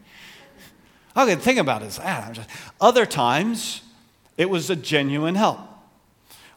All 1.16 1.26
I 1.26 1.34
could 1.34 1.42
think 1.42 1.58
about 1.58 1.82
is 1.82 1.96
that. 1.96 2.48
Other 2.80 3.04
times 3.04 3.82
it 4.36 4.48
was 4.48 4.70
a 4.70 4.76
genuine 4.76 5.34
help. 5.34 5.69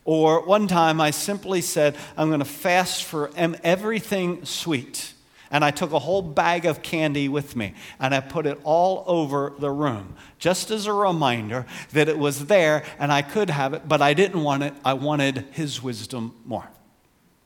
Or 0.05 0.45
one 0.45 0.67
time 0.67 0.99
I 0.99 1.11
simply 1.11 1.61
said, 1.61 1.95
I'm 2.17 2.27
going 2.27 2.39
to 2.39 2.45
fast 2.45 3.05
for 3.05 3.31
everything 3.37 4.43
sweet. 4.45 5.13
and 5.53 5.63
I 5.63 5.69
took 5.69 5.91
a 5.91 5.99
whole 5.99 6.23
bag 6.23 6.65
of 6.65 6.81
candy 6.81 7.29
with 7.29 7.55
me 7.55 7.75
and 7.99 8.13
I 8.13 8.19
put 8.21 8.47
it 8.47 8.59
all 8.63 9.03
over 9.05 9.53
the 9.59 9.69
room, 9.69 10.15
just 10.39 10.71
as 10.71 10.87
a 10.87 10.93
reminder 10.93 11.67
that 11.91 12.09
it 12.09 12.17
was 12.17 12.47
there 12.47 12.83
and 12.97 13.13
I 13.13 13.21
could 13.21 13.51
have 13.51 13.75
it, 13.75 13.87
but 13.87 14.01
I 14.01 14.15
didn't 14.15 14.43
want 14.43 14.63
it. 14.63 14.73
I 14.83 14.93
wanted 14.93 15.45
His 15.51 15.81
wisdom 15.81 16.35
more. 16.43 16.67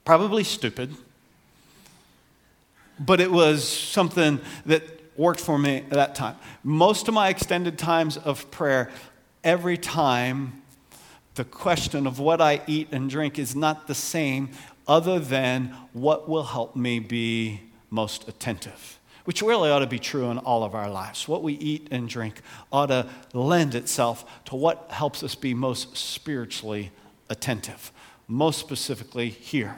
Probably 0.06 0.46
stupid, 0.46 0.96
but 2.98 3.20
it 3.20 3.30
was 3.30 3.68
something 3.68 4.40
that 4.66 4.84
worked 5.18 5.42
for 5.42 5.60
me 5.60 5.78
at 5.78 5.90
that 5.90 6.16
time. 6.16 6.38
Most 6.64 7.10
of 7.10 7.14
my 7.14 7.28
extended 7.28 7.78
times 7.78 8.16
of 8.16 8.50
prayer, 8.52 8.90
every 9.44 9.78
time 9.78 10.62
the 11.38 11.46
question 11.46 12.06
of 12.06 12.20
what 12.20 12.42
I 12.42 12.62
eat 12.68 12.90
and 12.92 13.10
drink 13.10 13.40
is 13.40 13.56
not 13.56 13.88
the 13.88 13.96
same, 13.96 14.50
other 14.88 15.20
than 15.20 15.76
what 15.94 16.28
will 16.28 16.44
help 16.44 16.76
me 16.76 17.00
be 17.00 17.62
most 17.90 18.28
attentive, 18.28 19.00
which 19.24 19.42
really 19.42 19.70
ought 19.70 19.80
to 19.80 19.88
be 19.88 20.00
true 20.00 20.30
in 20.30 20.38
all 20.40 20.64
of 20.64 20.76
our 20.76 20.90
lives. 20.90 21.28
What 21.28 21.44
we 21.44 21.54
eat 21.54 21.88
and 21.92 22.10
drink 22.10 22.42
ought 22.72 22.88
to 22.88 23.08
lend 23.34 23.76
itself 23.76 24.26
to 24.46 24.56
what 24.56 24.88
helps 24.90 25.24
us 25.24 25.36
be 25.36 25.54
most 25.54 25.96
spiritually 25.96 26.92
attentive, 27.30 27.92
most 28.28 28.60
specifically 28.60 29.30
here. 29.30 29.78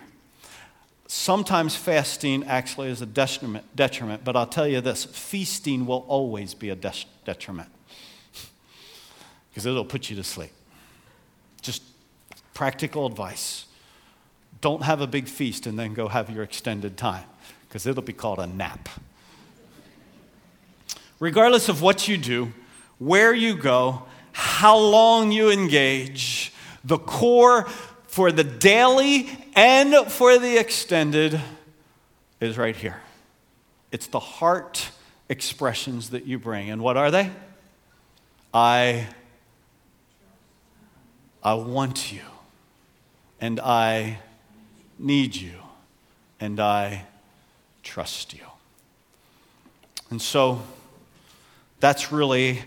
Sometimes 1.07 1.75
fasting 1.75 2.43
actually 2.45 2.89
is 2.89 3.01
a 3.01 3.05
detriment, 3.05 3.75
detriment, 3.75 4.23
but 4.23 4.35
I'll 4.35 4.47
tell 4.47 4.67
you 4.67 4.79
this 4.79 5.05
feasting 5.05 5.85
will 5.85 6.05
always 6.07 6.53
be 6.53 6.69
a 6.69 6.75
detriment 6.75 7.69
because 9.49 9.65
it'll 9.65 9.83
put 9.83 10.09
you 10.09 10.15
to 10.15 10.23
sleep. 10.23 10.51
Just 11.61 11.83
practical 12.53 13.05
advice. 13.05 13.65
Don't 14.61 14.83
have 14.83 15.01
a 15.01 15.07
big 15.07 15.27
feast 15.27 15.65
and 15.65 15.79
then 15.79 15.93
go 15.93 16.07
have 16.07 16.29
your 16.29 16.43
extended 16.43 16.97
time 16.97 17.25
because 17.67 17.85
it'll 17.85 18.03
be 18.03 18.13
called 18.13 18.39
a 18.39 18.47
nap. 18.47 18.89
Regardless 21.19 21.69
of 21.69 21.81
what 21.81 22.07
you 22.07 22.17
do, 22.17 22.53
where 22.97 23.33
you 23.33 23.55
go, 23.55 24.03
how 24.31 24.77
long 24.77 25.31
you 25.31 25.49
engage, 25.51 26.53
the 26.83 26.97
core 26.97 27.65
for 28.07 28.31
the 28.31 28.43
daily 28.43 29.29
and 29.55 30.11
for 30.11 30.37
the 30.37 30.57
extended 30.57 31.39
is 32.39 32.57
right 32.57 32.75
here. 32.75 33.01
It's 33.91 34.07
the 34.07 34.19
heart 34.19 34.91
expressions 35.29 36.09
that 36.11 36.25
you 36.25 36.39
bring. 36.39 36.69
And 36.69 36.81
what 36.81 36.97
are 36.97 37.11
they? 37.11 37.31
I 38.53 39.07
I 41.43 41.53
want 41.53 42.11
you, 42.11 42.21
and 43.39 43.59
I 43.59 44.19
need 44.97 45.35
you, 45.35 45.53
and 46.39 46.59
I 46.59 47.05
trust 47.83 48.33
you. 48.33 48.45
And 50.09 50.21
so 50.21 50.61
that's 51.79 52.11
really, 52.11 52.63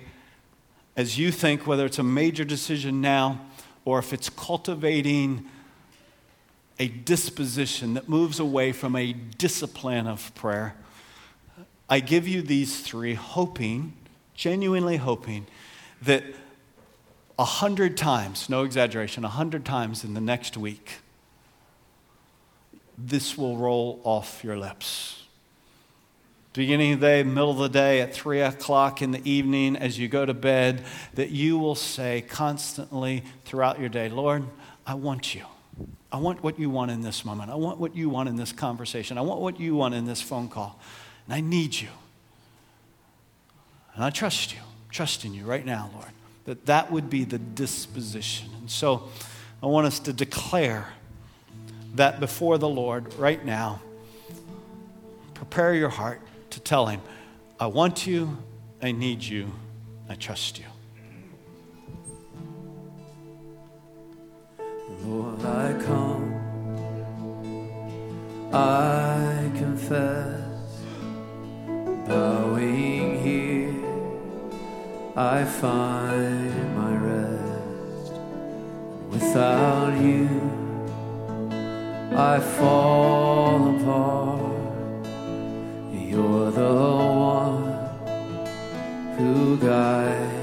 as 0.96 1.18
you 1.18 1.30
think, 1.30 1.66
whether 1.66 1.84
it's 1.84 1.98
a 1.98 2.04
major 2.04 2.44
decision 2.44 3.00
now 3.00 3.40
or 3.84 3.98
if 3.98 4.12
it's 4.12 4.28
cultivating 4.30 5.44
a 6.78 6.88
disposition 6.88 7.94
that 7.94 8.08
moves 8.08 8.40
away 8.40 8.72
from 8.72 8.96
a 8.96 9.12
discipline 9.12 10.06
of 10.06 10.34
prayer, 10.34 10.74
I 11.88 12.00
give 12.00 12.26
you 12.26 12.42
these 12.42 12.80
three, 12.80 13.14
hoping, 13.14 13.92
genuinely 14.34 14.96
hoping, 14.96 15.46
that 16.00 16.24
a 17.38 17.44
hundred 17.44 17.96
times, 17.96 18.48
no 18.48 18.64
exaggeration, 18.64 19.24
a 19.24 19.28
hundred 19.28 19.64
times 19.64 20.04
in 20.04 20.14
the 20.14 20.20
next 20.20 20.56
week, 20.56 20.98
this 22.98 23.36
will 23.36 23.56
roll 23.56 24.00
off 24.04 24.44
your 24.44 24.56
lips. 24.56 25.24
Beginning 26.52 26.92
of 26.94 27.00
the 27.00 27.06
day, 27.06 27.22
middle 27.22 27.50
of 27.50 27.58
the 27.58 27.68
day, 27.68 28.02
at 28.02 28.12
three 28.12 28.42
o'clock 28.42 29.00
in 29.00 29.10
the 29.10 29.30
evening, 29.30 29.74
as 29.74 29.98
you 29.98 30.06
go 30.06 30.26
to 30.26 30.34
bed, 30.34 30.84
that 31.14 31.30
you 31.30 31.58
will 31.58 31.74
say 31.74 32.22
constantly 32.28 33.24
throughout 33.44 33.80
your 33.80 33.88
day, 33.88 34.10
Lord, 34.10 34.44
I 34.86 34.94
want 34.94 35.34
you. 35.34 35.46
I 36.12 36.18
want 36.18 36.42
what 36.42 36.58
you 36.58 36.68
want 36.68 36.90
in 36.90 37.00
this 37.00 37.24
moment. 37.24 37.50
I 37.50 37.54
want 37.54 37.78
what 37.78 37.96
you 37.96 38.10
want 38.10 38.28
in 38.28 38.36
this 38.36 38.52
conversation. 38.52 39.16
I 39.16 39.22
want 39.22 39.40
what 39.40 39.58
you 39.58 39.74
want 39.74 39.94
in 39.94 40.04
this 40.04 40.20
phone 40.20 40.50
call. 40.50 40.78
And 41.26 41.34
I 41.34 41.40
need 41.40 41.74
you. 41.80 41.88
And 43.94 44.04
I 44.04 44.10
trust 44.10 44.52
you. 44.52 44.60
Trust 44.90 45.24
in 45.24 45.32
you 45.32 45.46
right 45.46 45.64
now, 45.64 45.90
Lord 45.94 46.12
that 46.44 46.66
that 46.66 46.90
would 46.90 47.08
be 47.08 47.24
the 47.24 47.38
disposition. 47.38 48.48
And 48.60 48.70
so 48.70 49.08
I 49.62 49.66
want 49.66 49.86
us 49.86 50.00
to 50.00 50.12
declare 50.12 50.88
that 51.94 52.20
before 52.20 52.58
the 52.58 52.68
Lord 52.68 53.14
right 53.14 53.44
now. 53.44 53.80
Prepare 55.34 55.74
your 55.74 55.88
heart 55.88 56.20
to 56.50 56.60
tell 56.60 56.86
Him, 56.86 57.00
I 57.60 57.66
want 57.66 58.06
you, 58.06 58.38
I 58.82 58.92
need 58.92 59.22
you, 59.22 59.50
I 60.08 60.14
trust 60.14 60.58
you. 60.58 60.64
Lord, 65.04 65.44
I 65.44 65.72
come, 65.84 66.34
I 68.52 69.50
confess, 69.56 70.80
bowing 72.06 73.22
here 73.22 73.81
I 75.14 75.44
find 75.44 76.74
my 76.74 76.96
rest. 76.96 78.14
Without 79.10 79.92
you, 80.00 80.26
I 82.16 82.40
fall 82.40 83.76
apart. 83.76 84.40
You're 85.92 86.50
the 86.50 86.74
one 86.74 87.64
who 89.18 89.58
guides 89.58 90.41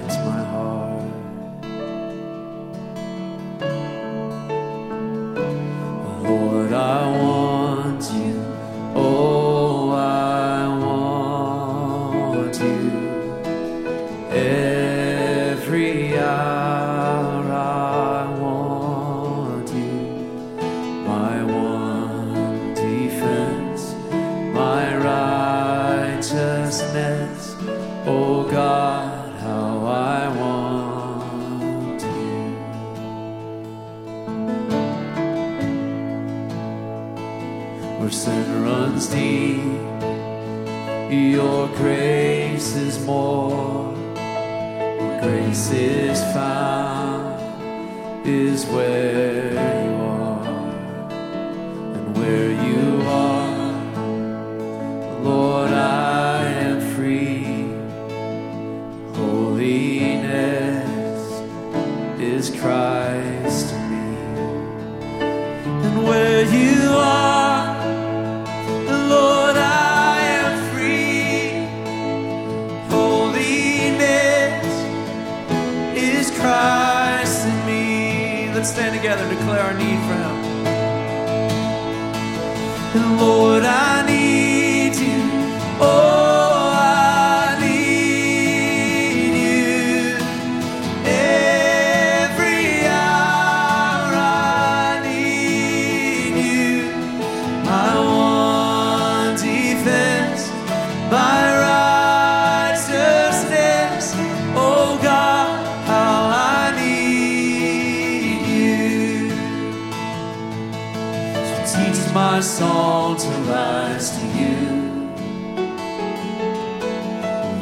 my 112.40 112.40
soul 112.42 113.16
to 113.16 113.28
rise 113.52 114.12
to 114.18 114.26
you. 114.40 114.56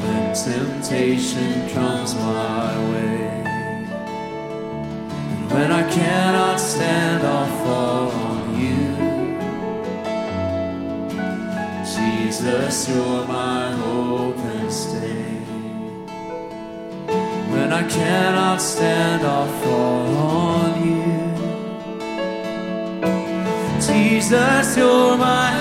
When 0.01 0.23
temptation 0.33 1.69
comes 1.69 2.13
my 2.15 2.77
way, 2.91 3.43
and 5.31 5.51
when 5.51 5.71
I 5.71 5.83
cannot 5.91 6.59
stand, 6.59 7.23
or 7.23 7.47
fall. 7.63 8.06
Jesus, 12.37 12.87
you're 12.89 13.25
my 13.25 13.71
hope 13.71 14.37
and 14.37 14.71
stay. 14.71 15.23
When 17.49 17.73
I 17.73 17.81
cannot 17.89 18.61
stand, 18.61 19.25
I'll 19.25 19.47
fall 19.63 20.17
on 20.17 20.87
you. 20.87 21.17
Jesus, 23.81 24.77
you're 24.77 25.17
my 25.17 25.56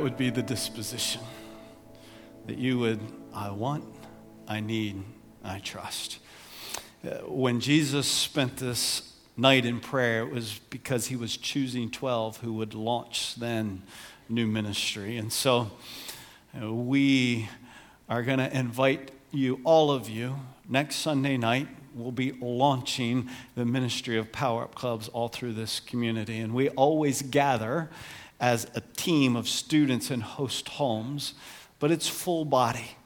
That 0.00 0.04
would 0.04 0.16
be 0.16 0.30
the 0.30 0.42
disposition 0.42 1.20
that 2.46 2.56
you 2.56 2.78
would, 2.78 3.00
I 3.34 3.50
want, 3.50 3.84
I 4.48 4.60
need, 4.60 5.04
I 5.44 5.58
trust. 5.58 6.20
Uh, 7.04 7.16
When 7.26 7.60
Jesus 7.60 8.06
spent 8.06 8.56
this 8.56 9.12
night 9.36 9.66
in 9.66 9.78
prayer, 9.78 10.22
it 10.22 10.32
was 10.32 10.58
because 10.70 11.08
he 11.08 11.16
was 11.16 11.36
choosing 11.36 11.90
12 11.90 12.38
who 12.38 12.54
would 12.54 12.72
launch 12.72 13.34
then 13.34 13.82
new 14.26 14.46
ministry. 14.46 15.18
And 15.18 15.30
so 15.30 15.70
uh, 16.58 16.72
we 16.72 17.50
are 18.08 18.22
going 18.22 18.38
to 18.38 18.56
invite 18.56 19.10
you, 19.32 19.60
all 19.64 19.90
of 19.90 20.08
you, 20.08 20.36
next 20.66 20.96
Sunday 20.96 21.36
night. 21.36 21.68
We'll 21.94 22.10
be 22.10 22.32
launching 22.40 23.28
the 23.54 23.66
ministry 23.66 24.16
of 24.16 24.32
Power 24.32 24.62
Up 24.62 24.74
Clubs 24.74 25.08
all 25.08 25.28
through 25.28 25.52
this 25.52 25.78
community. 25.78 26.38
And 26.38 26.54
we 26.54 26.70
always 26.70 27.20
gather 27.20 27.90
as 28.40 28.66
a 28.74 28.80
team 28.80 29.36
of 29.36 29.48
students 29.48 30.10
in 30.10 30.20
host 30.20 30.68
homes, 30.70 31.34
but 31.78 31.90
it's 31.90 32.08
full 32.08 32.44
body. 32.44 32.96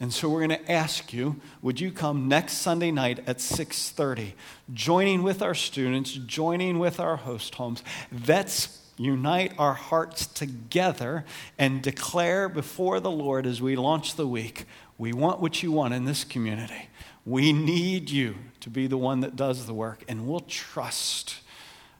And 0.00 0.12
so 0.12 0.28
we're 0.28 0.46
going 0.46 0.60
to 0.60 0.70
ask 0.70 1.12
you, 1.12 1.40
would 1.62 1.80
you 1.80 1.92
come 1.92 2.28
next 2.28 2.54
Sunday 2.54 2.90
night 2.90 3.20
at 3.26 3.38
6:30, 3.38 4.32
joining 4.72 5.22
with 5.22 5.40
our 5.40 5.54
students, 5.54 6.12
joining 6.12 6.78
with 6.78 6.98
our 6.98 7.16
host 7.16 7.54
homes. 7.54 7.82
Let's 8.26 8.80
unite 8.96 9.52
our 9.58 9.74
hearts 9.74 10.26
together 10.26 11.24
and 11.58 11.82
declare 11.82 12.48
before 12.48 13.00
the 13.00 13.10
Lord 13.10 13.46
as 13.46 13.62
we 13.62 13.76
launch 13.76 14.16
the 14.16 14.26
week, 14.26 14.66
we 14.98 15.12
want 15.12 15.40
what 15.40 15.62
you 15.62 15.72
want 15.72 15.94
in 15.94 16.04
this 16.04 16.24
community. 16.24 16.88
We 17.24 17.52
need 17.52 18.10
you 18.10 18.36
to 18.60 18.70
be 18.70 18.86
the 18.86 18.98
one 18.98 19.20
that 19.20 19.36
does 19.36 19.66
the 19.66 19.74
work, 19.74 20.04
and 20.08 20.26
we'll 20.26 20.40
trust 20.40 21.40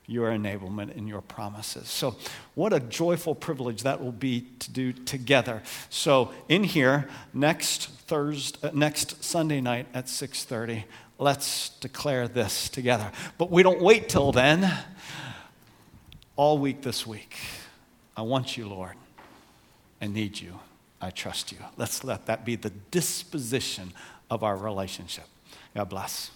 your 0.07 0.29
enablement 0.29 0.95
and 0.95 1.07
your 1.07 1.21
promises. 1.21 1.87
So, 1.87 2.15
what 2.53 2.73
a 2.73 2.79
joyful 2.79 3.33
privilege 3.33 3.83
that 3.83 4.01
will 4.01 4.11
be 4.11 4.47
to 4.59 4.71
do 4.71 4.93
together. 4.93 5.63
So, 5.89 6.31
in 6.47 6.63
here 6.63 7.07
next 7.33 7.89
Thursday, 7.89 8.67
uh, 8.67 8.71
next 8.73 9.23
Sunday 9.23 9.61
night 9.61 9.87
at 9.93 10.07
6:30, 10.07 10.85
let's 11.17 11.69
declare 11.79 12.27
this 12.27 12.69
together. 12.69 13.11
But 13.37 13.49
we 13.49 13.63
don't 13.63 13.81
wait 13.81 14.09
till 14.09 14.31
then. 14.31 14.71
All 16.35 16.57
week 16.57 16.81
this 16.81 17.07
week, 17.07 17.37
I 18.15 18.21
want 18.21 18.57
you, 18.57 18.67
Lord. 18.67 18.95
I 20.01 20.07
need 20.07 20.39
you. 20.39 20.59
I 21.01 21.09
trust 21.09 21.51
you. 21.51 21.57
Let's 21.77 22.03
let 22.03 22.25
that 22.25 22.45
be 22.45 22.55
the 22.55 22.71
disposition 22.91 23.93
of 24.29 24.43
our 24.43 24.57
relationship. 24.57 25.25
God 25.73 25.89
bless. 25.89 26.31